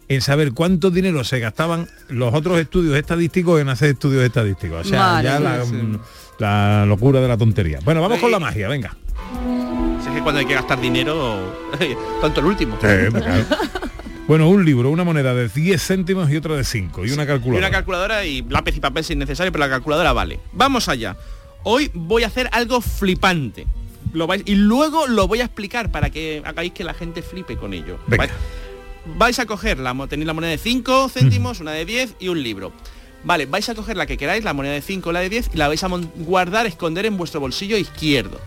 en 0.07 0.21
saber 0.21 0.51
cuánto 0.53 0.91
dinero 0.91 1.23
se 1.23 1.39
gastaban 1.39 1.87
los 2.09 2.33
otros 2.33 2.59
estudios 2.59 2.95
estadísticos 2.97 3.61
en 3.61 3.69
hacer 3.69 3.91
estudios 3.91 4.23
estadísticos. 4.23 4.85
O 4.85 4.89
sea, 4.89 4.99
Vale, 5.13 5.23
ya 5.29 5.39
la, 5.39 5.65
sí. 5.65 5.73
la 6.39 6.85
locura 6.85 7.21
de 7.21 7.27
la 7.27 7.37
tontería. 7.37 7.79
Bueno, 7.83 8.01
vamos 8.01 8.19
con 8.19 8.29
la 8.31 8.39
magia, 8.39 8.67
venga. 8.67 8.95
Si 10.01 10.09
es 10.09 10.15
que 10.15 10.21
cuando 10.21 10.39
hay 10.39 10.45
que 10.45 10.53
gastar 10.55 10.81
dinero, 10.81 11.53
tanto 12.21 12.39
el 12.41 12.45
último. 12.47 12.77
claro. 12.77 13.11
Bueno, 14.27 14.47
un 14.49 14.63
libro, 14.63 14.89
una 14.89 15.03
moneda 15.03 15.33
de 15.33 15.49
10 15.49 15.81
céntimos 15.85 16.29
y 16.31 16.37
otra 16.37 16.55
de 16.55 16.63
5 16.63 17.05
y 17.05 17.11
una 17.11 17.23
Y 17.23 17.27
calculadora. 17.27 17.67
una 17.67 17.75
calculadora 17.75 18.25
y 18.25 18.41
lápiz 18.43 18.77
y 18.77 18.79
papel 18.79 19.03
si 19.03 19.13
es 19.13 19.19
necesario, 19.19 19.51
pero 19.51 19.65
la 19.65 19.69
calculadora 19.69 20.13
vale. 20.13 20.39
Vamos 20.53 20.87
allá. 20.87 21.17
Hoy 21.63 21.91
voy 21.93 22.23
a 22.23 22.27
hacer 22.27 22.49
algo 22.53 22.79
flipante. 22.81 23.67
Lo 24.13 24.27
vais- 24.27 24.43
y 24.45 24.55
luego 24.55 25.07
lo 25.07 25.27
voy 25.27 25.41
a 25.41 25.45
explicar 25.45 25.91
para 25.91 26.09
que 26.09 26.41
hagáis 26.45 26.71
que 26.71 26.83
la 26.83 26.93
gente 26.93 27.21
flipe 27.21 27.57
con 27.57 27.73
ello. 27.73 27.97
Venga. 28.07 28.29
Vais, 29.05 29.37
a 29.39 29.45
coger, 29.45 29.79
la, 29.79 29.95
tenéis 30.07 30.27
la 30.27 30.33
moneda 30.33 30.51
de 30.51 30.57
5 30.57 31.09
céntimos, 31.09 31.59
una 31.59 31.71
de 31.71 31.85
10 31.85 32.15
y 32.19 32.27
un 32.27 32.41
libro. 32.43 32.71
Vale, 33.23 33.45
vais 33.45 33.67
a 33.69 33.75
coger 33.75 33.97
la 33.97 34.05
que 34.05 34.17
queráis, 34.17 34.43
la 34.43 34.53
moneda 34.53 34.73
de 34.73 34.81
5 34.81 35.09
o 35.09 35.11
la 35.11 35.19
de 35.21 35.29
10, 35.29 35.51
y 35.53 35.57
la 35.57 35.67
vais 35.67 35.83
a 35.83 35.87
guardar, 36.17 36.65
esconder 36.67 37.05
en 37.05 37.17
vuestro 37.17 37.39
bolsillo 37.39 37.77
izquierdo. 37.77 38.39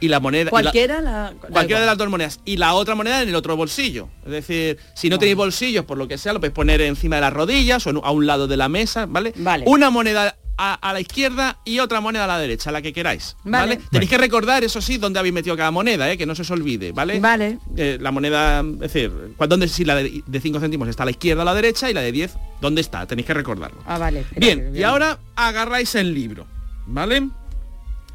Y 0.00 0.08
la 0.08 0.20
moneda... 0.20 0.42
y 0.42 0.44
la- 0.44 0.50
Cualquiera 0.50 1.00
la... 1.00 1.34
Cualquiera 1.50 1.80
de 1.80 1.86
las 1.86 1.98
dos 1.98 2.08
monedas 2.08 2.40
y 2.44 2.56
la 2.56 2.74
otra 2.74 2.94
moneda 2.94 3.22
en 3.22 3.28
el 3.30 3.34
otro 3.34 3.56
bolsillo. 3.56 4.08
Es 4.24 4.30
decir, 4.30 4.78
si 4.94 5.08
no 5.10 5.18
tenéis 5.18 5.36
bolsillos, 5.36 5.84
por 5.84 5.98
lo 5.98 6.06
que 6.06 6.18
sea, 6.18 6.32
lo 6.32 6.40
podéis 6.40 6.54
poner 6.54 6.80
encima 6.82 7.16
de 7.16 7.22
las 7.22 7.32
rodillas 7.32 7.86
o 7.86 8.04
a 8.04 8.10
un 8.12 8.26
lado 8.26 8.46
de 8.46 8.56
la 8.56 8.68
mesa, 8.68 9.06
¿vale? 9.06 9.32
Vale. 9.36 9.64
Una 9.66 9.90
moneda 9.90 10.36
a, 10.58 10.74
a 10.74 10.92
la 10.92 11.00
izquierda 11.00 11.58
y 11.64 11.78
otra 11.78 12.00
moneda 12.00 12.24
a 12.24 12.26
la 12.26 12.38
derecha, 12.38 12.70
la 12.72 12.82
que 12.82 12.92
queráis. 12.92 13.36
¿Vale? 13.44 13.76
Vale. 13.76 13.88
Tenéis 13.90 14.10
que 14.10 14.18
recordar, 14.18 14.64
eso 14.64 14.80
sí, 14.82 14.98
dónde 14.98 15.18
habéis 15.20 15.32
metido 15.34 15.56
cada 15.56 15.70
moneda, 15.70 16.10
¿eh? 16.10 16.18
que 16.18 16.26
no 16.26 16.34
se 16.34 16.42
os 16.42 16.50
olvide, 16.50 16.92
¿vale? 16.92 17.20
Vale. 17.20 17.58
Eh, 17.76 17.96
la 18.00 18.10
moneda, 18.10 18.60
es 18.60 18.78
decir, 18.80 19.12
¿dónde 19.38 19.68
si 19.68 19.84
la 19.84 19.94
de 19.94 20.40
5 20.40 20.60
céntimos 20.60 20.88
está 20.88 21.04
a 21.04 21.06
la 21.06 21.12
izquierda 21.12 21.40
o 21.40 21.42
a 21.42 21.44
la 21.46 21.54
derecha 21.54 21.88
y 21.90 21.94
la 21.94 22.00
de 22.02 22.10
10, 22.12 22.34
¿dónde 22.60 22.80
está? 22.80 23.06
Tenéis 23.06 23.26
que 23.26 23.34
recordarlo. 23.34 23.78
Ah, 23.86 23.98
vale. 23.98 24.24
Bien, 24.36 24.72
que- 24.72 24.80
y 24.80 24.82
ahora 24.82 25.18
agarráis 25.36 25.94
el 25.94 26.12
libro, 26.12 26.46
¿vale? 26.86 27.28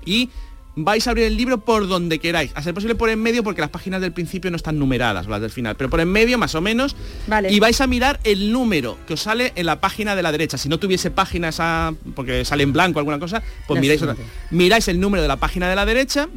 Y 0.05 0.29
vais 0.75 1.05
a 1.07 1.11
abrir 1.11 1.25
el 1.25 1.37
libro 1.37 1.59
por 1.59 1.87
donde 1.87 2.19
queráis. 2.19 2.51
A 2.55 2.63
ser 2.63 2.73
posible 2.73 2.95
por 2.95 3.09
en 3.09 3.21
medio 3.21 3.43
porque 3.43 3.61
las 3.61 3.69
páginas 3.69 4.01
del 4.01 4.11
principio 4.11 4.49
no 4.49 4.57
están 4.57 4.79
numeradas, 4.79 5.27
las 5.27 5.39
del 5.41 5.51
final, 5.51 5.75
pero 5.75 5.89
por 5.89 5.99
en 5.99 6.07
medio 6.09 6.37
más 6.37 6.55
o 6.55 6.61
menos. 6.61 6.95
Vale. 7.27 7.51
Y 7.51 7.59
vais 7.59 7.79
a 7.81 7.87
mirar 7.87 8.19
el 8.23 8.51
número 8.51 8.97
que 9.05 9.13
os 9.13 9.21
sale 9.21 9.51
en 9.55 9.65
la 9.67 9.79
página 9.79 10.15
de 10.15 10.23
la 10.23 10.31
derecha. 10.31 10.57
Si 10.57 10.69
no 10.69 10.79
tuviese 10.79 11.11
página 11.11 11.49
esa, 11.49 11.93
porque 12.15 12.43
sale 12.45 12.63
en 12.63 12.73
blanco 12.73 12.99
alguna 12.99 13.19
cosa, 13.19 13.43
pues 13.67 13.75
La 13.77 13.81
miráis, 13.81 14.01
otra- 14.01 14.15
miráis 14.51 14.87
el 14.87 14.99
número 14.99 15.21
de 15.21 15.27
la 15.27 15.37
página 15.37 15.69
de 15.69 15.75
la 15.75 15.85
derecha 15.85 16.27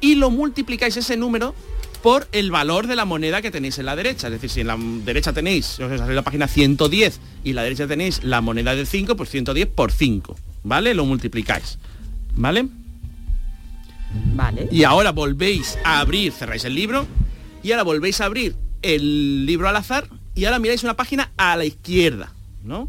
y 0.00 0.14
lo 0.14 0.30
multiplicáis 0.30 0.96
ese 0.96 1.16
número 1.16 1.54
por 2.02 2.28
el 2.30 2.52
valor 2.52 2.86
de 2.86 2.94
la 2.94 3.04
moneda 3.04 3.42
que 3.42 3.50
tenéis 3.50 3.78
en 3.80 3.86
la 3.86 3.96
derecha. 3.96 4.28
Es 4.28 4.32
decir, 4.34 4.48
si 4.48 4.60
en 4.60 4.68
la 4.68 4.78
derecha 5.04 5.32
tenéis, 5.32 5.80
os 5.80 5.98
sale 5.98 6.14
la 6.14 6.22
página 6.22 6.46
110 6.46 7.20
y 7.44 7.50
en 7.50 7.56
la 7.56 7.64
derecha 7.64 7.86
tenéis 7.88 8.22
la 8.22 8.40
moneda 8.40 8.74
de 8.76 8.86
5, 8.86 9.16
pues 9.16 9.28
110 9.30 9.66
por 9.66 9.90
5. 9.92 10.36
¿Vale? 10.62 10.94
Lo 10.94 11.04
multiplicáis. 11.04 11.78
¿Vale? 12.36 12.68
Vale. 14.34 14.68
Y 14.70 14.84
ahora 14.84 15.12
volvéis 15.12 15.78
a 15.84 16.00
abrir, 16.00 16.32
cerráis 16.32 16.64
el 16.64 16.74
libro, 16.74 17.06
y 17.62 17.72
ahora 17.72 17.82
volvéis 17.82 18.20
a 18.20 18.26
abrir 18.26 18.54
el 18.82 19.46
libro 19.46 19.68
al 19.68 19.76
azar, 19.76 20.08
y 20.34 20.44
ahora 20.44 20.58
miráis 20.58 20.84
una 20.84 20.94
página 20.96 21.32
a 21.36 21.56
la 21.56 21.64
izquierda, 21.64 22.32
¿no? 22.64 22.88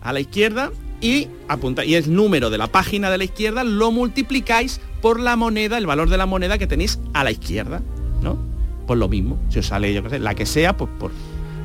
A 0.00 0.12
la 0.12 0.20
izquierda, 0.20 0.70
y 1.00 1.28
apunta 1.48 1.84
y 1.84 1.94
el 1.94 2.12
número 2.12 2.50
de 2.50 2.58
la 2.58 2.66
página 2.66 3.10
de 3.10 3.18
la 3.18 3.24
izquierda 3.24 3.62
lo 3.62 3.92
multiplicáis 3.92 4.80
por 5.00 5.20
la 5.20 5.36
moneda, 5.36 5.78
el 5.78 5.86
valor 5.86 6.08
de 6.08 6.16
la 6.16 6.26
moneda 6.26 6.58
que 6.58 6.66
tenéis 6.66 6.98
a 7.14 7.22
la 7.24 7.30
izquierda, 7.30 7.82
¿no? 8.22 8.38
Pues 8.86 8.98
lo 8.98 9.08
mismo, 9.08 9.38
si 9.50 9.58
os 9.60 9.66
sale, 9.66 9.92
yo 9.92 10.02
qué 10.02 10.10
sé, 10.10 10.18
la 10.18 10.34
que 10.34 10.46
sea, 10.46 10.76
pues 10.76 10.90
por, 10.98 11.12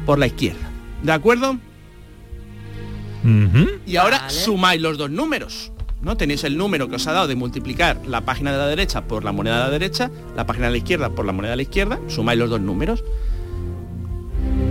por 0.06 0.20
la 0.20 0.28
izquierda. 0.28 0.70
¿De 1.02 1.12
acuerdo? 1.12 1.58
Y 3.86 3.96
ahora 3.96 4.20
Vale. 4.20 4.34
sumáis 4.34 4.82
los 4.82 4.98
dos 4.98 5.10
números. 5.10 5.72
¿No? 6.04 6.18
Tenéis 6.18 6.44
el 6.44 6.58
número 6.58 6.90
que 6.90 6.96
os 6.98 7.08
ha 7.08 7.14
dado 7.14 7.28
de 7.28 7.36
multiplicar 7.36 8.00
la 8.06 8.22
página 8.22 8.52
de 8.52 8.58
la 8.58 8.68
derecha 8.68 9.06
por 9.08 9.24
la 9.24 9.32
moneda 9.32 9.56
de 9.56 9.64
la 9.64 9.70
derecha, 9.70 10.12
la 10.36 10.46
página 10.46 10.68
de 10.68 10.74
la 10.74 10.78
izquierda 10.78 11.10
por 11.10 11.26
la 11.26 11.32
moneda 11.32 11.52
de 11.52 11.58
la 11.58 11.64
izquierda, 11.64 12.00
sumáis 12.08 12.38
los 12.38 12.50
dos 12.50 12.62
números. 12.62 13.04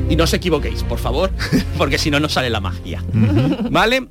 Y 0.08 0.16
no 0.16 0.24
os 0.24 0.34
equivoquéis, 0.34 0.82
por 0.82 0.98
favor, 0.98 1.30
porque 1.78 1.98
si 1.98 2.10
no, 2.10 2.20
no 2.20 2.28
sale 2.28 2.50
la 2.50 2.60
magia. 2.60 3.02
¿Vale? 3.70 4.08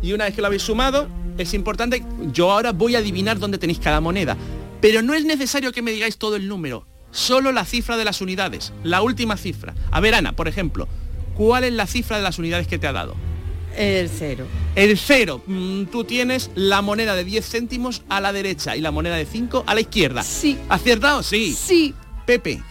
Y 0.00 0.12
una 0.12 0.24
vez 0.24 0.34
que 0.34 0.40
lo 0.40 0.46
habéis 0.46 0.62
sumado, 0.62 1.08
es 1.36 1.52
importante, 1.54 2.04
yo 2.32 2.52
ahora 2.52 2.72
voy 2.72 2.94
a 2.94 2.98
adivinar 2.98 3.38
dónde 3.38 3.58
tenéis 3.58 3.80
cada 3.80 4.00
moneda. 4.00 4.36
Pero 4.80 5.02
no 5.02 5.12
es 5.12 5.24
necesario 5.24 5.72
que 5.72 5.82
me 5.82 5.90
digáis 5.90 6.16
todo 6.16 6.36
el 6.36 6.48
número, 6.48 6.86
solo 7.10 7.52
la 7.52 7.64
cifra 7.64 7.96
de 7.96 8.04
las 8.04 8.20
unidades, 8.20 8.72
la 8.82 9.02
última 9.02 9.36
cifra. 9.36 9.74
A 9.90 10.00
ver, 10.00 10.14
Ana, 10.14 10.32
por 10.32 10.48
ejemplo, 10.48 10.88
¿cuál 11.36 11.64
es 11.64 11.72
la 11.72 11.86
cifra 11.86 12.16
de 12.16 12.22
las 12.22 12.38
unidades 12.38 12.66
que 12.66 12.78
te 12.78 12.86
ha 12.86 12.92
dado? 12.92 13.14
El 13.76 14.08
cero. 14.08 14.46
El 14.74 14.98
cero. 14.98 15.42
Mm, 15.46 15.84
Tú 15.84 16.04
tienes 16.04 16.50
la 16.54 16.82
moneda 16.82 17.14
de 17.14 17.24
10 17.24 17.48
céntimos 17.48 18.02
a 18.08 18.20
la 18.20 18.32
derecha 18.32 18.76
y 18.76 18.80
la 18.80 18.90
moneda 18.90 19.16
de 19.16 19.26
5 19.26 19.64
a 19.66 19.74
la 19.74 19.80
izquierda. 19.80 20.22
Sí. 20.22 20.58
¿Aciertado? 20.68 21.22
Sí. 21.22 21.54
Sí. 21.54 21.94
Pepe, 22.26 22.62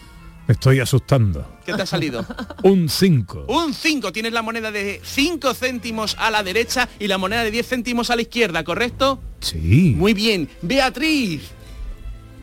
Me 0.47 0.54
estoy 0.54 0.80
asustando. 0.80 1.58
¿qué 1.66 1.74
te 1.74 1.82
ha 1.84 1.86
salido? 1.86 2.26
Un 2.64 2.89
5. 2.89 3.45
Un 3.47 3.74
5. 3.74 4.12
Tienes 4.12 4.34
la 4.34 4.41
moneda 4.41 4.72
de 4.72 5.00
5 5.04 5.54
céntimos 5.54 6.16
a 6.20 6.32
la 6.32 6.43
derecha 6.43 6.89
y 7.00 7.08
la 7.08 7.18
moneda 7.18 7.43
de 7.43 7.52
10 7.52 7.68
céntimos 7.68 8.10
a 8.10 8.16
la 8.16 8.22
izquierda, 8.24 8.64
¿correcto? 8.64 9.20
Sí. 9.41 9.93
Muy 9.97 10.14
bien. 10.14 10.50
Beatriz. 10.62 11.41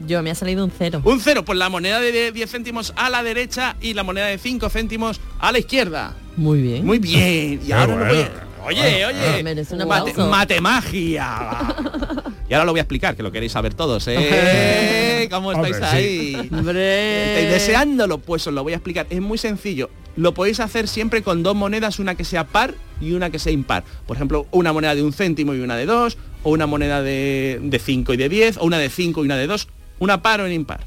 Yo 0.06 0.22
me 0.22 0.30
ha 0.30 0.34
salido 0.34 0.64
un 0.64 0.70
cero. 0.76 1.00
Un 1.04 1.20
cero, 1.20 1.44
pues 1.44 1.58
la 1.58 1.68
moneda 1.68 2.00
de 2.00 2.32
10 2.32 2.50
céntimos 2.50 2.92
a 2.96 3.08
la 3.10 3.22
derecha 3.22 3.76
y 3.80 3.94
la 3.94 4.02
moneda 4.02 4.26
de 4.26 4.38
5 4.38 4.68
céntimos 4.68 5.20
a 5.38 5.52
la 5.52 5.58
izquierda. 5.58 6.14
Muy 6.36 6.60
bien. 6.60 6.84
Muy 6.84 6.98
bien. 6.98 7.60
Y 7.66 7.72
ahora 7.72 7.96
lo 7.96 8.04
voy 8.04 8.16
bueno. 8.16 8.30
a... 8.42 8.64
Oye, 8.66 9.06
oye. 9.06 9.42
Merece 9.44 9.74
un 9.74 9.86
Mate, 9.88 10.10
aplauso. 10.10 10.30
matemagia. 10.30 11.74
Y 12.48 12.54
ahora 12.54 12.64
lo 12.64 12.72
voy 12.72 12.78
a 12.78 12.82
explicar, 12.82 13.16
que 13.16 13.24
lo 13.24 13.32
queréis 13.32 13.50
saber 13.50 13.74
todos, 13.74 14.06
¿eh? 14.06 15.26
¿Cómo 15.32 15.50
estáis 15.50 15.74
Hombre, 15.74 15.90
sí. 15.90 15.96
ahí? 15.96 16.48
Hombre. 16.52 17.34
¿Estáis 17.42 17.50
deseándolo? 17.54 18.18
Pues 18.18 18.46
os 18.46 18.54
lo 18.54 18.62
voy 18.62 18.72
a 18.72 18.76
explicar. 18.76 19.04
Es 19.10 19.20
muy 19.20 19.36
sencillo. 19.36 19.90
Lo 20.14 20.32
podéis 20.32 20.60
hacer 20.60 20.86
siempre 20.86 21.22
con 21.22 21.42
dos 21.42 21.56
monedas, 21.56 21.98
una 21.98 22.14
que 22.14 22.22
sea 22.24 22.46
par 22.46 22.74
y 23.00 23.12
una 23.12 23.30
que 23.30 23.40
sea 23.40 23.50
impar. 23.50 23.82
Por 24.06 24.16
ejemplo, 24.16 24.46
una 24.52 24.72
moneda 24.72 24.94
de 24.94 25.02
un 25.02 25.12
céntimo 25.12 25.54
y 25.54 25.60
una 25.60 25.74
de 25.76 25.86
dos, 25.86 26.18
o 26.44 26.50
una 26.50 26.68
moneda 26.68 27.02
de, 27.02 27.58
de 27.62 27.78
5 27.80 28.14
y 28.14 28.16
de 28.16 28.28
10, 28.28 28.58
o 28.58 28.64
una 28.64 28.78
de 28.78 28.90
5 28.90 29.22
y 29.22 29.24
una 29.24 29.36
de 29.36 29.48
2, 29.48 29.66
una 29.98 30.22
par 30.22 30.40
o 30.40 30.46
en 30.46 30.52
impar. 30.52 30.86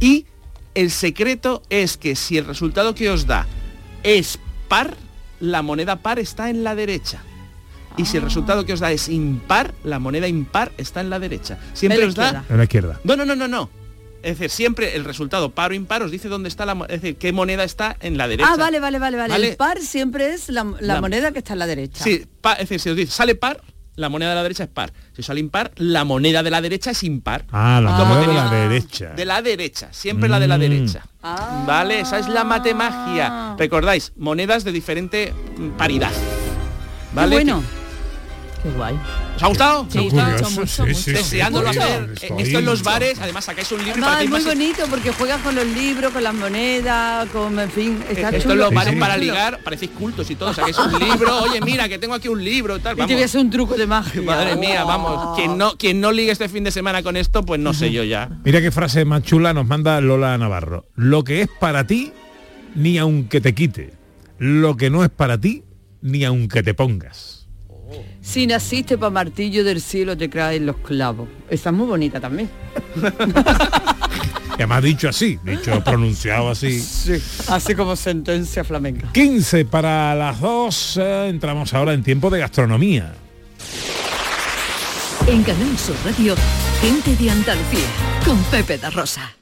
Y 0.00 0.26
el 0.74 0.90
secreto 0.90 1.62
es 1.70 1.96
que 1.96 2.16
si 2.16 2.38
el 2.38 2.44
resultado 2.46 2.94
que 2.94 3.10
os 3.10 3.26
da 3.26 3.46
es 4.02 4.38
par, 4.68 4.96
la 5.40 5.62
moneda 5.62 5.96
par 5.96 6.18
está 6.18 6.50
en 6.50 6.64
la 6.64 6.74
derecha. 6.74 7.22
Y 7.96 8.06
si 8.06 8.16
el 8.16 8.22
resultado 8.22 8.64
que 8.64 8.72
os 8.72 8.80
da 8.80 8.90
es 8.90 9.08
impar, 9.10 9.74
la 9.84 9.98
moneda 9.98 10.26
impar 10.26 10.72
está 10.78 11.00
en 11.02 11.10
la 11.10 11.18
derecha. 11.18 11.58
Siempre 11.74 11.96
En 11.98 12.02
la 12.04 12.08
os 12.08 12.14
da. 12.14 12.44
En 12.48 12.56
la 12.56 12.64
izquierda. 12.64 12.98
no, 13.04 13.16
no, 13.16 13.24
no, 13.26 13.36
no, 13.36 13.48
no. 13.48 13.70
Es 14.22 14.38
decir, 14.38 14.50
siempre 14.50 14.94
el 14.94 15.04
resultado 15.04 15.50
par 15.50 15.72
o 15.72 15.74
impar 15.74 16.02
os 16.04 16.10
dice 16.12 16.28
dónde 16.28 16.48
está 16.48 16.64
la 16.64 16.74
es 16.88 17.00
decir, 17.02 17.16
qué 17.16 17.32
moneda 17.32 17.64
está 17.64 17.96
en 18.00 18.16
la 18.16 18.28
derecha. 18.28 18.50
Ah, 18.52 18.56
vale, 18.56 18.78
vale, 18.78 19.00
vale, 19.00 19.16
vale. 19.16 19.34
El 19.34 19.56
par 19.56 19.80
siempre 19.80 20.32
es 20.32 20.48
la, 20.48 20.62
la 20.62 20.94
La- 20.94 21.00
moneda 21.00 21.32
que 21.32 21.40
está 21.40 21.54
a 21.54 21.56
la 21.56 21.66
derecha. 21.66 22.02
Sí, 22.04 22.24
pa- 22.40 22.52
es 22.52 22.60
decir, 22.68 22.78
si 22.80 22.90
os 22.90 22.96
dice 22.96 23.10
sale 23.12 23.34
par, 23.34 23.60
la 23.96 24.08
moneda 24.08 24.30
de 24.30 24.36
la 24.36 24.42
derecha 24.42 24.64
es 24.64 24.70
par. 24.70 24.92
Si 25.14 25.22
sale 25.22 25.40
impar, 25.40 25.72
la 25.76 26.04
moneda 26.04 26.42
de 26.42 26.50
la 26.50 26.60
derecha 26.60 26.90
es 26.92 27.02
impar. 27.02 27.44
Ah, 27.52 27.80
la 27.82 27.90
moneda 28.04 28.26
de 28.26 28.34
la 28.34 28.50
derecha. 28.50 29.10
De 29.10 29.24
la 29.24 29.42
derecha, 29.42 29.88
siempre 29.92 30.28
la 30.28 30.40
de 30.40 30.48
la 30.48 30.56
Mm. 30.56 30.60
derecha. 30.60 31.06
Ah. 31.22 31.64
Vale, 31.66 32.00
esa 32.00 32.18
es 32.18 32.28
la 32.28 32.44
matemagia. 32.44 33.54
Recordáis, 33.58 34.12
monedas 34.16 34.64
de 34.64 34.72
diferente 34.72 35.34
paridad. 35.76 36.10
Qué 36.10 37.14
¿Vale? 37.16 37.36
bueno. 37.36 37.62
Qué 38.62 38.70
guay. 38.70 38.94
¿Os 39.36 39.42
ha 39.42 39.46
gustado? 39.48 39.88
Qué 39.90 39.98
¿Os 39.98 40.04
ha 40.04 40.08
gustado? 40.08 40.30
curioso, 40.32 40.50
mucho, 40.60 40.66
sí, 40.66 40.82
mucho. 40.82 40.94
sí, 40.94 41.02
sí, 41.04 41.12
Deseándolo 41.12 41.68
hacer 41.70 42.10
estoy- 42.14 42.42
esto 42.42 42.58
en 42.60 42.64
los 42.64 42.82
bares, 42.84 43.18
además 43.20 43.44
sacáis 43.44 43.72
un 43.72 43.78
libro 43.78 43.90
y 44.00 44.02
Además, 44.04 44.10
para 44.12 44.22
es 44.24 44.30
muy 44.30 44.40
bonito 44.44 44.82
porque 44.88 45.12
juegas 45.12 45.40
con 45.40 45.54
los 45.56 45.66
libros, 45.66 46.12
con 46.12 46.22
las 46.22 46.34
monedas, 46.34 47.28
con, 47.30 47.58
en 47.58 47.70
fin, 47.72 48.04
está 48.08 48.28
Esto 48.28 48.42
chulo. 48.42 48.52
en 48.54 48.58
los 48.60 48.74
bares 48.74 48.94
sí. 48.94 49.00
para 49.00 49.16
ligar, 49.16 49.58
parecéis 49.64 49.90
cultos 49.92 50.30
y 50.30 50.36
todo, 50.36 50.54
sacáis 50.54 50.78
un 50.78 50.92
libro, 50.98 51.42
oye 51.42 51.60
mira 51.60 51.88
que 51.88 51.98
tengo 51.98 52.14
aquí 52.14 52.28
un 52.28 52.42
libro 52.44 52.76
y 52.76 52.80
tal. 52.80 52.92
Y 52.92 52.96
te 52.98 53.02
voy 53.02 53.12
a 53.12 53.16
Vamos. 53.16 53.24
hacer 53.30 53.40
un 53.40 53.50
truco 53.50 53.74
de 53.74 53.86
magia. 53.88 54.22
Madre 54.26 54.54
mía, 54.54 54.84
vamos. 54.84 55.36
Quien 55.36 55.58
no, 55.58 55.76
quien 55.76 56.00
no 56.00 56.12
ligue 56.12 56.30
este 56.30 56.48
fin 56.48 56.62
de 56.62 56.70
semana 56.70 57.02
con 57.02 57.16
esto, 57.16 57.42
pues 57.42 57.58
no 57.60 57.74
sé 57.74 57.90
yo 57.90 58.04
ya. 58.04 58.28
Mira 58.44 58.60
qué 58.60 58.70
frase 58.70 59.04
más 59.04 59.22
chula 59.24 59.52
nos 59.52 59.66
manda 59.66 60.00
Lola 60.00 60.38
Navarro. 60.38 60.86
Lo 60.94 61.24
que 61.24 61.42
es 61.42 61.48
para 61.58 61.84
ti, 61.86 62.12
ni 62.76 62.98
aunque 62.98 63.40
te 63.40 63.54
quite. 63.56 63.94
Lo 64.38 64.76
que 64.76 64.88
no 64.88 65.02
es 65.02 65.10
para 65.10 65.36
ti, 65.40 65.64
ni 66.00 66.24
aunque 66.24 66.62
te 66.62 66.74
pongas. 66.74 67.41
Si 68.22 68.46
naciste 68.46 68.96
para 68.96 69.10
martillo 69.10 69.64
del 69.64 69.80
cielo 69.80 70.16
te 70.16 70.30
caen 70.30 70.64
los 70.64 70.76
clavos. 70.76 71.28
Esa 71.50 71.70
es 71.70 71.76
muy 71.76 71.86
bonita 71.86 72.20
también. 72.20 72.48
Que 74.56 74.66
me 74.66 74.74
ha 74.74 74.80
dicho 74.82 75.08
así, 75.08 75.38
dicho 75.42 75.82
pronunciado 75.82 76.50
así. 76.50 76.78
Sí, 76.78 77.14
así 77.48 77.74
como 77.74 77.96
sentencia 77.96 78.62
flamenca. 78.62 79.10
15 79.12 79.64
para 79.64 80.14
las 80.14 80.40
2, 80.40 80.96
eh, 80.98 81.28
entramos 81.30 81.72
ahora 81.72 81.94
en 81.94 82.02
tiempo 82.02 82.28
de 82.28 82.40
gastronomía. 82.40 83.14
En 85.26 85.42
Canal 85.42 85.78
Sur 85.78 85.96
Radio, 86.04 86.34
gente 86.82 87.16
de 87.16 87.30
Andalucía, 87.30 87.86
con 88.26 88.36
Pepe 88.44 88.76
da 88.76 88.90
Rosa. 88.90 89.32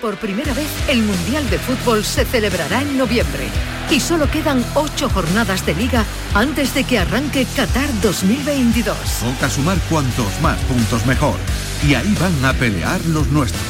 Por 0.00 0.16
primera 0.16 0.54
vez, 0.54 0.68
el 0.88 1.02
Mundial 1.02 1.48
de 1.50 1.58
Fútbol 1.58 2.02
se 2.02 2.24
celebrará 2.24 2.80
en 2.80 2.96
noviembre. 2.96 3.48
Y 3.90 4.00
solo 4.00 4.28
quedan 4.30 4.64
ocho 4.74 5.08
jornadas 5.08 5.64
de 5.64 5.74
liga 5.74 6.04
antes 6.34 6.74
de 6.74 6.84
que 6.84 6.98
arranque 6.98 7.46
Qatar 7.56 7.88
2022. 8.02 8.96
Toca 9.20 9.48
sumar 9.48 9.78
cuantos 9.88 10.40
más 10.42 10.58
puntos 10.64 11.06
mejor. 11.06 11.36
Y 11.86 11.94
ahí 11.94 12.14
van 12.20 12.44
a 12.44 12.52
pelear 12.52 13.00
los 13.06 13.28
nuestros. 13.28 13.62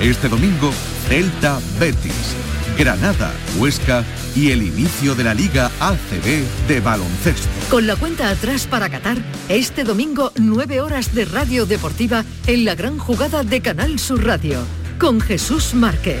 Este 0.00 0.28
domingo, 0.28 0.70
Celta 1.08 1.58
Betis, 1.80 2.36
Granada, 2.78 3.32
Huesca 3.58 4.04
y 4.36 4.50
el 4.50 4.62
inicio 4.62 5.14
de 5.14 5.24
la 5.24 5.34
Liga 5.34 5.70
ACB 5.80 6.68
de 6.68 6.80
baloncesto. 6.80 7.48
Con 7.68 7.86
la 7.86 7.96
cuenta 7.96 8.30
atrás 8.30 8.66
para 8.66 8.88
Qatar, 8.88 9.18
este 9.48 9.82
domingo 9.82 10.32
9 10.36 10.80
horas 10.80 11.12
de 11.14 11.24
radio 11.24 11.66
deportiva 11.66 12.24
en 12.46 12.64
la 12.64 12.74
gran 12.76 12.98
jugada 12.98 13.42
de 13.42 13.60
Canal 13.60 13.98
Sur 13.98 14.24
Radio, 14.24 14.60
con 14.98 15.20
Jesús 15.20 15.74
Márquez. 15.74 16.20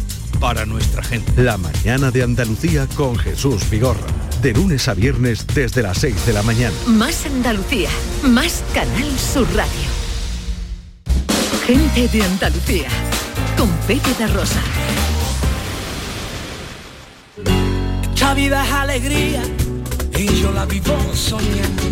para 0.41 0.65
nuestra 0.65 1.03
gente. 1.03 1.31
La 1.41 1.55
mañana 1.57 2.09
de 2.09 2.23
Andalucía 2.23 2.87
con 2.95 3.15
Jesús 3.15 3.69
Vigorra. 3.69 4.07
De 4.41 4.51
lunes 4.53 4.87
a 4.87 4.95
viernes 4.95 5.45
desde 5.53 5.83
las 5.83 5.99
6 5.99 6.25
de 6.25 6.33
la 6.33 6.41
mañana. 6.41 6.75
Más 6.87 7.25
Andalucía, 7.27 7.89
más 8.23 8.63
Canal 8.73 9.19
Sur 9.19 9.47
Radio. 9.53 9.87
Gente 11.65 12.07
de 12.07 12.23
Andalucía, 12.23 12.87
con 13.55 13.69
Pepe 13.87 14.27
Rosa. 14.27 14.61
Esta 18.13 18.33
vida 18.33 18.65
es 18.65 18.71
alegría 18.71 19.43
y 20.17 20.25
yo 20.41 20.51
la 20.51 20.65
vivo 20.65 20.97
soñando. 21.13 21.83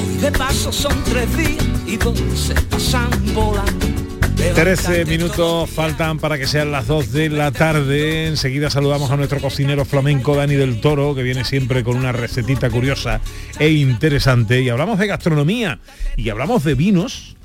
Hoy 0.00 0.16
de 0.22 0.32
paso 0.32 0.72
son 0.72 0.94
tres 1.04 1.36
días 1.36 1.64
y 1.86 1.96
dos 1.98 2.18
se 2.34 2.54
pasan 2.62 3.10
volando. 3.34 3.99
13 4.40 5.04
minutos 5.04 5.68
faltan 5.68 6.18
para 6.18 6.38
que 6.38 6.46
sean 6.46 6.72
las 6.72 6.86
2 6.86 7.12
de 7.12 7.28
la 7.28 7.52
tarde. 7.52 8.26
Enseguida 8.26 8.70
saludamos 8.70 9.10
a 9.10 9.16
nuestro 9.16 9.38
cocinero 9.38 9.84
flamenco 9.84 10.34
Dani 10.34 10.54
del 10.54 10.80
Toro, 10.80 11.14
que 11.14 11.22
viene 11.22 11.44
siempre 11.44 11.84
con 11.84 11.96
una 11.96 12.12
recetita 12.12 12.70
curiosa 12.70 13.20
e 13.58 13.68
interesante. 13.70 14.62
Y 14.62 14.70
hablamos 14.70 14.98
de 14.98 15.06
gastronomía 15.06 15.78
y 16.16 16.30
hablamos 16.30 16.64
de 16.64 16.74
vinos 16.74 17.36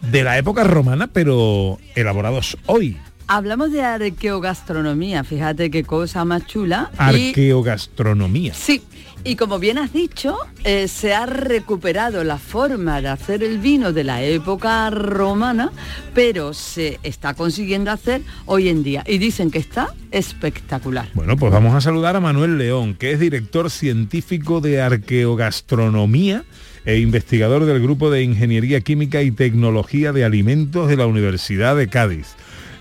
de 0.00 0.24
la 0.24 0.38
época 0.38 0.64
romana, 0.64 1.06
pero 1.06 1.78
elaborados 1.94 2.58
hoy. 2.66 2.98
Hablamos 3.28 3.72
de 3.72 3.82
arqueogastronomía, 3.82 5.24
fíjate 5.24 5.70
qué 5.70 5.84
cosa 5.84 6.24
más 6.24 6.46
chula. 6.46 6.90
Y- 6.94 7.28
Arqueogastronomía. 7.28 8.52
Sí, 8.54 8.82
y 9.24 9.36
como 9.36 9.58
bien 9.58 9.78
has 9.78 9.92
dicho, 9.92 10.36
eh, 10.64 10.88
se 10.88 11.14
ha 11.14 11.26
recuperado 11.26 12.24
la 12.24 12.38
forma 12.38 13.00
de 13.00 13.08
hacer 13.08 13.42
el 13.42 13.58
vino 13.58 13.92
de 13.92 14.04
la 14.04 14.22
época 14.22 14.90
romana, 14.90 15.70
pero 16.14 16.52
se 16.52 16.98
está 17.04 17.34
consiguiendo 17.34 17.90
hacer 17.90 18.22
hoy 18.46 18.68
en 18.68 18.82
día. 18.82 19.04
Y 19.06 19.18
dicen 19.18 19.50
que 19.50 19.58
está 19.58 19.94
espectacular. 20.10 21.08
Bueno, 21.14 21.36
pues 21.36 21.52
vamos 21.52 21.74
a 21.74 21.80
saludar 21.80 22.16
a 22.16 22.20
Manuel 22.20 22.58
León, 22.58 22.94
que 22.94 23.12
es 23.12 23.20
director 23.20 23.70
científico 23.70 24.60
de 24.60 24.82
arqueogastronomía 24.82 26.44
e 26.84 26.98
investigador 26.98 27.64
del 27.64 27.80
Grupo 27.80 28.10
de 28.10 28.24
Ingeniería 28.24 28.80
Química 28.80 29.22
y 29.22 29.30
Tecnología 29.30 30.12
de 30.12 30.24
Alimentos 30.24 30.88
de 30.88 30.96
la 30.96 31.06
Universidad 31.06 31.76
de 31.76 31.86
Cádiz. 31.88 32.34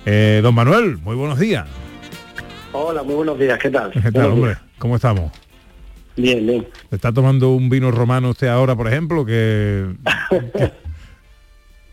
Eh, 0.06 0.39
don 0.41 0.56
Manuel, 0.56 0.97
muy 0.97 1.16
buenos 1.16 1.39
días. 1.39 1.68
Hola, 2.74 3.04
muy 3.04 3.16
buenos 3.16 3.38
días, 3.38 3.60
¿qué 3.60 3.70
tal? 3.70 3.91
¿Qué 3.91 4.12
tal, 4.12 4.32
hombre? 4.32 4.58
¿Cómo 4.78 4.95
estamos? 4.95 5.32
Bien, 6.16 6.45
bien. 6.45 6.68
¿Está 6.89 7.12
tomando 7.12 7.52
un 7.52 7.70
vino 7.70 7.91
romano 7.91 8.30
usted 8.30 8.47
ahora, 8.47 8.76
por 8.76 8.88
ejemplo? 8.88 9.26
Que, 9.26 9.88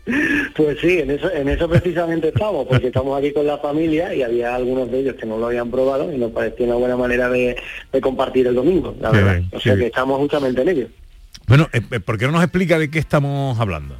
Pues 0.55 0.79
sí, 0.81 0.99
en 0.99 1.11
eso, 1.11 1.31
en 1.31 1.47
eso 1.49 1.69
precisamente 1.69 2.29
estamos, 2.29 2.65
porque 2.67 2.87
estamos 2.87 3.17
aquí 3.17 3.31
con 3.31 3.45
la 3.45 3.57
familia 3.59 4.13
y 4.13 4.23
había 4.23 4.55
algunos 4.55 4.89
de 4.91 4.99
ellos 4.99 5.15
que 5.15 5.25
no 5.25 5.37
lo 5.37 5.47
habían 5.47 5.69
probado 5.69 6.11
y 6.11 6.17
nos 6.17 6.31
pareció 6.31 6.65
una 6.65 6.75
buena 6.75 6.97
manera 6.97 7.29
de, 7.29 7.55
de 7.91 8.01
compartir 8.01 8.47
el 8.47 8.55
domingo, 8.55 8.95
la 8.99 9.11
Qué 9.11 9.17
verdad. 9.17 9.35
bien, 9.37 9.49
o 9.53 9.59
sea 9.59 9.75
que 9.75 9.85
estamos 9.87 10.17
justamente 10.17 10.61
en 10.61 10.69
ello. 10.69 10.87
Bueno, 11.47 11.67
eh, 11.73 11.81
eh, 11.91 11.99
¿por 11.99 12.17
qué 12.17 12.25
no 12.25 12.33
nos 12.33 12.43
explica 12.43 12.79
de 12.79 12.89
qué 12.89 12.99
estamos 12.99 13.59
hablando? 13.59 13.95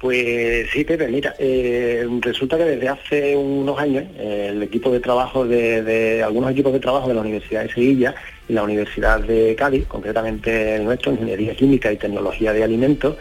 Pues 0.00 0.70
sí, 0.72 0.82
Pepe, 0.84 1.08
mira, 1.08 1.34
eh, 1.38 2.08
resulta 2.22 2.56
que 2.56 2.64
desde 2.64 2.88
hace 2.88 3.36
unos 3.36 3.78
años 3.78 4.04
eh, 4.18 4.48
el 4.50 4.62
equipo 4.62 4.90
de 4.90 4.98
trabajo 4.98 5.46
de, 5.46 5.82
de- 5.82 6.22
algunos 6.22 6.50
equipos 6.52 6.72
de 6.72 6.80
trabajo 6.80 7.06
de 7.08 7.14
la 7.14 7.20
Universidad 7.20 7.64
de 7.64 7.72
Sevilla 7.72 8.14
y 8.48 8.54
la 8.54 8.62
Universidad 8.62 9.20
de 9.20 9.54
Cádiz, 9.56 9.84
concretamente 9.86 10.76
el 10.76 10.84
nuestro, 10.84 11.12
Ingeniería 11.12 11.54
Química 11.54 11.92
y 11.92 11.98
Tecnología 11.98 12.54
de 12.54 12.64
Alimentos, 12.64 13.16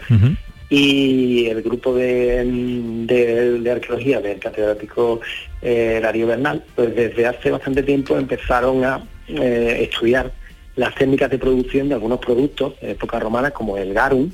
y 0.70 1.48
el 1.48 1.62
grupo 1.64 1.94
de, 1.96 2.46
de- 2.46 3.60
de 3.60 3.72
arqueología 3.72 4.22
del 4.22 4.40
catedrático 4.40 5.20
eh, 5.62 6.00
Darío 6.02 6.28
Bernal, 6.28 6.64
pues 6.76 6.96
desde 6.96 7.26
hace 7.26 7.52
bastante 7.52 7.84
tiempo 7.84 8.16
empezaron 8.18 8.86
a 8.86 9.04
estudiar 9.28 10.32
las 10.78 10.96
técnicas 10.96 11.30
de 11.30 11.40
producción 11.40 11.90
de 11.90 11.96
algunos 11.96 12.20
productos 12.20 12.80
de 12.80 12.92
época 12.92 13.20
romana 13.20 13.52
como 13.52 13.78
el 13.78 13.94
garum 13.94 14.32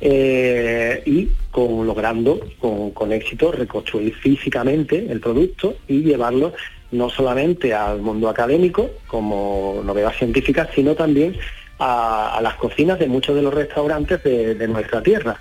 eh, 0.00 1.02
y 1.06 1.28
logrando 1.56 2.40
con, 2.60 2.92
con 2.92 3.12
éxito 3.12 3.50
reconstruir 3.50 4.14
físicamente 4.14 5.06
el 5.10 5.20
producto 5.20 5.74
y 5.88 6.02
llevarlo 6.02 6.52
no 6.92 7.10
solamente 7.10 7.74
al 7.74 8.00
mundo 8.00 8.28
académico 8.28 8.90
como 9.08 9.82
novedad 9.84 10.12
científica, 10.12 10.68
sino 10.74 10.94
también 10.94 11.36
a, 11.78 12.38
las 12.42 12.54
cocinas 12.54 12.98
de 12.98 13.08
muchos 13.08 13.34
de 13.34 13.42
los 13.42 13.52
restaurantes 13.52 14.22
de, 14.22 14.54
de 14.54 14.68
nuestra 14.68 15.02
tierra. 15.02 15.40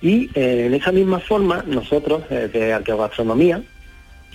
Y 0.00 0.30
eh, 0.34 0.66
en 0.66 0.74
esa 0.74 0.92
misma 0.92 1.20
forma, 1.20 1.64
nosotros, 1.66 2.24
eh, 2.30 2.48
de 2.52 2.72
arqueogastronomía, 2.72 3.62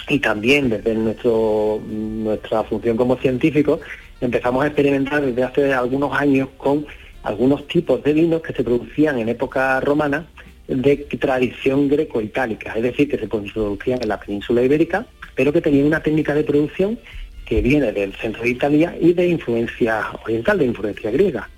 y 0.08 0.20
también 0.20 0.70
desde 0.70 0.96
nuestro, 0.96 1.82
nuestra 1.86 2.64
función 2.64 2.96
como 2.96 3.18
científicos, 3.18 3.82
empezamos 4.22 4.64
a 4.64 4.68
experimentar 4.68 5.22
desde 5.22 5.44
hace 5.44 5.74
algunos 5.74 6.18
años 6.18 6.48
con 6.58 6.86
algunos 7.28 7.68
tipos 7.68 8.02
de 8.04 8.14
vinos 8.14 8.42
que 8.42 8.54
se 8.54 8.64
producían 8.64 9.20
en 9.20 9.28
época 9.28 9.80
romana 9.82 10.28
de 10.68 10.96
tradición 11.20 11.90
greco-itálica, 11.90 12.74
es 12.74 12.84
decir, 12.84 13.10
que 13.10 13.18
se 13.18 13.28
producían 13.28 14.02
en 14.02 14.08
la 14.08 14.20
península 14.20 14.64
ibérica, 14.64 15.06
pero 15.36 15.52
que 15.52 15.62
tenían 15.62 15.88
una 15.88 16.02
técnica 16.02 16.34
de 16.34 16.46
producción 16.46 16.98
que 17.46 17.62
viene 17.62 17.92
del 17.92 18.14
centro 18.14 18.44
de 18.44 18.50
Italia 18.50 18.96
y 19.00 19.12
de 19.12 19.28
influencia 19.28 20.06
oriental, 20.24 20.58
de 20.58 20.66
influencia 20.66 21.12
griega. 21.12 21.50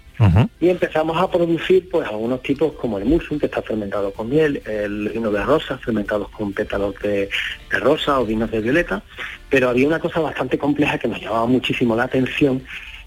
Y 0.60 0.68
empezamos 0.68 1.16
a 1.16 1.32
producir 1.32 1.88
pues 1.90 2.06
algunos 2.06 2.42
tipos 2.42 2.74
como 2.74 2.98
el 2.98 3.06
musum, 3.06 3.40
que 3.40 3.46
está 3.46 3.62
fermentado 3.62 4.12
con 4.12 4.28
miel, 4.28 4.62
el 4.66 5.10
vino 5.10 5.32
de 5.32 5.42
rosa, 5.44 5.78
fermentados 5.78 6.28
con 6.30 6.52
pétalos 6.52 6.94
de, 7.02 7.30
de 7.72 7.80
rosa 7.80 8.20
o 8.20 8.26
vinos 8.26 8.52
de 8.52 8.60
violeta, 8.60 9.02
pero 9.50 9.70
había 9.70 9.88
una 9.88 10.00
cosa 10.00 10.20
bastante 10.20 10.58
compleja 10.58 10.98
que 10.98 11.08
nos 11.08 11.22
llamaba 11.22 11.46
muchísimo 11.46 11.96
la 11.96 12.04
atención 12.04 12.62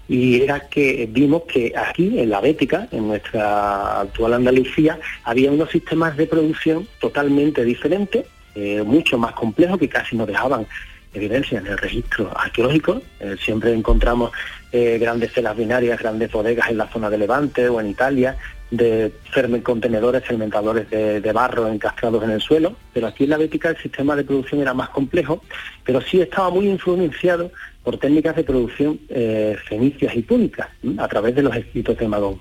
y 0.07 0.41
era 0.41 0.67
que 0.67 1.07
vimos 1.09 1.43
que 1.43 1.73
aquí 1.75 2.19
en 2.19 2.29
la 2.29 2.41
Bética, 2.41 2.87
en 2.91 3.07
nuestra 3.07 4.01
actual 4.01 4.33
Andalucía, 4.33 4.99
había 5.23 5.51
unos 5.51 5.69
sistemas 5.71 6.17
de 6.17 6.27
producción 6.27 6.87
totalmente 6.99 7.63
diferentes, 7.63 8.25
eh, 8.55 8.83
mucho 8.83 9.17
más 9.17 9.33
complejos 9.33 9.79
que 9.79 9.89
casi 9.89 10.15
nos 10.15 10.27
dejaban 10.27 10.67
evidencia 11.13 11.59
en 11.59 11.67
el 11.67 11.77
registro 11.77 12.31
arqueológico. 12.35 13.01
Eh, 13.19 13.35
siempre 13.39 13.71
encontramos 13.71 14.31
eh, 14.71 14.97
grandes 14.99 15.31
celas 15.31 15.55
binarias, 15.55 15.99
grandes 15.99 16.31
bodegas 16.31 16.69
en 16.69 16.77
la 16.77 16.87
zona 16.87 17.09
de 17.09 17.17
Levante 17.19 17.69
o 17.69 17.79
en 17.79 17.89
Italia, 17.89 18.35
de 18.71 19.11
ferme- 19.31 19.61
contenedores 19.61 20.25
fermentadores 20.25 20.89
de, 20.89 21.21
de 21.21 21.31
barro 21.31 21.67
encastrados 21.67 22.23
en 22.23 22.31
el 22.31 22.41
suelo, 22.41 22.75
pero 22.91 23.05
aquí 23.07 23.25
en 23.25 23.29
la 23.29 23.37
Bética 23.37 23.69
el 23.69 23.77
sistema 23.77 24.15
de 24.15 24.23
producción 24.23 24.61
era 24.61 24.73
más 24.73 24.89
complejo, 24.89 25.43
pero 25.83 26.01
sí 26.01 26.19
estaba 26.21 26.49
muy 26.49 26.67
influenciado 26.67 27.51
por 27.83 27.97
técnicas 27.97 28.35
de 28.35 28.43
producción 28.43 28.99
eh, 29.09 29.55
fenicias 29.67 30.15
y 30.15 30.21
púnicas, 30.21 30.69
a 30.97 31.07
través 31.07 31.35
de 31.35 31.43
los 31.43 31.55
escritos 31.55 31.97
de 31.97 32.07
Magón. 32.07 32.39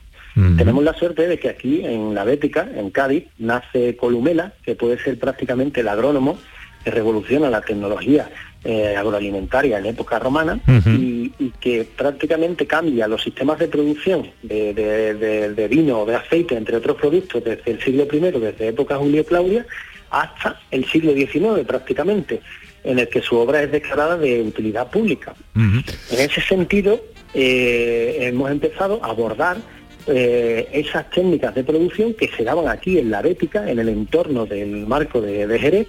Tenemos 0.57 0.82
la 0.82 0.95
suerte 0.95 1.28
de 1.28 1.38
que 1.38 1.51
aquí 1.51 1.84
en 1.84 2.14
la 2.14 2.24
Bética, 2.24 2.66
en 2.74 2.90
Cádiz, 2.90 3.24
nace 3.38 3.97
Columela, 3.97 4.55
que 4.64 4.74
puede 4.74 4.99
ser 5.03 5.18
prácticamente 5.18 5.80
el 5.80 5.88
agrónomo 5.88 6.38
que 6.82 6.90
revoluciona 6.90 7.51
la 7.51 7.61
tecnología 7.61 8.30
eh, 8.64 8.97
agroalimentaria 8.97 9.78
en 9.78 9.86
época 9.86 10.18
romana 10.18 10.59
y, 10.97 11.32
y 11.38 11.51
que 11.61 11.84
prácticamente 11.97 12.66
cambia 12.66 13.07
los 13.09 13.22
sistemas 13.22 13.59
de 13.59 13.68
producción 13.68 14.30
de, 14.43 14.72
de- 14.72 15.14
de- 15.14 15.53
de 15.55 15.68
vino 15.68 16.01
o 16.01 16.07
de 16.07 16.14
aceite, 16.14 16.57
entre 16.57 16.76
otros 16.76 16.97
productos, 16.97 17.45
desde 17.45 17.70
el 17.70 17.80
siglo 17.82 18.07
I, 18.11 18.18
desde 18.40 18.68
época 18.68 18.97
Julio-Claudia, 18.97 19.66
hasta 20.11 20.61
el 20.70 20.84
siglo 20.86 21.12
XIX 21.12 21.66
prácticamente, 21.66 22.40
en 22.85 22.99
el 22.99 23.09
que 23.09 23.22
su 23.22 23.37
obra 23.37 23.62
es 23.62 23.70
declarada 23.70 24.16
de 24.16 24.43
utilidad 24.43 24.91
pública. 24.91 25.35
En 25.55 25.85
ese 26.11 26.41
sentido, 26.41 27.01
eh, 27.35 28.18
hemos 28.20 28.51
empezado 28.51 29.01
a 29.03 29.11
abordar 29.11 29.57
eh, 30.07 30.68
esas 30.72 31.09
técnicas 31.11 31.55
de 31.55 31.62
producción 31.62 32.14
que 32.14 32.28
se 32.28 32.45
daban 32.45 32.68
aquí 32.68 32.99
en 32.99 33.11
la 33.11 33.22
Bética, 33.22 33.70
en 33.70 33.78
el 33.78 33.89
entorno 33.89 34.47
del 34.47 34.87
marco 34.87 35.20
de, 35.20 35.47
de 35.47 35.59
Jerez, 35.59 35.89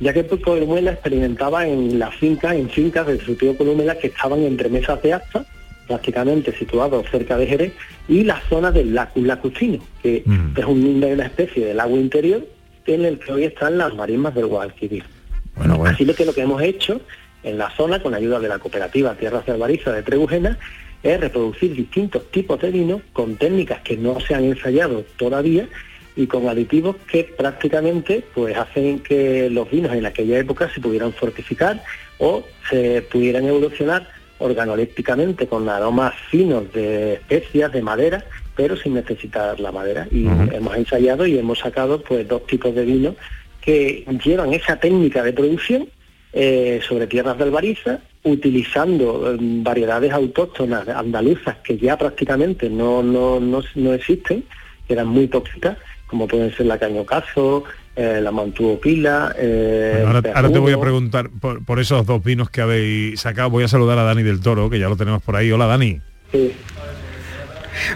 ya 0.00 0.14
que 0.14 0.24
Columela 0.24 0.92
experimentaba 0.92 1.66
en 1.66 1.98
las 1.98 2.14
fincas, 2.16 2.54
en 2.54 2.70
fincas 2.70 3.06
del 3.06 3.20
su 3.20 3.34
tío 3.34 3.56
Columela 3.56 3.98
que 3.98 4.06
estaban 4.06 4.42
entre 4.42 4.70
mesas 4.70 5.02
de 5.02 5.12
acta, 5.12 5.44
prácticamente 5.86 6.56
situados 6.56 7.04
cerca 7.10 7.36
de 7.36 7.46
Jerez, 7.46 7.72
y 8.08 8.24
la 8.24 8.40
zona 8.48 8.70
del 8.70 8.94
lacus 8.94 9.24
lacustino, 9.24 9.78
que 10.02 10.24
es 10.56 10.64
un, 10.64 11.04
una 11.04 11.26
especie 11.26 11.66
de 11.66 11.74
lago 11.74 11.96
interior 11.96 12.46
en 12.86 13.04
el 13.04 13.18
que 13.18 13.32
hoy 13.32 13.44
están 13.44 13.78
las 13.78 13.94
marismas 13.94 14.34
del 14.34 14.46
Guadalquivir. 14.46 15.04
Así 15.86 16.04
lo 16.04 16.14
que 16.14 16.24
lo 16.24 16.34
que 16.34 16.42
hemos 16.42 16.62
hecho 16.62 17.00
en 17.42 17.58
la 17.58 17.70
zona, 17.70 18.02
con 18.02 18.14
ayuda 18.14 18.38
de 18.38 18.48
la 18.48 18.58
cooperativa 18.58 19.14
Tierras 19.14 19.46
de 19.46 19.52
Albariza 19.52 19.92
de 19.92 20.02
Trebujena, 20.02 20.58
es 21.02 21.20
reproducir 21.20 21.74
distintos 21.74 22.30
tipos 22.30 22.60
de 22.60 22.70
vinos 22.70 23.00
con 23.12 23.36
técnicas 23.36 23.80
que 23.80 23.96
no 23.96 24.20
se 24.20 24.34
han 24.34 24.44
ensayado 24.44 25.04
todavía 25.16 25.66
y 26.16 26.26
con 26.26 26.48
aditivos 26.48 26.96
que 27.10 27.24
prácticamente 27.24 28.22
pues 28.34 28.56
hacen 28.56 28.98
que 28.98 29.48
los 29.48 29.70
vinos 29.70 29.92
en 29.92 30.04
aquella 30.04 30.38
época 30.38 30.70
se 30.72 30.80
pudieran 30.80 31.12
fortificar 31.12 31.82
o 32.18 32.44
se 32.68 33.02
pudieran 33.02 33.46
evolucionar 33.46 34.06
organolépticamente 34.38 35.46
con 35.46 35.68
aromas 35.68 36.14
finos 36.30 36.72
de 36.72 37.14
especias, 37.14 37.72
de 37.72 37.82
madera, 37.82 38.24
pero 38.56 38.76
sin 38.76 38.94
necesitar 38.94 39.60
la 39.60 39.70
madera. 39.70 40.08
Y 40.10 40.26
hemos 40.26 40.76
ensayado 40.76 41.26
y 41.26 41.38
hemos 41.38 41.60
sacado 41.60 42.02
pues 42.02 42.26
dos 42.26 42.46
tipos 42.46 42.74
de 42.74 42.84
vinos 42.84 43.14
que 43.60 44.04
llevan 44.24 44.52
esa 44.54 44.76
técnica 44.76 45.22
de 45.22 45.32
producción 45.32 45.88
eh, 46.32 46.80
sobre 46.86 47.06
tierras 47.06 47.36
de 47.38 47.44
albariza, 47.44 47.98
utilizando 48.22 49.32
eh, 49.32 49.36
variedades 49.40 50.12
autóctonas 50.12 50.88
andaluzas 50.88 51.56
que 51.64 51.76
ya 51.76 51.96
prácticamente 51.96 52.68
no, 52.68 53.02
no, 53.02 53.40
no, 53.40 53.62
no 53.74 53.94
existen, 53.94 54.44
que 54.86 54.92
eran 54.92 55.08
muy 55.08 55.26
poquitas, 55.26 55.76
como 56.06 56.28
pueden 56.28 56.54
ser 56.56 56.66
la 56.66 56.78
cañocazo, 56.78 57.64
eh, 57.96 58.20
la 58.22 58.30
mantuo 58.30 58.80
pila, 58.80 59.34
eh, 59.36 60.04
Ahora, 60.06 60.22
ahora 60.34 60.52
te 60.52 60.58
voy 60.58 60.72
a 60.72 60.80
preguntar 60.80 61.28
por, 61.28 61.64
por 61.64 61.80
esos 61.80 62.06
dos 62.06 62.22
vinos 62.22 62.48
que 62.48 62.60
habéis 62.60 63.20
sacado. 63.20 63.50
Voy 63.50 63.64
a 63.64 63.68
saludar 63.68 63.98
a 63.98 64.04
Dani 64.04 64.22
del 64.22 64.40
Toro, 64.40 64.70
que 64.70 64.78
ya 64.78 64.88
lo 64.88 64.96
tenemos 64.96 65.22
por 65.22 65.36
ahí. 65.36 65.50
Hola, 65.50 65.66
Dani. 65.66 66.00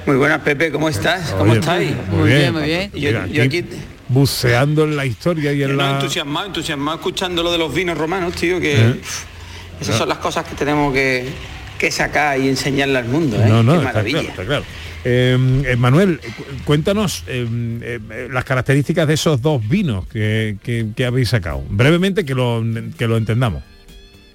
Muy 0.07 0.17
buenas, 0.17 0.41
Pepe, 0.41 0.71
¿cómo 0.73 0.89
estás? 0.89 1.33
¿Cómo 1.33 1.53
Oye, 1.53 1.61
estáis? 1.61 1.93
muy 2.09 2.29
bien, 2.29 2.53
muy 2.53 2.63
bien. 2.65 2.91
Yo, 2.93 3.11
Mira, 3.11 3.27
yo 3.27 3.43
aquí 3.45 3.59
aquí 3.59 3.69
buceando 4.09 4.85
en 4.85 4.97
la 4.97 5.07
historia 5.07 5.53
y 5.53 5.63
en 5.63 5.71
no, 5.73 5.77
la... 5.83 5.93
entusiasmado, 5.93 6.47
entusiasmado 6.47 6.97
escuchando 6.99 7.43
lo 7.43 7.51
de 7.53 7.59
los 7.59 7.75
vinos 7.75 7.97
romanos, 7.99 8.35
tío, 8.35 8.61
que 8.61 8.75
¿Eh? 8.75 8.95
esas 9.81 9.97
son 9.97 10.09
las 10.09 10.19
cosas 10.19 10.45
que 10.47 10.55
tenemos 10.55 10.93
que, 10.93 11.27
que 11.79 11.91
sacar 11.91 12.39
y 12.41 12.49
enseñarle 12.49 12.99
al 12.99 13.07
mundo, 13.09 13.37
¿eh? 13.37 13.47
No, 13.49 13.63
no, 13.63 13.73
Qué 13.73 13.79
está 13.79 13.89
maravilla. 13.93 14.19
claro, 14.21 14.31
está 14.31 14.45
claro. 14.45 14.65
Eh, 15.07 15.39
eh, 15.67 15.77
Manuel, 15.77 16.19
cu- 16.19 16.45
cuéntanos 16.65 17.25
eh, 17.27 17.47
eh, 17.83 18.29
las 18.33 18.45
características 18.45 19.07
de 19.07 19.15
esos 19.15 19.43
dos 19.43 19.67
vinos 19.69 20.07
que, 20.07 20.57
que- 20.63 20.87
que 20.97 21.05
habéis 21.05 21.29
sacado. 21.29 21.63
Brevemente 21.69 22.25
que 22.25 22.35
lo, 22.35 22.63
que 22.97 23.07
lo 23.07 23.17
entendamos. 23.19 23.63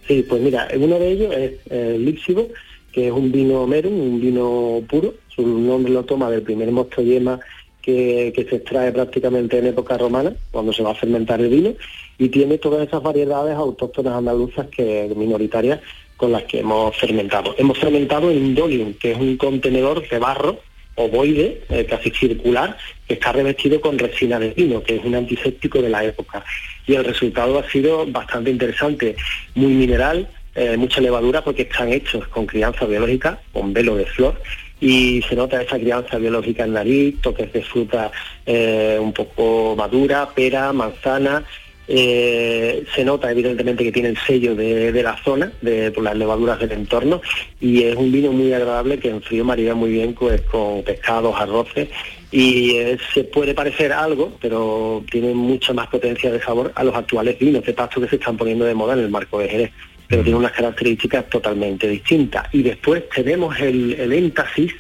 Sí, 0.08 0.26
pues 0.28 0.42
mira, 0.42 0.68
uno 0.76 1.00
de 1.00 1.12
ellos 1.12 1.34
es 1.36 1.52
eh, 1.72 1.94
el 1.96 2.06
Líxivo, 2.06 2.50
que 2.92 3.08
es 3.08 3.14
un 3.14 3.32
vino 3.32 3.66
merum, 3.66 3.94
un 4.00 4.22
vino 4.22 4.82
puro. 4.88 5.16
Su 5.36 5.48
nombre 5.48 5.92
lo 5.92 6.04
toma 6.04 6.30
del 6.30 6.42
primer 6.44 6.72
mosto 6.72 7.02
yema 7.02 7.40
que, 7.82 8.34
se 8.50 8.56
extrae 8.56 8.92
prácticamente 8.92 9.58
en 9.58 9.68
época 9.68 9.98
romana, 9.98 10.34
cuando 10.52 10.74
se 10.74 10.84
va 10.84 10.92
a 10.92 10.96
fermentar 10.96 11.40
el 11.42 11.50
vino, 11.50 11.74
y 12.18 12.30
tiene 12.30 12.58
todas 12.58 12.88
esas 12.88 13.02
variedades 13.02 13.56
autóctonas 13.56 14.14
andaluzas 14.14 14.68
que 14.68 15.12
minoritarias 15.16 15.80
con 16.18 16.32
las 16.32 16.44
que 16.44 16.60
hemos 16.60 16.96
fermentado. 16.98 17.56
Hemos 17.58 17.78
fermentado 17.78 18.30
en 18.30 18.54
Dolium, 18.54 18.94
que 18.94 19.14
es 19.14 19.18
un 19.18 19.38
contenedor 19.38 20.08
de 20.08 20.20
barro 20.20 20.60
ovoide, 21.00 21.62
eh, 21.70 21.86
casi 21.86 22.12
circular, 22.12 22.78
que 23.08 23.14
está 23.14 23.32
revestido 23.32 23.80
con 23.80 23.98
resina 23.98 24.38
de 24.38 24.50
vino, 24.50 24.84
que 24.84 24.98
es 24.98 25.06
un 25.06 25.16
antiséptico 25.16 25.82
de 25.82 25.90
la 25.90 26.04
época. 26.04 26.44
Y 26.86 26.96
el 26.96 27.06
resultado 27.06 27.58
ha 27.58 27.70
sido 27.70 28.06
bastante 28.06 28.52
interesante, 28.52 29.16
muy 29.56 29.72
mineral, 29.72 30.28
eh, 30.56 30.76
mucha 30.76 31.00
levadura, 31.00 31.42
porque 31.42 31.62
están 31.62 31.94
hechos 31.94 32.28
con 32.28 32.46
crianza 32.46 32.86
biológica, 32.86 33.40
con 33.54 33.72
velo 33.72 33.96
de 33.96 34.06
flor, 34.06 34.42
y 34.82 35.22
se 35.24 35.36
nota 35.36 35.62
esa 35.62 35.78
crianza 35.78 36.18
biológica 36.18 36.64
en 36.64 36.74
nariz, 36.74 37.22
toques 37.22 37.52
de 37.52 37.62
fruta 37.62 38.12
eh, 38.46 38.98
un 39.00 39.14
poco 39.14 39.76
madura, 39.76 40.30
pera, 40.34 40.72
manzana, 40.74 41.44
eh, 41.92 42.86
se 42.94 43.04
nota 43.04 43.32
evidentemente 43.32 43.84
que 43.84 43.92
tiene 43.92 44.10
el 44.10 44.18
sello 44.20 44.54
de, 44.54 44.92
de 44.92 45.04
la 45.04 45.18
zona, 45.24 45.52
de, 45.62 45.90
por 45.90 46.04
las 46.04 46.16
levaduras 46.16 46.60
del 46.60 46.72
entorno, 46.72 47.20
y 47.60 47.82
es 47.82 47.96
un 47.96 48.12
vino 48.12 48.32
muy 48.32 48.54
agradable 48.54 49.00
que 49.00 49.10
en 49.10 49.24
frío 49.24 49.44
marida 49.44 49.74
muy 49.74 49.90
bien 49.90 50.14
pues, 50.14 50.42
con 50.42 50.84
pescados, 50.84 51.36
arroces, 51.36 51.90
y 52.32 52.76
eh, 52.76 53.00
se 53.12 53.24
puede 53.24 53.56
parecer 53.56 53.92
algo, 53.92 54.38
pero 54.40 55.04
tiene 55.10 55.34
mucha 55.34 55.74
más 55.74 55.88
potencia 55.88 56.32
de 56.32 56.40
sabor 56.40 56.72
a 56.76 56.84
los 56.84 56.94
actuales 56.94 57.40
vinos 57.40 57.66
de 57.66 57.74
pasto 57.74 58.00
que 58.00 58.08
se 58.08 58.18
están 58.18 58.38
poniendo 58.38 58.66
de 58.66 58.76
moda 58.76 58.94
en 58.94 59.00
el 59.00 59.10
marco 59.10 59.40
de 59.40 59.50
Jerez, 59.50 59.72
pero 60.10 60.24
tiene 60.24 60.40
unas 60.40 60.52
características 60.52 61.30
totalmente 61.30 61.88
distintas. 61.88 62.48
Y 62.52 62.64
después 62.64 63.08
tenemos 63.10 63.58
el, 63.60 63.94
el 63.94 64.12
énfasis, 64.12 64.74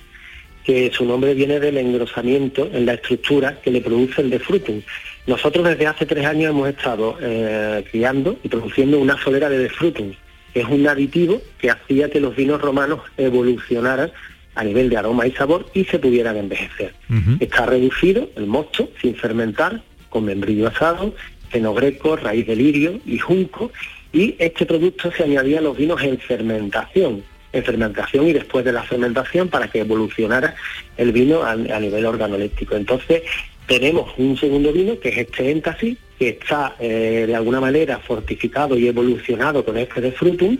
que 0.64 0.92
su 0.92 1.06
nombre 1.06 1.34
viene 1.36 1.60
del 1.60 1.78
engrosamiento 1.78 2.70
en 2.74 2.86
la 2.86 2.96
estructura 2.96 3.62
que 3.62 3.72
le 3.72 3.82
produce 3.82 4.22
el 4.22 4.30
de 4.30 4.40
frutum. 4.40 4.82
Nosotros 5.28 5.64
desde 5.68 5.88
hace 5.88 6.06
tres 6.06 6.26
años 6.26 6.50
hemos 6.50 6.68
estado 6.68 7.18
eh, 7.22 7.84
criando 7.90 8.38
y 8.44 8.50
produciendo 8.50 9.00
una 9.00 9.18
solera 9.22 9.50
de 9.50 9.60
defrutum, 9.60 10.14
que 10.54 10.62
es 10.62 10.68
un 10.68 10.88
aditivo 10.88 11.42
que 11.60 11.70
hacía 11.70 12.10
que 12.10 12.20
los 12.20 12.36
vinos 12.36 12.60
romanos 12.60 13.02
evolucionaran 13.18 14.12
a 14.56 14.64
nivel 14.64 14.90
de 14.90 14.98
aroma 14.98 15.28
y 15.28 15.32
sabor 15.32 15.68
y 15.74 15.86
se 15.86 16.00
pudieran 16.00 16.36
envejecer. 16.38 16.94
Está 17.40 17.68
reducido 17.68 18.30
el 18.36 18.48
mosto 18.48 18.90
sin 19.00 19.16
fermentar, 19.16 19.82
con 20.10 20.26
membrillo 20.26 20.68
asado, 20.68 21.14
feno 21.50 21.74
greco, 21.74 22.16
raíz 22.16 22.48
de 22.48 22.56
lirio 22.56 23.00
y 23.06 23.20
junco, 23.20 23.72
y 24.12 24.36
este 24.39 24.66
producto 24.66 25.12
se 25.12 25.24
añadía 25.24 25.60
a 25.60 25.62
los 25.62 25.78
vinos 25.78 26.01
en 26.01 26.18
fermentación, 26.20 27.24
en 27.51 27.64
fermentación 27.64 28.28
y 28.28 28.34
después 28.34 28.66
de 28.66 28.72
la 28.72 28.84
fermentación 28.84 29.49
para 29.49 29.68
que 29.70 29.80
evolucionara 29.80 30.55
el 30.97 31.12
vino 31.12 31.43
a, 31.43 31.51
a 31.51 31.80
nivel 31.80 32.05
organoléptico. 32.05 32.76
Entonces, 32.76 33.24
tenemos 33.70 34.12
un 34.18 34.36
segundo 34.36 34.74
vino 34.74 34.99
que 34.99 35.10
es 35.10 35.18
este 35.20 35.51
énfasis, 35.51 35.97
que 36.18 36.30
está 36.30 36.76
eh, 36.80 37.26
de 37.28 37.36
alguna 37.36 37.62
manera 37.62 37.99
fortificado 37.99 38.78
y 38.78 38.88
evolucionado 38.88 39.64
con 39.64 39.78
este 39.78 40.01
de 40.01 40.12
frutum, 40.12 40.57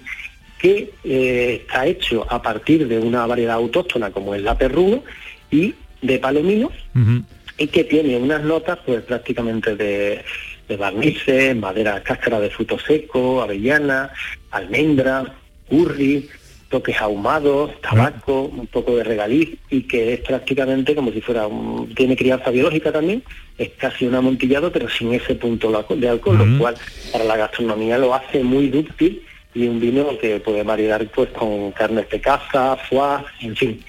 que 0.60 0.92
eh, 1.04 1.62
está 1.62 1.88
hecho 1.88 2.26
a 2.30 2.42
partir 2.42 2.88
de 2.88 3.00
una 3.00 3.26
variedad 3.26 3.56
autóctona 3.56 4.12
como 4.12 4.36
es 4.36 4.44
la 4.44 4.58
perruno 4.58 5.04
y 5.50 5.74
de 6.02 6.20
palominos 6.20 6.72
y 7.58 7.68
que 7.68 7.84
tiene 7.84 8.16
unas 8.18 8.44
notas 8.44 8.80
pues 8.86 9.02
prácticamente 9.02 9.76
de, 9.76 10.24
de 10.70 10.78
barnices, 10.78 11.56
madera, 11.56 12.02
cáscara 12.04 12.40
de 12.40 12.52
fruto 12.52 12.78
seco, 12.80 13.42
avellana, 13.42 14.12
almendra, 14.52 15.26
curry, 15.68 16.30
toques 16.70 17.02
ahumados, 17.02 17.72
tabaco, 17.82 18.44
un 18.44 18.68
poco 18.68 18.96
de 18.96 19.04
regaliz 19.04 19.58
y 19.72 19.82
que 19.82 20.14
es 20.14 20.20
prácticamente 20.20 20.94
como 20.94 21.12
si 21.12 21.22
fuera 21.22 21.48
un, 21.48 21.94
tiene 21.96 22.16
crianza 22.16 22.52
biológica 22.52 22.92
también, 22.92 23.24
es 23.58 23.70
casi 23.80 24.06
un 24.06 24.14
amontillado 24.14 24.72
pero 24.72 24.88
sin 24.88 25.12
ese 25.14 25.34
punto 25.34 25.72
de 25.96 26.08
alcohol, 26.08 26.38
lo 26.38 26.60
cual 26.60 26.76
para 27.12 27.24
la 27.24 27.36
gastronomía 27.36 27.98
lo 27.98 28.14
hace 28.14 28.44
muy 28.44 28.68
dúctil 28.68 29.24
y 29.56 29.66
un 29.68 29.80
vino 29.80 30.16
que 30.20 30.40
puede 30.40 30.64
maridar 30.64 31.04
pues 31.08 31.30
con 31.32 31.72
carnes 31.72 32.08
de 32.12 32.22
caza, 32.22 32.78
foie, 32.88 33.26
en 33.42 33.56
fin. 33.56 33.84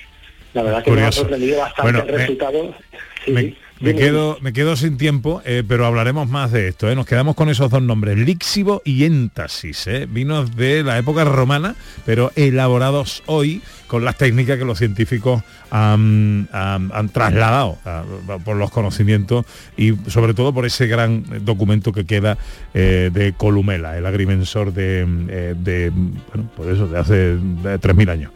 La 0.54 0.62
verdad 0.62 0.82
que 0.82 0.90
me 0.92 1.02
ha 1.04 1.12
sorprendido 1.12 1.58
bastante 1.60 1.82
Bueno, 1.92 1.98
el 2.00 2.06
me- 2.12 2.18
resultado. 2.18 2.74
Sí, 3.24 3.30
Me, 3.32 3.42
sí. 3.42 3.56
Me 3.80 3.94
quedo, 3.94 4.38
me 4.40 4.52
quedo 4.52 4.76
sin 4.76 4.96
tiempo, 4.98 5.40
eh, 5.44 5.62
pero 5.66 5.86
hablaremos 5.86 6.28
más 6.28 6.52
de 6.52 6.68
esto. 6.68 6.90
eh. 6.90 6.94
Nos 6.94 7.06
quedamos 7.06 7.34
con 7.34 7.48
esos 7.48 7.70
dos 7.70 7.82
nombres, 7.82 8.18
Lixivo 8.18 8.82
y 8.84 9.04
Éntasis, 9.04 9.86
eh. 9.86 10.06
vinos 10.10 10.54
de 10.56 10.82
la 10.82 10.98
época 10.98 11.24
romana, 11.24 11.74
pero 12.04 12.30
elaborados 12.36 13.22
hoy 13.26 13.62
con 13.86 14.04
las 14.04 14.16
técnicas 14.16 14.56
que 14.56 14.64
los 14.64 14.78
científicos 14.78 15.42
han, 15.72 16.48
han- 16.52 16.90
han 16.94 17.08
trasladado 17.08 17.76
a- 17.84 18.04
por 18.44 18.54
los 18.56 18.70
conocimientos 18.70 19.44
y 19.76 19.94
sobre 20.08 20.32
todo 20.34 20.52
por 20.54 20.64
ese 20.64 20.86
gran 20.86 21.24
documento 21.44 21.90
que 21.92 22.04
queda 22.04 22.38
de 22.72 23.34
Columela, 23.36 23.96
el 23.98 24.06
agrimensor 24.06 24.72
de, 24.72 25.04
de, 25.56 25.90
bueno, 25.90 26.50
pues 26.56 26.68
eso, 26.68 26.86
de 26.86 26.98
hace 26.98 27.32
eh, 27.32 27.78
3.000 27.80 28.10
años. 28.10 28.32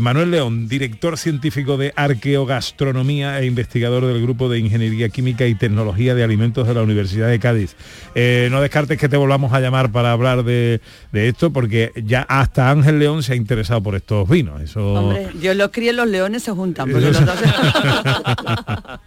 Manuel 0.00 0.30
León, 0.32 0.68
director 0.68 1.16
científico 1.16 1.76
de 1.78 1.92
Arqueogastronomía 1.96 3.40
e 3.40 3.46
investigador 3.46 4.04
del 4.06 4.20
Grupo 4.20 4.48
de 4.50 4.58
Ingeniería 4.58 4.79
Química 5.12 5.46
y 5.46 5.54
Tecnología 5.54 6.14
de 6.14 6.24
Alimentos 6.24 6.66
de 6.66 6.74
la 6.74 6.82
Universidad 6.82 7.28
de 7.28 7.38
Cádiz. 7.38 7.76
Eh, 8.14 8.48
no 8.50 8.60
descartes 8.60 8.98
que 8.98 9.08
te 9.08 9.16
volvamos 9.16 9.52
a 9.52 9.60
llamar 9.60 9.92
para 9.92 10.12
hablar 10.12 10.42
de, 10.44 10.80
de 11.12 11.28
esto, 11.28 11.52
porque 11.52 11.92
ya 12.04 12.22
hasta 12.22 12.70
Ángel 12.70 12.98
León 12.98 13.22
se 13.22 13.32
ha 13.34 13.36
interesado 13.36 13.82
por 13.82 13.94
estos 13.94 14.28
vinos. 14.28 14.60
Eso... 14.60 14.94
Hombre, 14.94 15.28
Dios 15.34 15.54
los 15.56 15.70
críe, 15.70 15.92
los 15.92 16.08
leones 16.08 16.42
se 16.42 16.52
juntan. 16.52 16.90
porque 16.90 17.06
los 17.10 17.24
dos- 17.24 17.34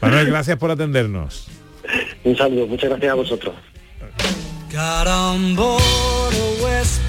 Manuel, 0.00 0.26
gracias 0.28 0.56
por 0.58 0.70
atendernos. 0.70 1.48
Un 2.24 2.36
saludo, 2.36 2.66
muchas 2.66 2.90
gracias 2.90 3.10
a 3.12 3.14
vosotros. 3.14 3.54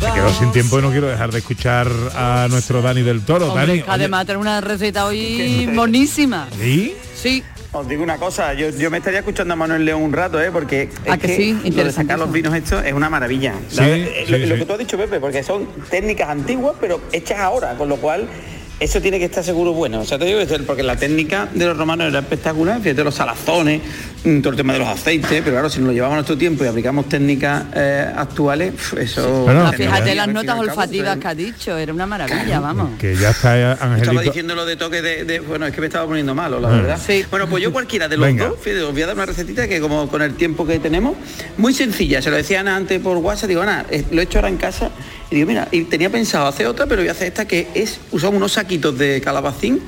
Me 0.01 0.13
quedo 0.13 0.29
sin 0.33 0.51
tiempo 0.51 0.79
y 0.79 0.81
no 0.81 0.91
quiero 0.91 1.07
dejar 1.07 1.31
de 1.31 1.39
escuchar 1.39 1.87
a 2.15 2.47
nuestro 2.49 2.81
Dani 2.81 3.01
del 3.01 3.21
Toro. 3.21 3.47
Hombre, 3.51 3.67
Dani, 3.67 3.83
además 3.87 4.25
tener 4.25 4.37
una 4.37 4.61
receta 4.61 5.05
hoy 5.05 5.69
monísima. 5.71 6.47
¿Sí? 6.59 6.93
Sí. 7.15 7.43
Os 7.71 7.87
digo 7.87 8.01
una 8.01 8.17
cosa, 8.17 8.55
yo, 8.55 8.71
yo 8.71 8.89
me 8.89 8.97
estaría 8.97 9.19
escuchando 9.19 9.53
a 9.53 9.55
Manuel 9.55 9.85
León 9.85 10.01
un 10.01 10.11
rato, 10.11 10.41
¿eh? 10.41 10.49
porque 10.51 10.89
¿A 11.07 11.13
es 11.13 11.19
que 11.19 11.35
sí? 11.35 11.53
lo 11.71 11.83
de 11.83 11.91
sacar 11.91 12.17
los 12.17 12.31
vinos 12.31 12.55
estos 12.55 12.83
es 12.83 12.93
una 12.93 13.11
maravilla. 13.11 13.53
Sí, 13.69 13.75
La 13.77 13.83
verdad, 13.87 14.07
eh, 14.07 14.23
sí, 14.25 14.31
lo, 14.31 14.37
sí. 14.39 14.45
lo 14.47 14.55
que 14.55 14.65
tú 14.65 14.73
has 14.73 14.79
dicho, 14.79 14.97
Pepe, 14.97 15.19
porque 15.19 15.43
son 15.43 15.67
técnicas 15.87 16.29
antiguas, 16.29 16.75
pero 16.81 16.99
hechas 17.11 17.37
ahora, 17.39 17.75
con 17.75 17.87
lo 17.87 17.97
cual 17.97 18.27
eso 18.79 18.99
tiene 19.01 19.19
que 19.19 19.25
estar 19.25 19.43
seguro 19.43 19.73
bueno. 19.73 19.99
O 19.99 20.05
sea, 20.05 20.17
te 20.17 20.25
digo 20.25 20.39
que 20.39 20.45
es- 20.51 20.61
porque 20.63 20.81
la 20.81 20.95
técnica 20.95 21.47
de 21.53 21.65
los 21.67 21.77
romanos 21.77 22.07
era 22.07 22.19
espectacular, 22.19 22.81
fíjate 22.81 23.03
los 23.03 23.13
salazones, 23.13 23.81
todo 24.23 24.49
el 24.49 24.55
tema 24.55 24.73
de 24.73 24.79
los 24.79 24.87
aceites, 24.87 25.29
pero 25.43 25.51
claro, 25.51 25.69
si 25.69 25.79
nos 25.79 25.87
lo 25.87 25.93
llevamos 25.93 26.13
a 26.13 26.17
nuestro 26.17 26.37
tiempo 26.37 26.63
y 26.63 26.67
aplicamos 26.67 27.07
técnicas 27.07 27.63
eh, 27.73 28.05
actuales, 28.15 28.71
pf, 28.73 29.01
eso... 29.01 29.43
Bueno, 29.43 29.71
fíjate 29.71 30.13
las 30.13 30.27
notas 30.27 30.59
olfativas 30.59 31.15
pues, 31.15 31.21
que 31.21 31.27
ha 31.27 31.35
dicho, 31.35 31.77
era 31.77 31.93
una 31.93 32.05
maravilla, 32.05 32.59
vamos. 32.59 32.97
que 32.99 33.15
ya 33.15 33.29
está 33.29 33.71
Estaba 33.73 33.93
Angelito. 33.95 34.21
diciendo 34.21 34.55
lo 34.55 34.65
de 34.65 34.75
toque 34.75 35.01
de, 35.01 35.23
de- 35.23 35.39
Bueno, 35.39 35.65
es 35.67 35.73
que 35.73 35.79
me 35.81 35.87
estaba 35.87 36.05
poniendo 36.05 36.35
malo, 36.35 36.59
la 36.59 36.67
Ah. 36.67 36.71
verdad. 36.71 36.99
Bueno, 37.31 37.47
pues 37.47 37.63
yo 37.63 37.71
cualquiera 37.71 38.07
de 38.09 38.17
los 38.17 38.27
Venga. 38.27 38.47
dos, 38.49 38.59
fíjate, 38.59 38.83
os 38.83 38.91
voy 38.91 39.01
a 39.03 39.07
dar 39.07 39.15
una 39.15 39.25
recetita 39.25 39.67
que 39.67 39.79
como 39.79 40.07
con 40.09 40.21
el 40.21 40.33
tiempo 40.35 40.65
que 40.67 40.79
tenemos, 40.79 41.15
muy 41.57 41.73
sencilla. 41.73 42.21
Se 42.21 42.29
lo 42.29 42.35
decía 42.35 42.59
Ana 42.59 42.75
antes 42.75 42.99
por 43.01 43.17
WhatsApp, 43.17 43.47
digo, 43.49 43.61
Ana, 43.61 43.85
eh, 43.89 44.03
lo 44.11 44.19
he 44.21 44.25
hecho 44.25 44.39
ahora 44.39 44.49
en 44.49 44.57
casa. 44.57 44.89
Y 45.31 45.35
digo, 45.35 45.47
mira, 45.47 45.67
y 45.71 45.83
tenía 45.83 46.09
pensado 46.09 46.47
hacer 46.47 46.65
otra, 46.65 46.87
pero 46.87 47.01
voy 47.03 47.07
a 47.09 47.11
hacer 47.11 47.27
esta 47.27 47.45
que 47.47 47.67
es, 47.75 47.99
usamos 48.11 48.37
unos 48.37 48.53
saquitos 48.53 48.97
de 48.97 49.21
calabacín, 49.21 49.79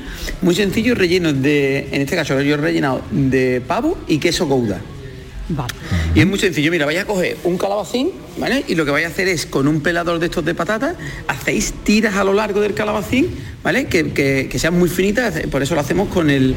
muy 0.44 0.54
sencillos, 0.54 0.96
rellenos 0.96 1.42
de, 1.42 1.88
en 1.92 2.02
este 2.04 2.16
caso 2.16 2.40
yo 2.42 2.54
he 2.54 2.58
rellenado 2.58 3.02
de 3.10 3.60
pavo 3.68 3.98
y 4.08 4.20
queso 4.22 4.46
gouda. 4.48 4.80
Y 6.16 6.22
es 6.22 6.28
muy 6.28 6.40
sencillo, 6.40 6.72
mira, 6.72 6.86
vais 6.86 7.00
a 7.00 7.06
coger 7.06 7.36
un 7.44 7.58
calabacín, 7.58 8.12
¿vale? 8.38 8.64
Y 8.70 8.76
lo 8.76 8.86
que 8.86 8.92
vais 8.92 9.06
a 9.06 9.10
hacer 9.10 9.28
es, 9.28 9.46
con 9.46 9.68
un 9.68 9.82
pelador 9.82 10.20
de 10.20 10.28
estos 10.28 10.46
de 10.46 10.56
patatas, 10.56 10.96
hacéis 11.28 11.74
tiras 11.84 12.16
a 12.16 12.24
lo 12.24 12.32
largo 12.34 12.62
del 12.62 12.74
calabacín, 12.74 13.36
¿vale? 13.62 13.88
Que, 13.88 14.14
que- 14.14 14.48
que 14.50 14.60
sean 14.60 14.80
muy 14.80 14.88
finitas, 14.88 15.34
por 15.52 15.62
eso 15.62 15.76
lo 15.76 15.82
hacemos 15.82 16.08
con 16.08 16.30
el, 16.30 16.56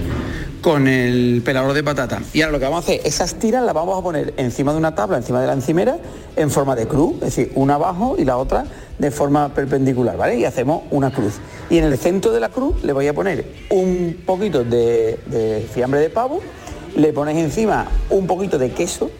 con 0.60 0.86
el 0.86 1.42
pelador 1.44 1.72
de 1.72 1.82
patata. 1.82 2.20
Y 2.32 2.42
ahora 2.42 2.52
lo 2.52 2.58
que 2.60 2.64
vamos 2.66 2.84
a 2.84 2.84
hacer, 2.84 3.00
esas 3.04 3.34
tiras 3.40 3.64
las 3.64 3.74
vamos 3.74 3.98
a 3.98 4.02
poner 4.02 4.32
encima 4.36 4.70
de 4.70 4.78
una 4.78 4.94
tabla, 4.94 5.16
encima 5.16 5.40
de 5.40 5.48
la 5.48 5.54
encimera, 5.54 5.96
en 6.36 6.50
forma 6.52 6.76
de 6.76 6.86
cruz, 6.86 7.14
es 7.16 7.34
decir, 7.36 7.50
una 7.56 7.74
abajo 7.74 8.14
y 8.16 8.24
la 8.24 8.36
otra 8.36 8.64
de 9.00 9.10
forma 9.10 9.52
perpendicular, 9.54 10.16
¿vale? 10.16 10.38
Y 10.38 10.44
hacemos 10.44 10.82
una 10.92 11.10
cruz. 11.12 11.34
Y 11.68 11.78
en 11.78 11.84
el 11.84 11.98
centro 11.98 12.30
de 12.30 12.38
la 12.38 12.48
cruz 12.50 12.84
le 12.84 12.92
voy 12.92 13.08
a 13.08 13.12
poner 13.12 13.44
un 13.70 14.18
poquito 14.24 14.62
de, 14.62 15.18
de 15.26 15.66
fiambre 15.74 15.98
de 15.98 16.10
pavo, 16.10 16.40
le 16.96 17.12
ponéis 17.12 17.38
encima 17.38 17.86
un 18.10 18.26
poquito 18.26 18.58
de 18.58 18.70
queso, 18.72 19.10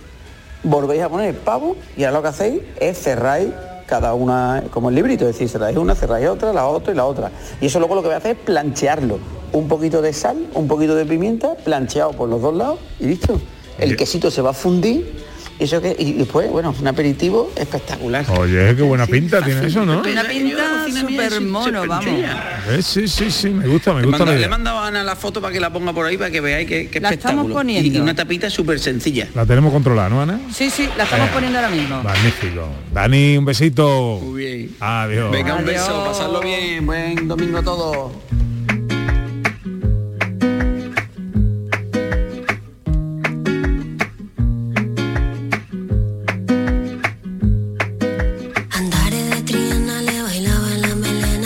volvéis 0.62 1.02
a 1.02 1.08
poner 1.08 1.34
pavo 1.34 1.76
y 1.96 2.04
ahora 2.04 2.18
lo 2.18 2.22
que 2.22 2.28
hacéis 2.28 2.62
es 2.80 2.98
cerráis 2.98 3.48
cada 3.86 4.14
una 4.14 4.64
como 4.70 4.88
el 4.88 4.94
librito, 4.94 5.24
es 5.24 5.34
decir, 5.34 5.48
cerráis 5.48 5.76
una, 5.76 5.94
cerráis 5.94 6.28
otra, 6.28 6.52
la 6.52 6.66
otra 6.66 6.92
y 6.92 6.96
la 6.96 7.04
otra. 7.04 7.30
Y 7.60 7.66
eso 7.66 7.78
luego 7.78 7.94
lo 7.94 8.02
que 8.02 8.08
voy 8.08 8.14
a 8.14 8.18
hacer 8.18 8.36
es 8.36 8.42
planchearlo. 8.42 9.18
Un 9.52 9.68
poquito 9.68 10.02
de 10.02 10.12
sal, 10.12 10.48
un 10.54 10.66
poquito 10.66 10.94
de 10.94 11.04
pimienta, 11.04 11.54
plancheado 11.54 12.12
por 12.12 12.28
los 12.28 12.40
dos 12.40 12.54
lados 12.54 12.78
y 12.98 13.06
listo. 13.06 13.40
El 13.78 13.96
quesito 13.96 14.30
se 14.30 14.40
va 14.42 14.50
a 14.50 14.54
fundir 14.54 15.23
y 15.58 15.64
eso 15.64 15.80
que 15.80 15.94
y 15.98 16.12
después, 16.14 16.50
bueno, 16.50 16.74
un 16.78 16.86
aperitivo 16.86 17.52
espectacular. 17.56 18.24
Oye, 18.38 18.74
qué 18.74 18.82
buena 18.82 19.06
pinta 19.06 19.40
tiene 19.42 19.66
eso, 19.66 19.84
¿no? 19.84 20.00
Una 20.00 20.24
pinta 20.24 20.86
súper 20.88 21.40
mono, 21.40 21.86
vamos. 21.86 22.06
Eh, 22.70 22.82
sí, 22.82 23.06
sí, 23.08 23.30
sí, 23.30 23.50
me 23.50 23.66
gusta, 23.68 23.92
me 23.94 24.02
gusta 24.02 24.24
mando- 24.24 24.34
le 24.38 24.44
he 24.44 24.48
mandado 24.48 24.78
a 24.78 24.88
Ana 24.88 25.04
la 25.04 25.14
foto 25.16 25.40
para 25.40 25.52
que 25.52 25.60
la 25.60 25.72
ponga 25.72 25.92
por 25.92 26.06
ahí 26.06 26.16
para 26.18 26.30
que 26.30 26.40
veáis 26.40 26.66
que, 26.68 26.88
que 26.88 27.00
La 27.00 27.10
estamos 27.10 27.50
poniendo. 27.50 27.86
Y, 27.88 27.96
y 27.96 28.00
una 28.00 28.14
tapita 28.14 28.48
súper 28.50 28.78
sencilla. 28.80 29.28
La 29.34 29.46
tenemos 29.46 29.72
controlada, 29.72 30.08
¿no, 30.08 30.20
Ana? 30.22 30.40
Sí, 30.52 30.70
sí, 30.70 30.88
la 30.96 31.04
estamos 31.04 31.28
Eh, 31.28 31.30
poniendo 31.32 31.58
ahora 31.58 31.70
mismo. 31.70 32.02
Magnífico. 32.02 32.68
Dani, 32.92 33.36
un 33.36 33.44
besito. 33.44 34.20
Muy 34.22 34.44
bien. 34.44 34.70
Adiós. 34.80 35.30
Venga, 35.30 35.54
un 35.54 35.64
beso, 35.64 36.04
pasadlo 36.04 36.40
bien, 36.40 36.84
buen 36.86 37.28
domingo 37.28 37.58
a 37.58 37.62
todos. 37.62 38.12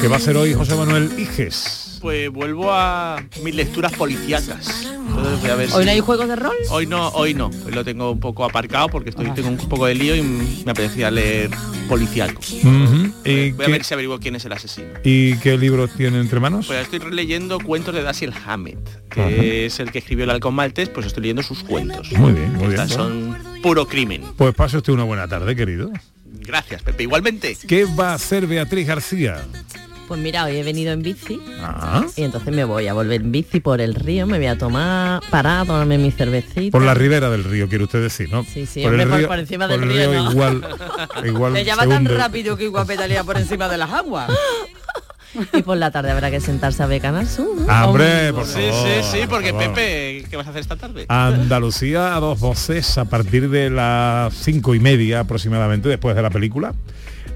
¿Qué 0.09 0.11
va 0.11 0.17
a 0.17 0.21
hacer 0.21 0.39
hoy 0.39 0.55
José 0.55 0.75
Manuel 0.75 1.11
Iges? 1.19 1.99
Pues 2.01 2.31
vuelvo 2.31 2.73
a 2.73 3.23
mis 3.43 3.55
lecturas 3.55 3.93
policíacas. 3.93 4.87
Entonces 5.07 5.41
voy 5.43 5.51
a 5.51 5.55
ver 5.55 5.69
¿Hoy 5.75 5.81
si- 5.81 5.85
no 5.85 5.91
hay 5.93 6.01
juegos 6.01 6.29
de 6.29 6.37
rol? 6.37 6.57
Hoy 6.71 6.87
no, 6.87 7.09
hoy 7.09 7.35
no. 7.35 7.51
Hoy 7.67 7.73
lo 7.73 7.85
tengo 7.85 8.13
un 8.13 8.19
poco 8.19 8.47
aparcado 8.47 8.89
porque 8.89 9.11
estoy, 9.11 9.31
tengo 9.33 9.51
un 9.51 9.59
poco 9.59 9.85
de 9.85 9.95
lío 9.95 10.17
y 10.17 10.23
me 10.23 10.71
apetecía 10.71 11.11
leer 11.11 11.51
policíaco. 11.91 12.41
Ujú. 12.41 13.13
¿Y, 13.27 13.51
Voy 13.51 13.67
a 13.67 13.69
ver 13.69 13.85
si 13.85 13.93
averiguo 13.93 14.19
quién 14.19 14.35
es 14.37 14.47
el 14.47 14.53
asesino. 14.55 14.89
y 15.05 15.37
qué 15.41 15.59
libros 15.59 15.91
tiene 15.95 16.19
entre 16.21 16.41
manos? 16.41 16.69
Pues 16.69 16.81
estoy 16.81 17.01
releyendo 17.01 17.59
cuentos 17.61 17.95
de 17.95 18.01
Dashiell 18.03 18.33
Hammett, 18.47 19.09
que 19.11 19.21
Ajá. 19.21 19.31
es 19.31 19.79
el 19.79 19.93
que 19.93 19.99
escribió 19.99 20.25
el 20.25 20.31
Halcón 20.31 20.55
Maltés, 20.55 20.89
pues 20.89 21.05
estoy 21.05 21.25
leyendo 21.25 21.43
sus 21.43 21.63
cuentos. 21.65 22.11
Muy 22.13 22.33
bien, 22.33 22.55
muy 22.55 22.69
bien. 22.69 22.89
Son 22.89 23.37
puro 23.63 23.87
crimen. 23.87 24.23
Pues 24.39 24.55
pase 24.55 24.79
usted 24.79 24.95
una 24.95 25.05
buena 25.05 25.29
tarde, 25.29 25.55
querido. 25.55 25.91
Gracias, 26.25 26.81
Pepe. 26.83 27.03
Igualmente. 27.03 27.59
¿Qué 27.67 27.85
va 27.85 28.13
a 28.13 28.15
hacer 28.15 28.47
Beatriz 28.47 28.87
García? 28.87 29.45
Pues 30.09 30.19
mira, 30.21 30.45
hoy 30.47 30.57
he 30.57 30.63
venido 30.63 30.93
en 30.93 31.03
bici 31.03 31.39
Ah, 31.61 32.03
y 32.17 32.23
entonces 32.23 32.55
me 32.55 32.65
voy 32.65 32.89
a 32.89 32.95
volver 32.95 33.21
en 33.21 33.31
bici 33.31 33.61
por 33.61 33.81
el 33.83 33.95
río, 33.95 34.27
me 34.27 34.39
voy 34.39 34.47
a 34.47 34.57
tomar, 34.57 35.21
parar, 35.31 35.61
a 35.61 35.65
tomarme 35.67 35.99
mi 35.99 36.11
cervecita. 36.11 36.73
por 36.73 36.83
la 36.83 36.95
ribera 36.95 37.29
del 37.29 37.45
río, 37.45 37.69
quiere 37.69 37.85
usted 37.85 38.01
decir, 38.01 38.31
¿no? 38.33 38.43
Sí, 38.45 38.65
sí, 38.65 38.83
por 38.83 38.93
hombre, 38.93 39.07
por- 39.07 39.27
por 39.29 39.39
encima 39.39 39.69
por 39.69 39.79
del 39.79 39.91
el 39.91 39.97
río, 40.11 40.13
¿no? 40.25 40.31
igual, 40.31 40.65
igual 41.27 41.53
Te 41.53 41.65
llama 41.65 41.83
se 41.83 41.89
tan 41.91 41.99
hunde. 42.07 42.15
rápido 42.17 42.57
que 42.57 42.65
igual 42.65 42.87
pedalea 42.87 43.23
por 43.23 43.37
encima 43.37 43.69
de 43.69 43.77
las 43.79 43.91
aguas. 43.91 44.31
Y 45.53 45.61
por 45.63 45.77
la 45.77 45.91
tarde 45.91 46.11
habrá 46.11 46.31
que 46.31 46.41
sentarse 46.41 46.83
a 46.83 46.87
ver 46.87 47.03
Canal 47.03 47.29
Sur. 47.29 47.55
¿no? 47.61 47.67
Ah, 47.69 47.87
Hombre, 47.87 48.33
por 48.33 48.47
Sí, 48.47 48.61
favor. 48.71 48.89
sí, 49.03 49.11
sí, 49.13 49.19
porque 49.29 49.53
por 49.53 49.61
favor. 49.61 49.75
Pepe, 49.77 50.25
¿qué 50.31 50.37
vas 50.39 50.47
a 50.47 50.51
hacer 50.51 50.63
esta 50.63 50.77
tarde? 50.77 51.05
Andalucía 51.07 52.17
a 52.17 52.21
dos 52.21 52.41
voces 52.41 52.97
a 52.97 53.05
partir 53.05 53.51
de 53.51 53.69
las 53.69 54.33
cinco 54.33 54.75
y 54.75 54.81
media 54.81 55.21
aproximadamente 55.21 55.87
después 55.91 56.17
de 56.17 56.23
la 56.23 56.31
película. 56.31 56.73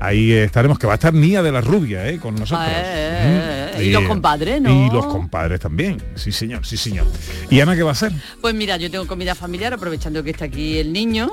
Ahí 0.04 0.32
estaremos, 0.32 0.78
que 0.78 0.86
va 0.86 0.94
a 0.94 0.96
estar 0.96 1.14
Nia 1.14 1.42
de 1.42 1.52
la 1.52 1.60
Rubia 1.60 2.08
¿eh? 2.08 2.18
con 2.18 2.34
nosotros. 2.34 2.66
Eh, 2.70 3.48
Mm. 3.76 3.82
y 3.82 3.90
los 3.90 4.04
compadres, 4.04 4.60
¿no? 4.60 4.86
Y 4.86 4.90
los 4.90 5.06
compadres 5.06 5.60
también. 5.60 6.02
Sí, 6.14 6.30
señor, 6.32 6.64
sí, 6.66 6.76
señor. 6.76 7.06
¿Y 7.50 7.60
Ana 7.60 7.74
qué 7.76 7.82
va 7.82 7.90
a 7.90 7.92
hacer? 7.92 8.12
Pues 8.40 8.54
mira, 8.54 8.76
yo 8.76 8.90
tengo 8.90 9.06
comida 9.06 9.34
familiar, 9.34 9.72
aprovechando 9.72 10.22
que 10.22 10.30
está 10.30 10.44
aquí 10.46 10.78
el 10.78 10.92
niño, 10.92 11.30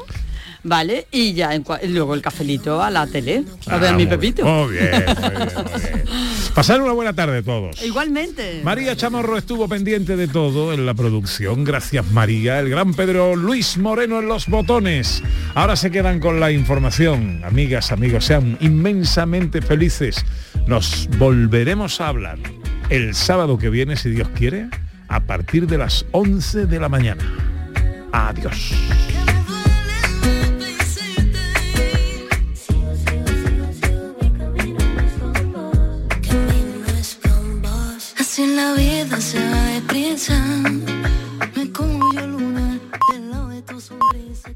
¿vale? 0.63 1.07
Y 1.11 1.33
ya 1.33 1.53
en 1.55 1.63
cua- 1.63 1.79
luego 1.87 2.13
el 2.13 2.21
cafelito 2.21 2.81
a 2.81 2.89
la 2.89 3.07
tele, 3.07 3.43
a 3.67 3.77
ver 3.77 3.93
Ah, 3.93 3.97
mi 3.97 4.05
Pepito. 4.05 4.43
Muy 4.45 4.73
bien, 4.73 4.91
muy 4.91 5.29
bien, 5.29 5.49
muy 5.71 5.81
bien. 5.81 6.03
Pasar 6.53 6.81
una 6.81 6.91
buena 6.91 7.13
tarde 7.13 7.41
todos. 7.43 7.81
Igualmente. 7.83 8.61
María 8.63 8.95
Chamorro 8.95 9.37
estuvo 9.37 9.67
pendiente 9.69 10.15
de 10.17 10.27
todo 10.27 10.73
en 10.73 10.85
la 10.85 10.93
producción. 10.93 11.63
Gracias 11.63 12.05
María. 12.11 12.59
El 12.59 12.69
gran 12.69 12.93
Pedro 12.93 13.35
Luis 13.35 13.77
Moreno 13.77 14.19
en 14.19 14.27
los 14.27 14.47
botones. 14.47 15.23
Ahora 15.55 15.75
se 15.75 15.91
quedan 15.91 16.19
con 16.19 16.39
la 16.39 16.51
información. 16.51 17.41
Amigas, 17.45 17.91
amigos, 17.91 18.25
sean 18.25 18.57
inmensamente 18.59 19.61
felices. 19.61 20.25
Nos 20.67 21.07
volveremos 21.17 22.01
a 22.01 22.07
hablar 22.09 22.37
el 22.89 23.15
sábado 23.15 23.57
que 23.57 23.69
viene, 23.69 23.95
si 23.95 24.09
Dios 24.09 24.27
quiere, 24.35 24.67
a 25.07 25.21
partir 25.21 25.67
de 25.67 25.77
las 25.77 26.05
11 26.11 26.65
de 26.65 26.79
la 26.79 26.89
mañana. 26.89 27.23
Adiós. 28.11 28.73
Si 38.39 38.47
la 38.47 38.71
vida 38.71 39.19
se 39.19 39.37
va 39.37 39.63
deprisa, 39.65 40.33
me 41.57 41.69
como 41.73 42.13
yo 42.13 42.25
lunar 42.25 42.79
del 43.11 43.31
lado 43.31 43.49
de 43.49 43.61
tu 43.63 43.81
sonrisa. 43.81 44.49